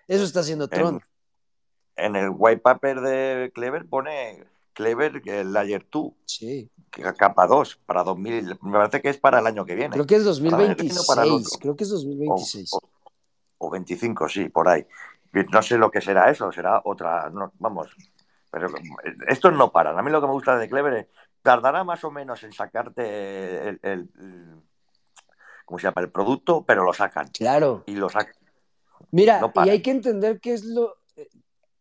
eso 0.09 0.25
está 0.25 0.41
haciendo 0.41 0.69
Tron. 0.69 1.03
En, 2.05 2.17
el 2.17 2.31
white 2.31 2.61
paper 2.61 3.01
de 3.01 3.53
Clever 3.55 3.87
pone 3.87 4.45
Clever 4.73 5.23
el 5.25 5.53
Layer 5.53 5.87
2. 5.91 6.13
Sí. 6.27 6.71
Capa 6.91 7.47
2 7.47 7.81
para 7.87 8.03
2000. 8.03 8.59
Me 8.63 8.73
parece 8.73 9.01
que 9.01 9.09
es 9.09 9.19
para 9.19 9.39
el 9.39 9.47
año 9.47 9.65
que 9.65 9.75
viene. 9.75 9.93
Creo 9.93 10.07
que 10.07 10.17
es 10.17 10.25
2026. 10.25 11.59
Creo 11.61 11.77
que 11.77 11.85
es 11.85 11.91
2026. 11.91 12.71
O, 13.59 13.71
25, 13.71 14.29
sí, 14.29 14.49
por 14.49 14.69
ahí. 14.69 14.87
No 15.51 15.63
sé 15.63 15.79
lo 15.79 15.91
que 15.91 16.01
será 16.01 16.31
eso, 16.31 16.53
será 16.53 16.83
otra. 16.85 17.31
vamos. 17.59 17.89
Pero 18.51 18.69
esto 19.29 19.51
no 19.51 19.73
paran. 19.73 19.99
A 19.99 20.03
mí 20.03 20.11
lo 20.11 20.21
que 20.21 20.27
me 20.27 20.33
gusta 20.35 20.59
de 20.59 20.69
Clever 20.69 20.95
es 20.95 21.07
tardará 21.43 21.85
más 21.85 22.05
o 22.05 22.11
menos 22.11 22.43
en 22.45 22.53
sacarte 22.53 23.69
el, 23.69 23.81
el, 23.83 24.09
¿cómo 25.65 25.79
se 25.79 25.85
llama? 25.85 26.03
el 26.03 26.11
producto, 26.11 26.65
pero 26.67 26.85
lo 26.85 26.93
sacan. 26.93 27.29
Claro. 27.29 27.85
Y 27.87 27.95
lo 27.95 28.09
sacan. 28.09 28.35
Mira, 29.11 29.41
y 29.65 29.69
hay 29.69 29.83
que 29.83 29.91
entender 29.91 30.41
qué 30.41 30.55
es 30.55 30.65
lo. 30.65 30.97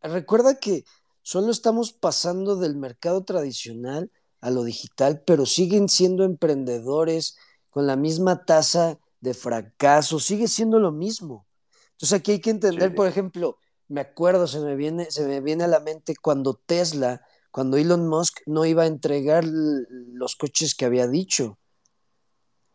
Recuerda 0.02 0.56
que 0.56 0.86
solo 1.22 1.52
estamos 1.52 1.94
pasando 1.94 2.56
del 2.56 2.76
mercado 2.76 3.24
tradicional 3.24 4.12
a 4.40 4.50
lo 4.50 4.64
digital, 4.64 5.24
pero 5.26 5.46
siguen 5.46 5.88
siendo 5.90 6.24
emprendedores 6.24 7.38
con 7.70 7.88
la 7.88 7.96
misma 7.96 8.46
tasa 8.46 9.00
de 9.20 9.34
fracaso, 9.34 10.20
sigue 10.20 10.48
siendo 10.48 10.80
lo 10.80 10.92
mismo. 10.92 11.46
Entonces 11.92 12.20
aquí 12.20 12.32
hay 12.32 12.40
que 12.40 12.50
entender, 12.50 12.96
por 12.96 13.08
ejemplo, 13.08 13.58
me 13.88 14.02
acuerdo, 14.02 14.48
se 14.48 14.60
me 14.60 14.76
viene, 14.76 15.12
se 15.12 15.26
me 15.28 15.42
viene 15.42 15.66
a 15.66 15.68
la 15.68 15.80
mente 15.80 16.16
cuando 16.20 16.56
Tesla 16.56 17.22
cuando 17.52 17.78
Elon 17.78 18.08
Musk 18.08 18.40
no 18.46 18.66
iba 18.66 18.84
a 18.84 18.88
entregar 18.88 19.44
los 19.46 20.36
coches 20.36 20.74
que 20.74 20.86
había 20.86 21.08
dicho. 21.08 21.60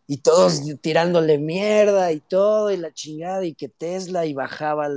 Y 0.06 0.18
todos 0.18 0.62
tirándole 0.82 1.38
mierda 1.38 2.12
y 2.12 2.20
todo, 2.20 2.70
y 2.70 2.76
la 2.76 2.92
chingada, 2.92 3.44
y 3.44 3.54
que 3.54 3.68
Tesla, 3.68 4.24
y 4.26 4.34
bajaba 4.34 4.88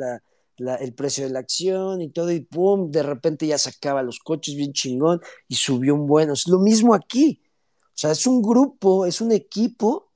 el 0.60 0.94
precio 0.94 1.26
de 1.26 1.32
la 1.32 1.40
acción 1.40 2.02
y 2.02 2.10
todo, 2.10 2.32
y 2.32 2.42
pum, 2.42 2.92
de 2.92 3.04
repente 3.04 3.48
ya 3.48 3.58
sacaba 3.58 4.04
los 4.04 4.20
coches 4.20 4.56
bien 4.56 4.74
chingón 4.74 5.22
y 5.48 5.56
subió 5.56 5.96
un 5.96 6.08
bueno. 6.08 6.34
Es 6.34 6.48
lo 6.48 6.60
mismo 6.60 6.94
aquí. 6.94 7.42
O 7.88 8.02
sea, 8.02 8.12
es 8.12 8.26
un 8.28 8.42
grupo, 8.42 9.06
es 9.06 9.22
un 9.22 9.32
equipo 9.32 10.10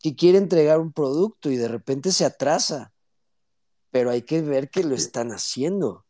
que 0.00 0.14
quiere 0.14 0.38
entregar 0.38 0.80
un 0.80 0.92
producto 0.92 1.50
y 1.50 1.56
de 1.56 1.68
repente 1.68 2.12
se 2.12 2.24
atrasa. 2.24 2.92
Pero 3.90 4.10
hay 4.10 4.22
que 4.22 4.42
ver 4.42 4.70
que 4.70 4.84
lo 4.84 4.94
están 4.94 5.30
haciendo. 5.30 6.04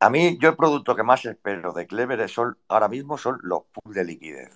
A 0.00 0.10
mí, 0.10 0.36
yo 0.40 0.48
el 0.48 0.56
producto 0.56 0.96
que 0.96 1.04
más 1.04 1.24
espero 1.24 1.72
de 1.72 1.86
Clever 1.86 2.28
son, 2.28 2.56
ahora 2.66 2.88
mismo 2.88 3.18
son 3.18 3.38
los 3.42 3.62
pools 3.72 3.94
de 3.94 4.04
liquidez, 4.04 4.50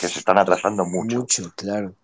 que 0.00 0.08
se 0.08 0.18
están 0.18 0.38
atrasando 0.38 0.84
mucho. 0.84 1.18
Mucho, 1.18 1.52
claro. 1.54 1.94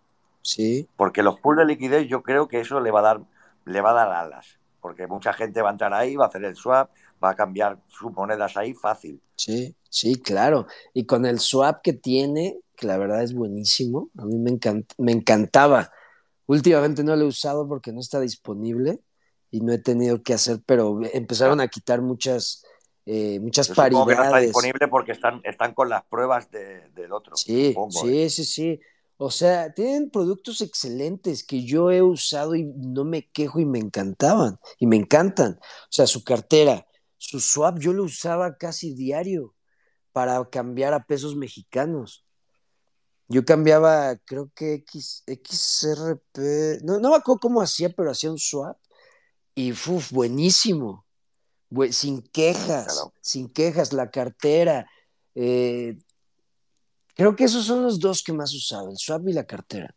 Sí. 0.42 0.86
Porque 0.96 1.24
los 1.24 1.40
pools 1.40 1.58
de 1.58 1.64
liquidez 1.64 2.06
yo 2.06 2.22
creo 2.22 2.46
que 2.46 2.60
eso 2.60 2.78
le 2.78 2.92
va 2.92 3.00
a 3.00 3.02
dar, 3.02 3.20
le 3.64 3.80
va 3.80 3.90
a 3.90 3.94
dar 3.94 4.12
alas. 4.12 4.58
Porque 4.84 5.06
mucha 5.06 5.32
gente 5.32 5.62
va 5.62 5.70
a 5.70 5.72
entrar 5.72 5.94
ahí, 5.94 6.14
va 6.14 6.26
a 6.26 6.28
hacer 6.28 6.44
el 6.44 6.56
swap, 6.56 6.90
va 7.24 7.30
a 7.30 7.34
cambiar 7.34 7.78
sus 7.88 8.12
monedas 8.12 8.54
ahí 8.58 8.74
fácil. 8.74 9.18
Sí, 9.34 9.74
sí, 9.88 10.16
claro. 10.16 10.66
Y 10.92 11.06
con 11.06 11.24
el 11.24 11.40
swap 11.40 11.80
que 11.80 11.94
tiene, 11.94 12.58
que 12.76 12.86
la 12.86 12.98
verdad 12.98 13.22
es 13.22 13.32
buenísimo, 13.32 14.10
a 14.18 14.26
mí 14.26 14.36
me, 14.36 14.58
me 14.98 15.12
encantaba. 15.12 15.90
Últimamente 16.44 17.02
no 17.02 17.16
lo 17.16 17.24
he 17.24 17.28
usado 17.28 17.66
porque 17.66 17.92
no 17.92 18.00
está 18.00 18.20
disponible 18.20 19.00
y 19.50 19.62
no 19.62 19.72
he 19.72 19.78
tenido 19.78 20.22
que 20.22 20.34
hacer, 20.34 20.60
pero 20.66 21.00
empezaron 21.14 21.62
a 21.62 21.68
quitar 21.68 22.02
muchas, 22.02 22.62
eh, 23.06 23.40
muchas 23.40 23.68
Yo 23.68 23.74
paridades. 23.76 24.06
Que 24.06 24.16
no 24.16 24.22
está 24.24 24.38
disponible 24.40 24.88
porque 24.88 25.12
están, 25.12 25.40
están 25.44 25.72
con 25.72 25.88
las 25.88 26.04
pruebas 26.04 26.50
de, 26.50 26.90
del 26.90 27.10
otro. 27.10 27.36
Sí, 27.36 27.68
supongo, 27.68 27.90
sí, 27.90 28.22
¿eh? 28.22 28.28
sí, 28.28 28.44
sí. 28.44 28.80
O 29.16 29.30
sea, 29.30 29.72
tienen 29.72 30.10
productos 30.10 30.60
excelentes 30.60 31.44
que 31.44 31.64
yo 31.64 31.90
he 31.90 32.02
usado 32.02 32.54
y 32.56 32.64
no 32.64 33.04
me 33.04 33.30
quejo 33.30 33.60
y 33.60 33.64
me 33.64 33.78
encantaban 33.78 34.58
y 34.78 34.86
me 34.86 34.96
encantan. 34.96 35.58
O 35.60 35.88
sea, 35.90 36.06
su 36.06 36.24
cartera, 36.24 36.86
su 37.16 37.38
swap, 37.40 37.78
yo 37.78 37.92
lo 37.92 38.04
usaba 38.04 38.56
casi 38.56 38.92
diario 38.94 39.54
para 40.12 40.44
cambiar 40.50 40.94
a 40.94 41.04
pesos 41.06 41.36
mexicanos. 41.36 42.24
Yo 43.28 43.44
cambiaba, 43.44 44.16
creo 44.26 44.50
que 44.54 44.74
X, 44.74 45.22
XRP, 45.26 46.80
no, 46.84 46.98
no 47.00 47.10
me 47.10 47.16
acuerdo 47.16 47.40
cómo 47.40 47.62
hacía, 47.62 47.88
pero 47.90 48.10
hacía 48.10 48.30
un 48.30 48.38
swap 48.38 48.76
y 49.54 49.72
uf, 49.72 50.10
buenísimo. 50.12 51.06
Bu 51.70 51.90
sin 51.92 52.22
quejas, 52.22 52.86
Claro. 52.86 53.12
sin 53.20 53.48
quejas, 53.48 53.92
la 53.92 54.10
cartera. 54.10 54.86
eh, 55.34 55.96
creo 57.14 57.34
que 57.36 57.44
esos 57.44 57.64
son 57.64 57.82
los 57.82 57.98
dos 58.00 58.22
que 58.22 58.32
más 58.32 58.52
he 58.52 58.56
usado, 58.56 58.90
el 58.90 58.96
swap 58.96 59.28
y 59.28 59.32
la 59.32 59.44
cartera. 59.44 59.94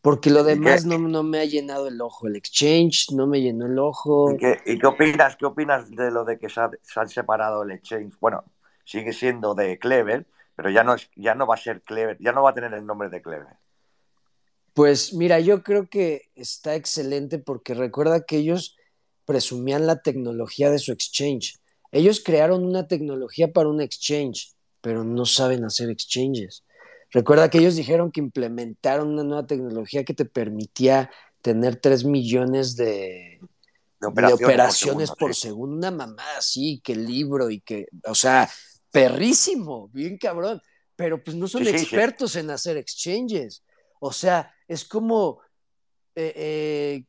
Porque 0.00 0.30
lo 0.30 0.40
¿Y 0.40 0.44
qué- 0.44 0.50
demás 0.50 0.84
no, 0.84 0.98
no 0.98 1.22
me 1.22 1.38
ha 1.38 1.44
llenado 1.44 1.86
el 1.86 2.00
ojo. 2.00 2.26
El 2.26 2.34
exchange 2.36 3.12
no 3.12 3.26
me 3.26 3.40
llenó 3.40 3.66
el 3.66 3.78
ojo. 3.78 4.32
¿Y 4.32 4.36
qué, 4.36 4.58
y 4.66 4.78
qué 4.78 4.86
opinas, 4.86 5.36
qué 5.36 5.46
opinas 5.46 5.90
de 5.90 6.10
lo 6.10 6.24
de 6.24 6.38
que 6.38 6.48
se, 6.48 6.60
ha- 6.60 6.70
se 6.82 7.00
han 7.00 7.08
separado 7.08 7.62
el 7.62 7.70
exchange? 7.70 8.14
Bueno, 8.20 8.44
sigue 8.84 9.12
siendo 9.12 9.54
de 9.54 9.78
Clever, 9.78 10.26
pero 10.56 10.70
ya 10.70 10.82
no, 10.82 10.94
es, 10.94 11.08
ya 11.14 11.34
no 11.36 11.46
va 11.46 11.54
a 11.54 11.58
ser 11.58 11.82
Clever, 11.82 12.16
ya 12.20 12.32
no 12.32 12.42
va 12.42 12.50
a 12.50 12.54
tener 12.54 12.74
el 12.74 12.84
nombre 12.84 13.08
de 13.10 13.22
Clever. 13.22 13.46
Pues 14.74 15.12
mira, 15.12 15.38
yo 15.40 15.62
creo 15.62 15.88
que 15.88 16.30
está 16.34 16.74
excelente 16.74 17.38
porque 17.38 17.74
recuerda 17.74 18.24
que 18.24 18.38
ellos 18.38 18.76
presumían 19.26 19.86
la 19.86 20.00
tecnología 20.00 20.70
de 20.70 20.78
su 20.78 20.92
exchange. 20.92 21.58
Ellos 21.90 22.22
crearon 22.24 22.64
una 22.64 22.88
tecnología 22.88 23.52
para 23.52 23.68
un 23.68 23.80
exchange, 23.82 24.54
pero 24.82 25.04
no 25.04 25.24
saben 25.24 25.64
hacer 25.64 25.88
exchanges. 25.88 26.64
Recuerda 27.10 27.48
que 27.48 27.58
ellos 27.58 27.76
dijeron 27.76 28.12
que 28.12 28.20
implementaron 28.20 29.10
una 29.10 29.24
nueva 29.24 29.46
tecnología 29.46 30.04
que 30.04 30.14
te 30.14 30.26
permitía 30.26 31.10
tener 31.42 31.76
3 31.76 32.04
millones 32.04 32.76
de, 32.76 33.40
De 34.00 34.22
de 34.22 34.34
operaciones, 34.34 35.10
por 35.10 35.18
por 35.18 35.34
segundo, 35.34 35.76
una 35.76 35.90
mamada 35.90 36.38
así, 36.38 36.80
que 36.84 36.94
libro 36.96 37.50
y 37.50 37.60
que, 37.60 37.86
o 38.06 38.14
sea, 38.14 38.50
perrísimo, 38.90 39.88
bien 39.88 40.18
cabrón, 40.18 40.60
pero 40.96 41.22
pues 41.22 41.36
no 41.36 41.48
son 41.48 41.64
Sí, 41.64 41.70
sí, 41.70 41.78
sí. 41.78 41.84
expertos 41.84 42.36
en 42.36 42.50
hacer 42.50 42.76
exchanges. 42.76 43.62
O 44.00 44.12
sea, 44.12 44.52
es 44.68 44.84
como 44.84 45.40
eh, 46.14 46.32
eh, 46.36 47.04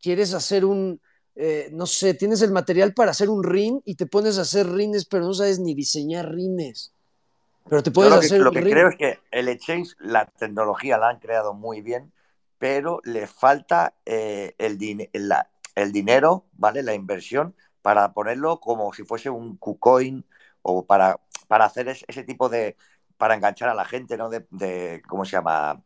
quieres 0.00 0.34
hacer 0.34 0.64
un, 0.64 1.00
eh, 1.34 1.70
no 1.72 1.86
sé, 1.86 2.14
tienes 2.14 2.42
el 2.42 2.52
material 2.52 2.94
para 2.94 3.12
hacer 3.12 3.30
un 3.30 3.42
rin 3.44 3.80
y 3.84 3.94
te 3.94 4.06
pones 4.06 4.38
a 4.38 4.42
hacer 4.42 4.68
rines, 4.70 5.06
pero 5.06 5.24
no 5.24 5.34
sabes 5.34 5.58
ni 5.58 5.74
diseñar 5.74 6.30
rines. 6.32 6.92
Pero 7.68 7.82
te 7.82 7.90
puedes 7.90 8.12
lo 8.12 8.20
que, 8.20 8.26
hacer 8.26 8.40
lo 8.40 8.50
un 8.50 8.56
que 8.56 8.62
creo 8.64 8.88
es 8.88 8.96
que 8.96 9.18
el 9.30 9.48
exchange, 9.48 9.94
la 10.00 10.26
tecnología 10.26 10.98
la 10.98 11.08
han 11.08 11.18
creado 11.18 11.54
muy 11.54 11.80
bien, 11.80 12.12
pero 12.58 13.00
le 13.04 13.26
falta 13.26 13.94
eh, 14.04 14.54
el, 14.58 14.78
din- 14.78 15.08
la- 15.12 15.48
el 15.74 15.92
dinero, 15.92 16.46
¿vale? 16.52 16.82
La 16.82 16.94
inversión 16.94 17.54
para 17.80 18.12
ponerlo 18.12 18.60
como 18.60 18.92
si 18.92 19.04
fuese 19.04 19.30
un 19.30 19.56
KuCoin 19.56 20.24
o 20.62 20.86
para, 20.86 21.18
para 21.48 21.64
hacer 21.64 21.88
es- 21.88 22.04
ese 22.06 22.22
tipo 22.24 22.48
de, 22.48 22.76
para 23.16 23.34
enganchar 23.34 23.68
a 23.68 23.74
la 23.74 23.84
gente, 23.84 24.16
¿no? 24.16 24.28
De, 24.28 24.46
de- 24.50 25.02
¿cómo 25.08 25.24
se 25.24 25.32
llama? 25.32 25.82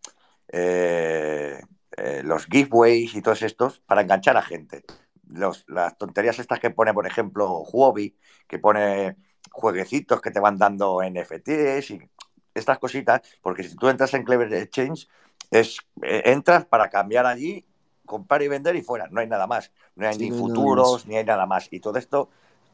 Eh, 0.48 1.60
eh, 1.96 2.22
los 2.24 2.46
giveaways 2.46 3.14
y 3.14 3.22
todos 3.22 3.42
estos, 3.42 3.80
para 3.80 4.02
enganchar 4.02 4.36
a 4.36 4.42
gente. 4.42 4.84
Los, 5.28 5.64
las 5.68 5.96
tonterías 5.98 6.38
estas 6.38 6.60
que 6.60 6.70
pone, 6.70 6.94
por 6.94 7.06
ejemplo, 7.06 7.60
Huobi, 7.62 8.16
que 8.46 8.58
pone 8.58 9.16
jueguecitos 9.50 10.20
que 10.20 10.30
te 10.30 10.40
van 10.40 10.58
dando 10.58 11.02
NFTs 11.02 11.90
y 11.90 12.00
estas 12.54 12.78
cositas, 12.78 13.20
porque 13.42 13.62
si 13.62 13.76
tú 13.76 13.88
entras 13.88 14.14
en 14.14 14.24
Clever 14.24 14.52
Exchange, 14.52 15.08
es, 15.50 15.78
eh, 16.02 16.22
entras 16.26 16.64
para 16.64 16.88
cambiar 16.88 17.26
allí, 17.26 17.64
comprar 18.04 18.42
y 18.42 18.48
vender 18.48 18.76
y 18.76 18.82
fuera, 18.82 19.08
no 19.10 19.20
hay 19.20 19.26
nada 19.26 19.46
más, 19.46 19.70
no 19.94 20.06
hay 20.06 20.14
Sí, 20.14 20.30
ni 20.30 20.30
no 20.30 20.36
futuros, 20.38 21.06
ni 21.06 21.16
hay 21.16 21.24
nada 21.24 21.46
más. 21.46 21.68
Y 21.70 21.80
todo 21.80 21.98
esto, 21.98 22.30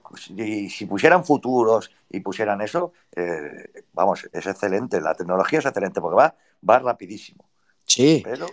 pues, 0.09 0.25
si, 0.25 0.71
si 0.71 0.87
pusieran 0.87 1.25
futuros 1.25 1.91
y 2.09 2.21
pusieran 2.21 2.61
eso, 2.61 2.93
eh, 3.17 3.85
vamos, 3.93 4.29
es 4.33 4.47
excelente, 4.47 5.01
la 5.01 5.15
tecnología 5.15 5.59
es 5.59 5.67
excelente 5.67 6.01
porque 6.01 6.17
va, 6.17 6.37
va 6.69 6.79
rapidísimo. 6.79 7.49
Sí. 7.87 8.23
Pero 8.25 8.47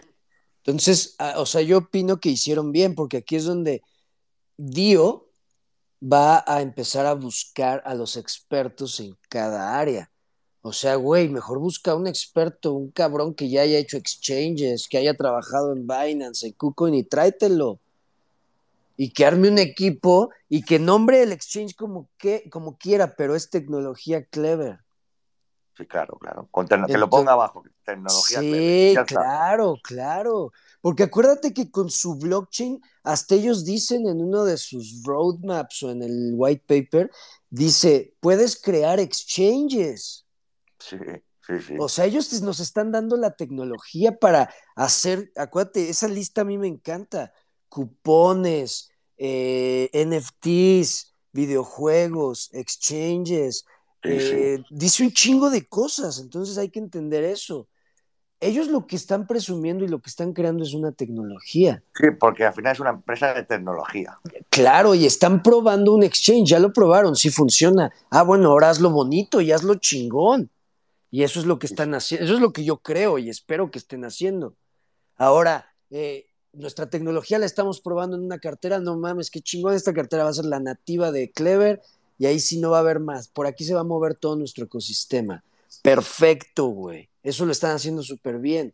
Entonces, 0.58 1.16
ah, 1.20 1.36
o 1.38 1.46
sea, 1.46 1.62
yo 1.62 1.78
opino 1.78 2.20
que 2.20 2.30
hicieron 2.30 2.72
bien, 2.72 2.96
porque 2.96 3.18
aquí 3.18 3.36
es 3.36 3.46
donde 3.46 3.84
Dio 4.58 5.29
va 6.02 6.44
a 6.48 6.62
empezar 6.62 7.06
a 7.06 7.14
buscar 7.14 7.82
a 7.86 7.94
los 7.94 8.18
expertos 8.18 9.00
en 9.00 9.18
cada 9.28 9.78
área. 9.78 10.10
O 10.62 10.74
sea, 10.74 10.96
güey, 10.96 11.30
mejor 11.30 11.60
busca 11.60 11.96
un 11.96 12.08
experto, 12.08 12.74
un 12.74 12.92
cabrón 12.92 13.34
que 13.34 13.50
ya 13.50 13.62
haya 13.62 13.78
hecho 13.78 13.98
exchanges, 13.98 14.88
que 14.90 14.98
haya 14.98 15.14
trabajado 15.14 15.74
en 15.74 15.88
Binance, 15.88 16.48
en 16.48 16.54
KuCoin 16.54 16.94
y 16.94 17.04
tráetelo. 17.04 17.80
Y 18.98 19.12
que 19.12 19.26
arme 19.26 19.48
un 19.48 19.58
equipo 19.58 20.30
y 20.50 20.64
que 20.64 20.78
nombre 20.78 21.24
el 21.24 21.32
exchange 21.32 21.74
como, 21.76 22.10
que, 22.18 22.50
como 22.50 22.78
quiera, 22.78 23.16
pero 23.16 23.34
es 23.36 23.50
tecnología 23.50 24.26
clever. 24.26 24.80
sí, 25.78 25.86
claro, 25.86 26.18
claro. 26.20 26.50
Con 26.52 26.68
que 26.68 26.98
lo 26.98 27.10
ponga 27.10 27.32
abajo, 27.32 27.64
tecnología 27.86 28.40
clever, 28.40 29.08
Sí, 29.08 29.14
claro, 29.14 29.78
claro. 29.82 30.52
Porque 30.82 31.04
acuérdate 31.04 31.54
que 31.54 31.70
con 31.70 31.90
su 31.90 32.16
blockchain, 32.16 32.82
hasta 33.04 33.36
ellos 33.36 33.66
dicen 33.66 34.08
en 34.08 34.22
uno 34.22 34.46
de 34.46 34.58
sus 34.58 35.04
roadmaps 35.04 35.84
o 35.84 35.92
en 35.92 36.04
el 36.04 36.34
white 36.36 36.64
paper, 36.66 37.12
dice, 37.50 38.16
puedes 38.20 38.60
crear 38.60 39.00
exchanges. 39.00 40.26
Sí, 40.80 40.98
sí, 41.46 41.54
sí. 41.68 41.74
O 41.80 41.90
sea, 41.90 42.06
ellos 42.06 42.42
nos 42.42 42.60
están 42.60 42.92
dando 42.92 43.18
la 43.18 43.36
tecnología 43.36 44.18
para 44.18 44.54
hacer, 44.76 45.32
acuérdate, 45.36 45.90
esa 45.90 46.08
lista 46.08 46.42
a 46.42 46.46
mí 46.46 46.58
me 46.58 46.68
encanta. 46.68 47.34
Cupones, 47.68 48.90
eh, 49.18 49.90
NFTs, 49.94 51.14
videojuegos, 51.34 52.50
exchanges. 52.54 53.66
Eh, 54.04 54.64
Dice 54.70 55.04
un 55.04 55.12
chingo 55.12 55.50
de 55.50 55.68
cosas, 55.68 56.20
entonces 56.20 56.58
hay 56.58 56.70
que 56.70 56.80
entender 56.80 57.26
eso. 57.26 57.68
Ellos 58.42 58.68
lo 58.68 58.88
que 58.88 58.96
están 58.96 59.28
presumiendo 59.28 59.84
y 59.84 59.90
lo 59.90 60.00
que 60.00 60.10
están 60.10 60.32
creando 60.32 60.64
es 60.64 60.74
una 60.74 60.94
tecnología. 60.94 61.84
Sí, 61.94 62.08
porque 62.18 62.46
al 62.46 62.54
final 62.54 62.72
es 62.72 62.80
una 62.80 62.92
empresa 62.92 63.34
de 63.34 63.44
tecnología. 63.44 64.18
Claro, 64.50 64.96
y 64.96 65.06
están 65.06 65.44
probando 65.44 65.94
un 65.94 66.04
exchange, 66.04 66.50
ya 66.50 66.60
lo 66.60 66.72
probaron, 66.72 67.16
sí 67.18 67.30
funciona. 67.30 67.92
Ah, 68.10 68.24
bueno, 68.24 68.50
ahora 68.50 68.70
hazlo 68.70 68.92
bonito 68.92 69.42
y 69.42 69.52
hazlo 69.52 69.76
chingón. 69.76 70.50
Y 71.12 71.24
eso 71.24 71.40
es 71.40 71.46
lo 71.46 71.60
que 71.60 71.68
están 71.68 71.94
haciendo, 71.96 72.26
eso 72.26 72.36
es 72.36 72.40
lo 72.40 72.54
que 72.54 72.64
yo 72.64 72.78
creo 72.78 73.18
y 73.18 73.30
espero 73.30 73.72
que 73.72 73.80
estén 73.80 74.06
haciendo. 74.06 74.56
Ahora, 75.18 75.74
eh, 75.90 76.28
nuestra 76.54 76.90
tecnología 76.90 77.40
la 77.40 77.46
estamos 77.46 77.82
probando 77.82 78.16
en 78.16 78.24
una 78.24 78.40
cartera, 78.40 78.80
no 78.80 78.98
mames, 78.98 79.32
qué 79.32 79.42
chingón, 79.42 79.74
esta 79.74 79.94
cartera 79.94 80.24
va 80.24 80.30
a 80.30 80.34
ser 80.34 80.46
la 80.46 80.60
nativa 80.60 81.12
de 81.12 81.32
Clever 81.32 81.82
y 82.18 82.28
ahí 82.28 82.40
sí 82.40 82.60
no 82.60 82.72
va 82.72 82.78
a 82.78 82.82
haber 82.82 83.00
más. 83.00 83.28
Por 83.28 83.48
aquí 83.48 83.64
se 83.64 83.74
va 83.74 83.82
a 83.82 83.86
mover 83.86 84.16
todo 84.16 84.36
nuestro 84.36 84.66
ecosistema. 84.66 85.44
Perfecto, 85.82 86.68
güey. 86.68 87.09
Eso 87.24 87.46
lo 87.46 87.52
están 87.52 87.76
haciendo 87.76 88.02
súper 88.04 88.40
bien. 88.40 88.74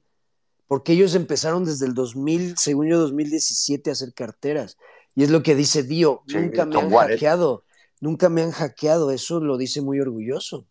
Porque 0.67 0.93
ellos 0.93 1.13
empezaron 1.15 1.63
desde 1.65 1.85
el 1.85 1.93
2000, 1.93 2.57
según 2.57 2.87
yo, 2.87 2.97
2017 2.99 3.89
a 3.89 3.93
hacer 3.93 4.13
carteras. 4.13 4.77
Y 5.13 5.23
es 5.23 5.29
lo 5.29 5.43
que 5.43 5.55
dice 5.55 5.83
Dio, 5.83 6.23
Sí, 6.27 6.37
nunca 6.37 6.65
me 6.65 6.79
han 6.79 6.91
Wallet. 6.91 7.13
hackeado, 7.13 7.63
nunca 8.01 8.29
me 8.29 8.41
han 8.41 8.51
hackeado. 8.51 9.11
Eso 9.11 9.39
lo 9.39 9.57
dice 9.57 9.81
muy 9.81 9.99
orgulloso. 9.99 10.65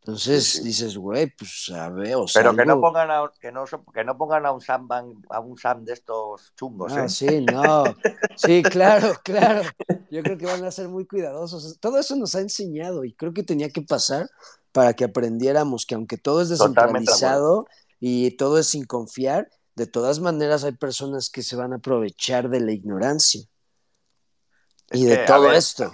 Entonces 0.00 0.44
Sí, 0.44 0.58
sí. 0.58 0.64
dices, 0.64 0.96
güey, 0.96 1.32
pues 1.36 1.70
a 1.72 1.88
ver, 1.90 2.16
o 2.16 2.26
Pero 2.34 2.56
que 2.56 2.64
no 2.66 2.80
pongan 2.80 3.08
a, 3.10 3.30
que 3.40 3.52
no, 3.52 3.64
que 3.94 4.02
no 4.04 4.18
pongan 4.18 4.46
a 4.46 4.50
un 4.52 4.60
Sam 4.60 4.88
a 5.30 5.38
un 5.40 5.56
Sam 5.56 5.84
de 5.84 5.92
estos 5.92 6.52
chungos, 6.56 6.92
Ah, 6.92 7.04
¿eh? 7.04 7.08
sí, 7.08 7.40
no. 7.40 7.84
Sí, 8.36 8.62
claro, 9.08 9.14
claro. 9.22 9.62
Yo 10.10 10.22
creo 10.24 10.36
que 10.38 10.46
van 10.46 10.64
a 10.64 10.72
ser 10.72 10.88
muy 10.88 11.06
cuidadosos. 11.06 11.78
Todo 11.78 11.98
eso 12.00 12.16
nos 12.16 12.34
ha 12.34 12.40
enseñado 12.40 13.04
y 13.04 13.12
creo 13.14 13.32
que 13.32 13.44
tenía 13.44 13.68
que 13.70 13.82
pasar 13.82 14.28
para 14.72 14.94
que 14.94 15.04
aprendiéramos 15.04 15.86
que 15.86 15.94
aunque 15.94 16.18
todo 16.18 16.42
es 16.42 16.48
de 16.48 16.56
descentralizado 16.56 17.66
y 18.00 18.32
todo 18.32 18.58
es 18.58 18.66
sin 18.68 18.84
confiar, 18.84 19.48
de 19.74 19.86
todas 19.86 20.20
maneras 20.20 20.64
hay 20.64 20.72
personas 20.72 21.30
que 21.30 21.42
se 21.42 21.56
van 21.56 21.72
a 21.72 21.76
aprovechar 21.76 22.48
de 22.48 22.60
la 22.60 22.72
ignorancia 22.72 23.42
y 24.90 25.04
de 25.04 25.18
todo 25.18 25.42
ver, 25.42 25.54
esto. 25.54 25.92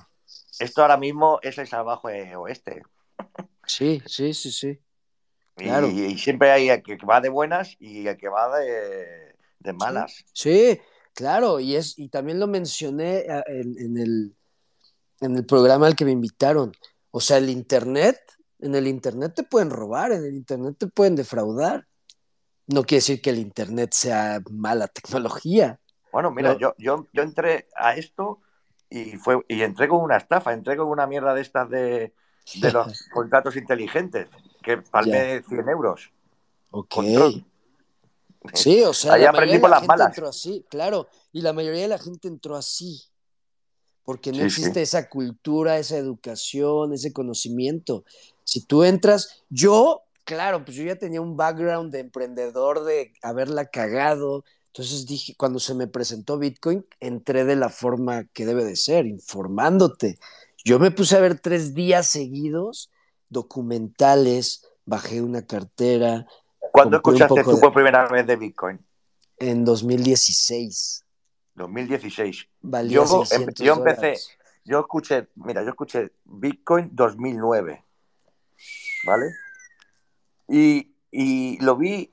Esto 0.58 0.82
ahora 0.82 0.96
mismo 0.96 1.38
es 1.42 1.58
el 1.58 1.68
salvaje 1.68 2.34
oeste. 2.36 2.82
Sí, 3.66 4.02
sí, 4.06 4.34
sí, 4.34 4.50
sí. 4.50 4.80
Y, 5.56 6.18
siempre 6.18 6.50
hay 6.50 6.70
el 6.70 6.82
que 6.82 6.96
va 7.04 7.20
de 7.20 7.28
buenas 7.28 7.76
y 7.80 8.06
el 8.06 8.16
que 8.16 8.28
va 8.28 8.58
de, 8.58 9.72
malas. 9.74 10.24
Sí, 10.32 10.80
claro, 11.14 11.60
y, 11.60 11.76
es, 11.76 11.98
y 11.98 12.08
también 12.08 12.38
lo 12.40 12.46
mencioné 12.46 13.18
eh, 13.18 13.42
en, 13.46 13.96
el, 13.98 14.36
en 15.20 15.36
el 15.36 15.44
programa 15.44 15.86
al 15.86 15.96
que 15.96 16.04
me 16.04 16.12
invitaron. 16.12 16.72
O 17.10 17.20
sea, 17.20 17.38
el 17.38 17.50
Internet, 17.50 18.18
en 18.60 18.74
el 18.74 18.86
Internet 18.86 19.34
te 19.34 19.42
pueden 19.42 19.70
robar, 19.70 20.12
en 20.12 20.24
el 20.24 20.34
Internet 20.34 20.76
te 20.78 20.86
pueden 20.86 21.16
defraudar. 21.16 21.86
No 22.66 22.82
quiere 22.84 22.98
decir 22.98 23.22
que 23.22 23.30
el 23.30 23.38
Internet 23.38 23.92
sea 23.92 24.42
mala 24.50 24.88
tecnología. 24.88 25.80
Bueno, 26.12 26.30
mira, 26.30 26.56
yo, 26.58 26.74
yo, 26.78 27.06
yo 27.12 27.22
entré 27.22 27.68
a 27.76 27.94
esto 27.94 28.40
y, 28.90 29.16
fue, 29.16 29.44
y 29.48 29.62
entré 29.62 29.88
con 29.88 30.00
una 30.00 30.16
estafa, 30.16 30.52
entré 30.52 30.76
con 30.76 30.88
una 30.88 31.06
mierda 31.06 31.34
de 31.34 31.40
estas 31.40 31.68
de, 31.70 32.14
de 32.60 32.72
los 32.72 33.08
contratos 33.12 33.56
inteligentes, 33.56 34.28
que 34.62 34.78
palmé 34.78 35.42
100 35.42 35.68
euros. 35.68 36.10
Ok. 36.70 36.94
Sí, 38.54 38.82
o 38.82 38.94
sea, 38.94 39.12
la 39.18 39.32
de 39.32 39.58
la 39.58 39.80
gente 39.80 40.02
entró 40.04 40.28
así, 40.28 40.64
claro, 40.70 41.08
y 41.32 41.42
la 41.42 41.52
mayoría 41.52 41.82
de 41.82 41.88
la 41.88 41.98
gente 41.98 42.28
entró 42.28 42.56
así, 42.56 43.02
porque 44.04 44.32
no 44.32 44.42
existe 44.44 44.80
esa 44.80 45.08
cultura, 45.08 45.78
esa 45.78 45.96
educación, 45.98 46.92
ese 46.92 47.12
conocimiento. 47.12 48.04
Si 48.48 48.62
tú 48.62 48.82
entras, 48.82 49.44
yo, 49.50 50.04
claro, 50.24 50.64
pues 50.64 50.74
yo 50.74 50.82
ya 50.82 50.96
tenía 50.96 51.20
un 51.20 51.36
background 51.36 51.92
de 51.92 51.98
emprendedor, 51.98 52.82
de 52.82 53.12
haberla 53.20 53.66
cagado, 53.66 54.42
entonces 54.68 55.04
dije, 55.04 55.34
cuando 55.36 55.60
se 55.60 55.74
me 55.74 55.86
presentó 55.86 56.38
Bitcoin, 56.38 56.86
entré 56.98 57.44
de 57.44 57.56
la 57.56 57.68
forma 57.68 58.24
que 58.32 58.46
debe 58.46 58.64
de 58.64 58.76
ser, 58.76 59.04
informándote. 59.04 60.18
Yo 60.64 60.78
me 60.78 60.90
puse 60.90 61.18
a 61.18 61.20
ver 61.20 61.38
tres 61.38 61.74
días 61.74 62.06
seguidos 62.06 62.90
documentales, 63.28 64.66
bajé 64.86 65.20
una 65.20 65.42
cartera. 65.42 66.26
¿Cuándo 66.72 66.96
escuchaste 66.96 67.44
tú 67.44 67.60
por 67.60 67.74
primera 67.74 68.08
vez 68.08 68.26
de 68.26 68.36
Bitcoin? 68.36 68.80
En 69.36 69.62
2016. 69.62 71.04
2016. 71.54 72.48
yo, 72.88 73.24
em, 73.30 73.46
yo 73.56 73.74
empecé, 73.74 74.14
yo 74.64 74.80
escuché, 74.80 75.28
mira, 75.34 75.62
yo 75.62 75.68
escuché 75.68 76.12
Bitcoin 76.24 76.88
2009, 76.94 77.84
¿vale? 79.08 79.34
Y, 80.46 80.94
y 81.10 81.58
lo 81.62 81.76
vi, 81.76 82.12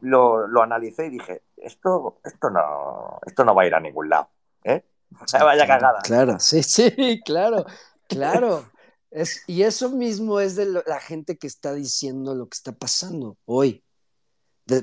lo, 0.00 0.46
lo, 0.46 0.62
analicé 0.62 1.06
y 1.06 1.10
dije, 1.10 1.42
esto, 1.56 2.20
esto, 2.24 2.50
no, 2.50 3.20
esto 3.26 3.44
no 3.44 3.54
va 3.54 3.62
a 3.62 3.66
ir 3.66 3.74
a 3.74 3.80
ningún 3.80 4.08
lado, 4.08 4.28
¿eh? 4.64 4.84
Vaya 5.32 5.66
cagada. 5.66 6.00
Claro, 6.02 6.38
sí, 6.40 6.62
sí, 6.62 7.20
claro, 7.24 7.64
claro. 8.08 8.70
Es, 9.10 9.42
y 9.46 9.62
eso 9.62 9.90
mismo 9.90 10.40
es 10.40 10.56
de 10.56 10.66
la 10.66 11.00
gente 11.00 11.38
que 11.38 11.46
está 11.46 11.72
diciendo 11.72 12.34
lo 12.34 12.48
que 12.48 12.56
está 12.56 12.72
pasando 12.72 13.38
hoy. 13.46 13.82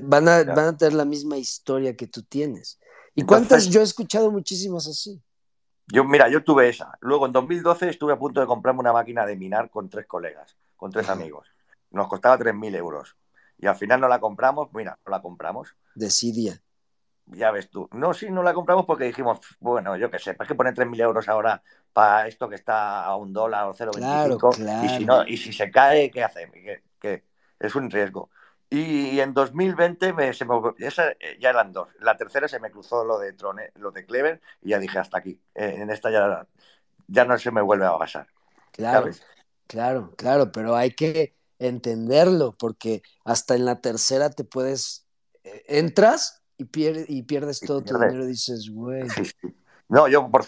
van, 0.02 0.28
a, 0.28 0.44
van 0.44 0.68
a 0.68 0.78
tener 0.78 0.94
la 0.94 1.06
misma 1.06 1.38
historia 1.38 1.96
que 1.96 2.08
tú 2.08 2.24
tienes. 2.24 2.80
¿Y 3.16 3.24
cuántas? 3.24 3.68
Yo 3.68 3.82
he 3.82 3.84
escuchado 3.84 4.32
muchísimas 4.32 4.88
así. 4.88 5.22
Yo, 5.88 6.04
mira, 6.04 6.30
yo 6.30 6.44
tuve 6.44 6.70
esa. 6.70 6.98
Luego 7.02 7.26
en 7.26 7.34
2012 7.34 7.90
estuve 7.90 8.14
a 8.14 8.20
punto 8.20 8.40
de 8.40 8.48
comprarme 8.48 8.80
una 8.80 8.94
máquina 8.94 9.26
de 9.26 9.36
minar 9.36 9.70
con 9.70 9.90
tres 9.90 10.08
colegas, 10.08 10.58
con 10.84 10.92
tres 10.92 11.08
amigos. 11.08 11.48
Nos 11.92 12.10
costaba 12.10 12.38
3.000 12.38 12.76
euros. 12.76 13.16
Y 13.58 13.68
al 13.68 13.78
final 13.78 14.02
no 14.02 14.10
la 14.10 14.20
compramos, 14.20 14.68
mira, 14.74 15.00
no 15.06 15.12
la 15.12 15.22
compramos. 15.22 15.78
Decidia. 15.96 16.62
Ya 17.28 17.52
ves 17.52 17.70
tú. 17.70 17.88
No, 17.94 18.14
sí, 18.14 18.30
no 18.30 18.44
la 18.44 18.54
compramos 18.54 18.86
porque 18.86 19.06
dijimos, 19.06 19.40
bueno, 19.62 19.96
yo 19.96 20.12
qué 20.12 20.20
sé, 20.20 20.34
¿para 20.34 20.46
qué 20.46 20.56
poner 20.56 20.74
3.000 20.74 21.00
euros 21.00 21.30
ahora 21.30 21.64
para 21.94 22.28
esto 22.28 22.50
que 22.50 22.56
está 22.56 23.06
a 23.06 23.16
un 23.16 23.32
dólar 23.32 23.70
o 23.70 23.74
0,25? 23.74 24.84
Y, 24.84 24.90
si 24.90 25.06
no, 25.06 25.26
y 25.26 25.38
si 25.38 25.54
se 25.54 25.72
cae, 25.72 26.12
¿qué 26.12 26.22
hacemos? 26.22 26.58
¿Qué, 27.00 27.24
Es 27.62 27.76
un 27.76 27.90
riesgo. 27.90 28.30
Y, 28.70 29.22
en 29.22 29.34
2020 29.34 30.12
me, 30.12 30.34
se 30.34 30.44
me, 30.44 30.54
ya 31.40 31.50
eran 31.50 31.72
dos. 31.72 31.88
La 32.02 32.18
tercera 32.18 32.50
se 32.50 32.60
me 32.60 32.72
cruzó 32.72 33.06
lo 33.06 33.20
de 33.20 33.32
Trone, 33.32 33.72
lo 33.76 33.92
de 33.92 34.06
Clever 34.06 34.42
y 34.62 34.72
ya 34.72 34.80
dije 34.80 35.00
hasta 35.00 35.20
aquí. 35.20 35.40
Eh, 35.56 35.76
en 35.78 35.90
esta 35.90 36.12
ya, 36.12 36.46
ya 37.08 37.24
no 37.24 37.38
se 37.38 37.52
me 37.52 37.62
vuelve 37.62 37.86
a 37.86 37.98
pasar. 37.98 38.28
Claro, 38.74 39.10
claro, 39.74 40.14
claro, 40.16 40.52
pero 40.52 40.76
hay 40.76 40.92
que 40.92 41.34
entenderlo 41.58 42.54
porque 42.60 43.02
hasta 43.26 43.56
en 43.56 43.66
la 43.66 43.82
tercera 43.82 44.30
te 44.30 44.44
puedes, 44.44 45.08
eh, 45.44 45.64
entras 45.68 46.44
y, 46.60 46.68
y 47.08 47.24
pierdes 47.24 47.60
todo 47.60 47.82
tu 47.82 47.96
dinero 47.96 48.24
y 48.24 48.28
dices, 48.28 48.70
güey. 48.70 49.02
No, 49.90 50.08
yo 50.08 50.30
por, 50.30 50.46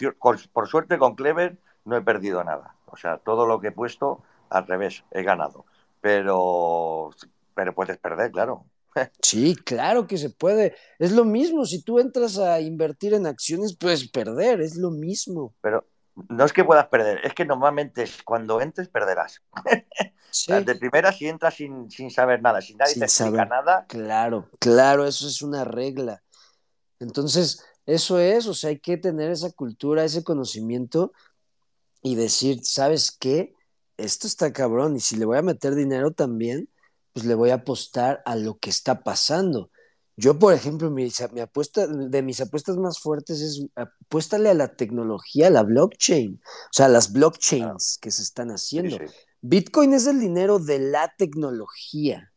por 0.52 0.68
suerte 0.68 1.00
con 1.00 1.16
Clever 1.16 1.58
no 1.86 1.98
he 1.98 2.04
perdido 2.04 2.44
nada. 2.44 2.76
O 2.86 2.98
sea, 2.98 3.18
todo 3.18 3.48
lo 3.48 3.60
que 3.60 3.70
he 3.70 3.72
puesto 3.72 4.22
al 4.50 4.68
revés, 4.68 5.04
he 5.10 5.24
ganado. 5.24 5.66
Pero, 6.02 7.10
pero 7.56 7.74
puedes 7.74 7.98
perder, 7.98 8.32
claro. 8.32 8.66
Sí, 9.24 9.56
claro 9.56 10.06
que 10.06 10.20
se 10.20 10.30
puede. 10.30 10.76
Es 11.00 11.12
lo 11.12 11.26
mismo, 11.26 11.66
si 11.66 11.82
tú 11.82 12.00
entras 12.00 12.38
a 12.38 12.62
invertir 12.62 13.16
en 13.16 13.26
acciones, 13.26 13.76
puedes 13.76 14.08
perder, 14.08 14.62
es 14.62 14.76
lo 14.76 14.92
mismo. 14.92 15.56
Pero 15.62 15.84
no 16.30 16.46
es 16.46 16.54
que 16.54 16.64
puedas 16.64 16.88
perder, 16.88 17.26
es 17.26 17.34
que 17.34 17.46
normalmente 17.46 18.06
cuando 18.24 18.62
entres 18.62 18.88
perderás. 18.88 19.42
De 20.48 20.76
primera, 20.76 21.14
si 21.14 21.28
entras 21.28 21.56
sin, 21.56 21.90
saber 22.12 22.42
nada, 22.42 22.62
sin 22.62 22.78
nadie 22.78 22.96
te 22.96 23.06
explica 23.06 23.46
nada. 23.46 23.86
Claro, 23.88 24.50
claro, 24.60 25.06
eso 25.06 25.28
es 25.28 25.42
una 25.42 25.64
regla. 25.64 26.24
Entonces, 27.00 27.64
eso 27.86 28.20
es, 28.20 28.46
o 28.48 28.54
sea, 28.54 28.70
hay 28.72 28.80
que 28.80 28.98
tener 28.98 29.32
esa 29.32 29.52
cultura, 29.52 30.04
ese 30.04 30.24
conocimiento 30.24 31.14
y 32.02 32.16
decir, 32.16 32.64
¿sabes 32.64 33.12
qué? 33.12 33.54
Esto 33.98 34.28
está 34.28 34.52
cabrón 34.52 34.96
y 34.98 35.00
si 35.00 35.16
le 35.16 35.26
voy 35.26 35.38
a 35.38 35.42
meter 35.42 35.74
dinero 35.74 36.12
también, 36.12 36.70
pues 37.14 37.26
le 37.26 37.36
voy 37.36 37.52
a 37.52 37.56
apostar 37.56 38.22
a 38.26 38.36
lo 38.36 38.58
que 38.58 38.70
está 38.70 39.04
pasando. 39.04 39.72
Yo, 40.18 40.40
por 40.40 40.54
ejemplo, 40.54 40.90
mi, 40.90 41.10
apuesta, 41.42 41.88
de 41.88 42.22
mis 42.22 42.40
apuestas 42.40 42.78
más 42.78 43.00
fuertes 43.00 43.42
es 43.42 43.66
apuéstale 43.76 44.50
a 44.50 44.54
la 44.54 44.76
tecnología, 44.76 45.48
a 45.48 45.50
la 45.50 45.64
blockchain, 45.64 46.42
o 46.42 46.74
sea, 46.74 46.88
las 46.88 47.12
blockchains 47.12 47.98
que 48.02 48.12
se 48.12 48.22
están 48.22 48.50
haciendo. 48.50 48.98
Bitcoin 49.42 49.94
es 49.94 50.08
el 50.08 50.20
dinero 50.20 50.60
de 50.60 50.80
la 50.80 51.14
tecnología. 51.18 52.32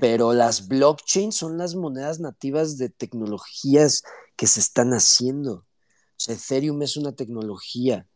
Pero 0.00 0.32
las 0.32 0.68
blockchains 0.68 1.36
son 1.36 1.58
las 1.58 1.74
monedas 1.74 2.18
nativas 2.18 2.78
de 2.78 2.88
tecnologías 2.88 4.02
que 4.36 4.46
se 4.46 4.60
están 4.60 4.92
haciendo. 4.92 5.52
O 5.56 5.64
sea, 6.16 6.34
Ethereum 6.34 6.80
es 6.82 6.96
una 6.96 7.12
tecnología. 7.12 8.08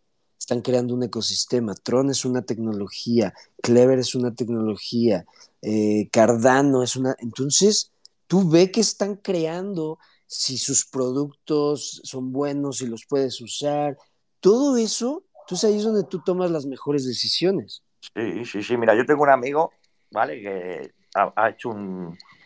Están 0.51 0.63
creando 0.63 0.95
un 0.95 1.05
ecosistema. 1.05 1.75
Tron 1.75 2.11
es 2.11 2.25
una 2.25 2.43
tecnología. 2.43 3.33
Clever 3.63 4.01
es 4.01 4.17
una 4.17 4.35
tecnología. 4.35 5.25
Eh, 5.63 6.09
Cardano 6.11 6.83
es 6.83 6.97
una. 6.97 7.15
Entonces, 7.21 7.93
tú 8.27 8.51
ve 8.51 8.73
que 8.73 8.81
están 8.81 9.15
creando, 9.15 10.01
si 10.27 10.59
sus 10.59 10.87
productos 10.87 12.01
son 12.03 12.33
buenos, 12.33 12.81
y 12.81 12.89
los 12.89 13.07
puedes 13.07 13.41
usar. 13.41 13.97
Todo 14.41 14.77
eso 14.77 15.23
entonces 15.51 15.69
ahí 15.69 15.79
es 15.79 15.85
donde 15.85 16.05
tú 16.05 16.21
tomas 16.21 16.49
las 16.53 16.65
mejores 16.65 17.05
decisiones. 17.05 17.83
Sí, 18.15 18.45
sí, 18.45 18.63
sí. 18.63 18.77
Mira, 18.77 18.95
yo 18.95 19.05
tengo 19.05 19.25
un 19.25 19.31
amigo, 19.31 19.73
¿vale? 20.13 20.41
Que 20.41 20.93
ha, 21.15 21.49
hecho 21.49 21.71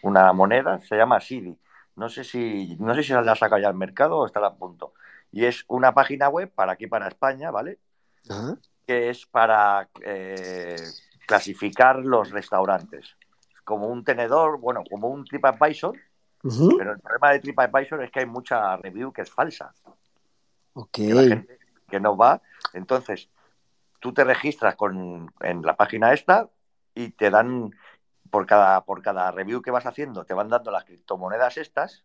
una 0.03 0.33
moneda, 0.33 0.81
se 0.81 0.97
llama 0.97 1.21
Sidi. 1.21 1.55
No 1.97 2.09
sé 2.09 2.25
si, 2.25 2.77
no 2.81 2.95
sé 2.95 3.03
si 3.03 3.13
la 3.13 3.21
ha 3.21 3.37
sacado 3.37 3.61
ya 3.61 3.69
al 3.69 3.75
mercado 3.75 4.17
o 4.17 4.25
está 4.25 4.41
a 4.41 4.55
punto. 4.55 4.95
Y 5.31 5.45
es 5.45 5.67
una 5.69 5.93
página 5.93 6.31
web 6.31 6.51
para 6.55 6.73
aquí, 6.73 6.87
para 6.87 7.09
España, 7.09 7.51
¿vale? 7.51 7.79
Que 8.87 9.11
es 9.11 9.27
para 9.27 9.89
eh, 10.01 10.77
clasificar 11.27 11.99
los 11.99 12.31
restaurantes. 12.31 13.17
Como 13.65 13.89
un 13.89 14.05
tenedor, 14.05 14.59
bueno, 14.59 14.83
como 14.89 15.09
un 15.09 15.25
TripAdvisor, 15.25 15.99
pero 16.43 16.93
el 16.93 17.01
problema 17.01 17.33
de 17.33 17.41
TripAdvisor 17.41 18.05
es 18.05 18.11
que 18.11 18.21
hay 18.21 18.27
mucha 18.27 18.77
review 18.77 19.13
que 19.13 19.23
es 19.23 19.31
falsa. 19.31 19.75
Ok. 20.75 20.91
Que 20.91 21.15
la 21.15 21.23
gente 21.23 21.59
que 21.89 22.01
no 22.01 22.17
va 22.17 22.43
entonces, 22.75 23.31
tú 24.01 24.13
te 24.13 24.25
registras 24.25 24.77
con, 24.77 25.33
en 25.41 25.63
la 25.63 25.77
página 25.77 26.13
esta 26.13 26.51
y 26.95 27.11
te 27.11 27.31
dan, 27.31 27.71
por 28.31 28.47
cada, 28.47 28.85
por 28.85 29.03
cada 29.03 29.31
review 29.31 29.63
que 29.63 29.71
vas 29.71 29.87
haciendo, 29.87 30.25
te 30.25 30.35
van 30.35 30.49
dando 30.49 30.71
las 30.71 30.85
criptomonedas 30.85 31.57
estas 31.57 32.05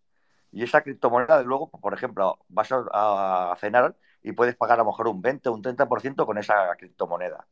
y 0.52 0.64
esa 0.64 0.82
criptomoneda, 0.82 1.44
luego, 1.44 1.70
por 1.70 1.94
ejemplo, 1.94 2.40
vas 2.48 2.70
a, 2.72 3.56
cenar 3.60 3.96
y 4.24 4.32
puedes 4.34 4.56
pagar 4.56 4.80
a 4.80 4.84
lo 4.84 4.90
mejor 4.90 5.08
un 5.08 5.22
20 5.22 5.50
o 5.50 5.54
un 5.54 5.64
30% 5.64 6.26
con 6.26 6.38
esa 6.38 6.76
criptomoneda. 6.78 7.46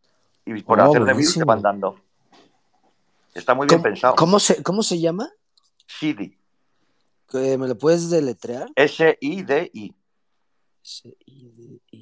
Y 0.45 0.61
por 0.63 0.79
oh, 0.79 0.83
hacer 0.83 1.03
reviews 1.03 1.33
te 1.33 1.43
van 1.43 1.61
dando. 1.61 1.99
Está 3.33 3.53
muy 3.53 3.67
bien 3.67 3.81
pensado. 3.81 4.15
¿cómo 4.15 4.39
se, 4.39 4.63
¿Cómo 4.63 4.81
se 4.83 4.99
llama? 4.99 5.31
SIDI. 5.87 6.37
¿Me 7.33 7.67
lo 7.67 7.77
puedes 7.77 8.09
deletrear? 8.09 8.69
S-I-D-I. 8.75 9.93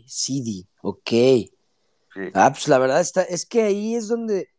CD, 0.06 0.68
ok. 0.82 1.12
Ah, 2.34 2.52
pues 2.52 2.68
la 2.68 2.78
verdad 2.78 3.02
está, 3.02 3.24
es 3.24 3.46
que 3.46 3.64
ahí 3.64 3.96
es 3.96 4.08
donde 4.08 4.50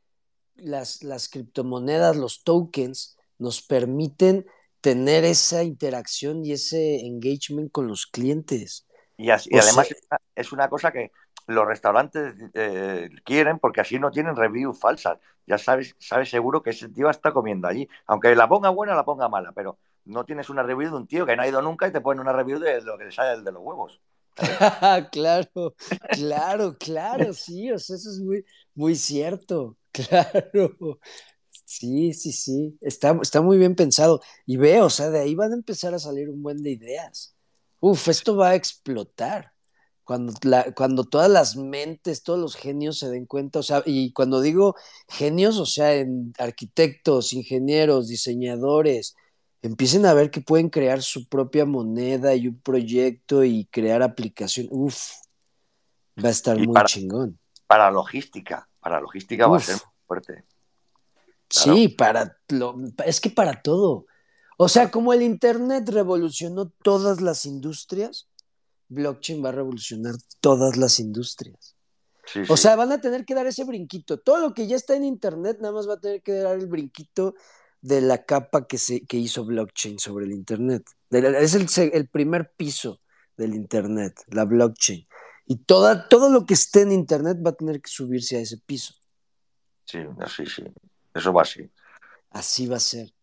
las, 0.57 1.03
las 1.03 1.29
criptomonedas, 1.29 2.17
los 2.17 2.43
tokens, 2.43 3.17
nos 3.39 3.63
permiten 3.63 4.47
tener 4.81 5.25
esa 5.25 5.63
interacción 5.63 6.45
y 6.45 6.53
ese 6.53 7.07
engagement 7.07 7.71
con 7.71 7.87
los 7.87 8.07
clientes. 8.07 8.86
Y, 9.17 9.31
además 9.31 9.95
es 10.35 10.53
una 10.53 10.69
cosa 10.69 10.93
que, 10.93 11.11
los 11.47 11.67
restaurantes 11.67 12.35
eh, 12.55 13.09
quieren 13.25 13.59
porque 13.59 13.81
así 13.81 13.99
no 13.99 14.11
tienen 14.11 14.37
reviews 14.37 14.79
falsas. 14.79 15.19
Ya 15.47 15.59
sabes, 15.59 15.95
sabes 15.99 16.29
seguro 16.29 16.63
que 16.63 16.71
ese 16.71 16.89
tío 16.89 17.09
está 17.09 17.33
comiendo 17.33 17.69
allí. 17.69 17.89
Aunque 18.07 18.35
la 18.35 18.49
ponga 18.49 18.71
buena, 18.71 18.95
la 18.95 19.05
ponga 19.05 19.29
mala, 19.29 19.53
pero 19.53 19.79
no 20.05 20.25
tienes 20.25 20.51
una 20.51 20.63
review 20.63 20.91
de 20.91 20.97
un 20.97 21.07
tío 21.07 21.25
que 21.25 21.37
no 21.37 21.43
ha 21.43 21.49
ido 21.49 21.63
nunca 21.63 21.87
y 21.87 21.93
te 21.93 22.01
pone 22.01 22.21
una 22.21 22.33
review 22.33 22.59
de 22.59 22.81
lo 22.83 22.99
que 22.99 23.05
le 23.05 23.13
sale 23.13 23.43
de 23.43 23.53
los 23.53 23.63
huevos. 23.63 24.01
claro, 25.13 25.75
claro, 26.11 26.77
claro, 26.79 27.33
sí, 27.33 27.71
o 27.71 27.79
sea, 27.79 27.97
eso 27.97 28.11
es 28.11 28.21
muy, 28.21 28.45
muy 28.75 28.95
cierto, 28.97 29.77
claro. 29.93 31.01
Sí, 31.65 32.13
sí, 32.13 32.33
sí, 32.33 32.77
está, 32.81 33.19
está 33.23 33.41
muy 33.41 33.57
bien 33.57 33.75
pensado. 33.75 34.21
Y 34.45 34.57
veo, 34.57 34.87
o 34.87 34.91
sea, 34.91 35.11
de 35.11 35.21
ahí 35.21 35.35
van 35.35 35.53
a 35.53 35.57
empezar 35.57 35.95
a 35.95 35.99
salir 35.99 36.29
un 36.29 36.43
buen 36.43 36.63
de 36.63 36.71
ideas. 36.71 37.36
Uf, 37.81 38.09
esto 38.09 38.37
va 38.37 38.51
a 38.51 38.55
explotar. 38.55 39.53
Cuando, 40.05 40.33
la, 40.43 40.73
cuando 40.73 41.05
todas 41.05 41.29
las 41.29 41.57
mentes, 41.57 42.23
todos 42.23 42.39
los 42.39 42.55
genios 42.55 42.99
se 42.99 43.11
den 43.11 43.27
cuenta, 43.27 43.59
o 43.59 43.63
sea, 43.65 43.83
y 43.85 44.13
cuando 44.13 44.41
digo 44.41 44.77
genios, 45.09 45.59
o 45.59 45.67
sea, 45.67 45.95
en 45.95 46.33
arquitectos, 46.39 47.33
ingenieros, 47.33 48.07
diseñadores, 48.07 49.17
empiecen 49.63 50.07
a 50.07 50.15
ver 50.15 50.31
que 50.31 50.41
pueden 50.41 50.71
crear 50.71 51.03
su 51.03 51.29
propia 51.29 51.65
moneda 51.65 52.37
y 52.37 52.47
un 52.47 52.61
proyecto 52.61 53.43
y 53.43 53.65
crear 53.67 54.03
aplicación. 54.03 54.69
Uf, 54.71 55.11
va 56.25 56.29
a 56.29 56.33
estar 56.33 56.57
muy 56.57 56.77
chingón. 56.85 57.39
Para 57.67 57.91
logística, 57.91 58.69
para 58.79 59.01
logística 59.01 59.49
va 59.49 59.57
a 59.57 59.61
ser 59.61 59.79
fuerte. 60.07 60.45
Sí, 61.51 61.89
para 61.89 62.39
lo, 62.49 62.77
es 63.05 63.21
que 63.21 63.31
para 63.31 63.61
todo. 63.61 64.07
O 64.57 64.69
sea, 64.69 64.91
como 64.91 65.13
el 65.13 65.23
Internet 65.23 65.89
revolucionó 65.91 66.71
todas 66.83 67.21
las 67.21 67.45
industrias, 67.45 68.29
blockchain 68.89 69.45
va 69.45 69.51
a 69.51 69.53
revolucionar 69.53 70.15
todas 70.41 70.77
las 70.77 70.99
industrias. 70.99 71.77
o 72.49 72.57
sea, 72.57 72.75
van 72.75 72.93
a 72.93 73.01
tener 73.01 73.25
que 73.25 73.35
dar 73.35 73.47
ese 73.47 73.65
brinquito. 73.65 74.19
Todo 74.19 74.39
lo 74.39 74.55
que 74.55 74.67
ya 74.67 74.77
está 74.77 74.97
en 74.97 75.05
Internet 75.05 75.59
nada 75.61 75.75
más 75.75 75.89
va 75.89 75.95
a 75.95 76.01
tener 76.01 76.23
que 76.23 76.33
dar 76.33 76.59
el 76.59 76.67
brinquito 76.67 77.35
de 77.83 78.01
la 78.01 78.25
capa 78.25 78.67
que, 78.67 78.79
se, 78.79 79.07
que 79.07 79.17
hizo 79.17 79.45
blockchain 79.45 79.99
sobre 79.99 80.25
el 80.25 80.33
Internet. 80.33 80.85
Es 81.11 81.55
el, 81.79 82.09
primer 82.09 82.53
piso 82.57 83.01
del 83.37 83.55
Internet, 83.55 84.23
la 84.29 84.45
blockchain. 84.45 85.07
Y 85.45 85.59
toda, 85.59 86.09
todo 86.09 86.31
lo 86.31 86.47
que 86.47 86.55
esté 86.55 86.83
en 86.83 86.93
Internet 86.93 87.39
va 87.45 87.51
a 87.51 87.57
tener 87.57 87.81
que 87.81 87.91
subirse 87.91 88.39
a 88.39 88.41
ese 88.41 88.59
piso. 88.59 88.95
Sí, 89.85 89.99
así, 90.19 90.47
sí. 90.47 90.65
Eso 91.15 91.33
va 91.33 91.43
así. 91.43 91.71
Así 92.31 92.67
va 92.67 92.79
a 92.79 92.81
ser. 92.81 93.16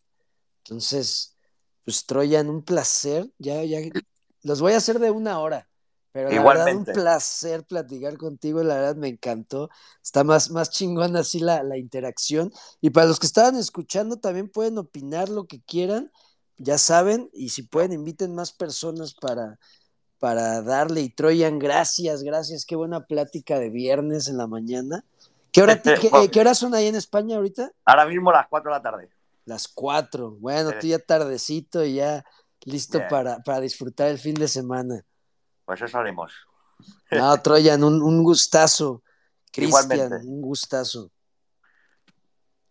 Entonces, 0.63 1.35
pues 1.83 2.05
Troyan, 2.05 2.49
un 2.49 2.63
placer. 2.63 3.29
Ya, 3.37 3.63
ya, 3.63 3.79
los 4.43 4.61
voy 4.61 4.73
a 4.73 4.77
hacer 4.77 4.99
de 4.99 5.11
una 5.11 5.39
hora. 5.39 5.67
Pero 6.13 6.29
la 6.29 6.43
verdad, 6.43 6.75
un 6.75 6.85
placer 6.85 7.65
platicar 7.65 8.17
contigo, 8.17 8.61
la 8.63 8.75
verdad 8.75 8.95
me 8.95 9.07
encantó. 9.07 9.69
Está 10.03 10.23
más, 10.23 10.51
más 10.51 10.69
chingón 10.69 11.15
así 11.15 11.39
la, 11.39 11.63
la, 11.63 11.75
interacción. 11.77 12.53
Y 12.81 12.91
para 12.91 13.07
los 13.07 13.19
que 13.19 13.25
estaban 13.25 13.55
escuchando, 13.55 14.17
también 14.17 14.47
pueden 14.47 14.77
opinar 14.77 15.29
lo 15.29 15.47
que 15.47 15.59
quieran, 15.63 16.11
ya 16.57 16.77
saben, 16.77 17.31
y 17.33 17.49
si 17.49 17.63
pueden, 17.63 17.93
inviten 17.93 18.35
más 18.35 18.51
personas 18.51 19.15
para, 19.15 19.57
para 20.19 20.61
darle. 20.61 21.01
Y 21.01 21.09
Troyan, 21.09 21.57
gracias, 21.57 22.21
gracias, 22.21 22.65
qué 22.65 22.75
buena 22.75 23.07
plática 23.07 23.57
de 23.57 23.71
viernes 23.71 24.27
en 24.27 24.37
la 24.37 24.45
mañana. 24.45 25.03
¿Qué 25.51 25.63
hora, 25.63 25.81
qué, 25.81 25.93
eh, 25.93 26.29
¿qué 26.31 26.39
hora 26.39 26.53
son 26.53 26.75
ahí 26.75 26.85
en 26.85 26.95
España 26.95 27.37
ahorita? 27.37 27.71
Ahora 27.85 28.05
mismo 28.05 28.31
las 28.31 28.47
4 28.47 28.71
de 28.71 28.77
la 28.77 28.83
tarde. 28.83 29.09
Las 29.45 29.67
4, 29.67 30.37
bueno, 30.39 30.71
tú 30.79 30.87
ya 30.87 30.99
tardecito 30.99 31.83
y 31.83 31.95
ya 31.95 32.23
listo 32.61 33.01
para, 33.09 33.39
para 33.39 33.59
disfrutar 33.59 34.09
el 34.09 34.17
fin 34.17 34.35
de 34.35 34.47
semana. 34.47 35.05
Pues 35.65 35.81
eso 35.81 35.97
haremos. 35.97 36.33
No, 37.11 37.37
Troyan, 37.43 37.83
un, 37.83 38.23
gustazo. 38.23 39.03
Cristian, 39.51 40.13
un 40.25 40.41
gustazo. 40.41 41.11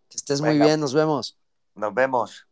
Que 0.08 0.16
estés 0.16 0.40
muy 0.40 0.58
bien, 0.58 0.80
nos 0.80 0.94
vemos. 0.94 1.38
Nos 1.74 1.94
vemos. 1.94 2.46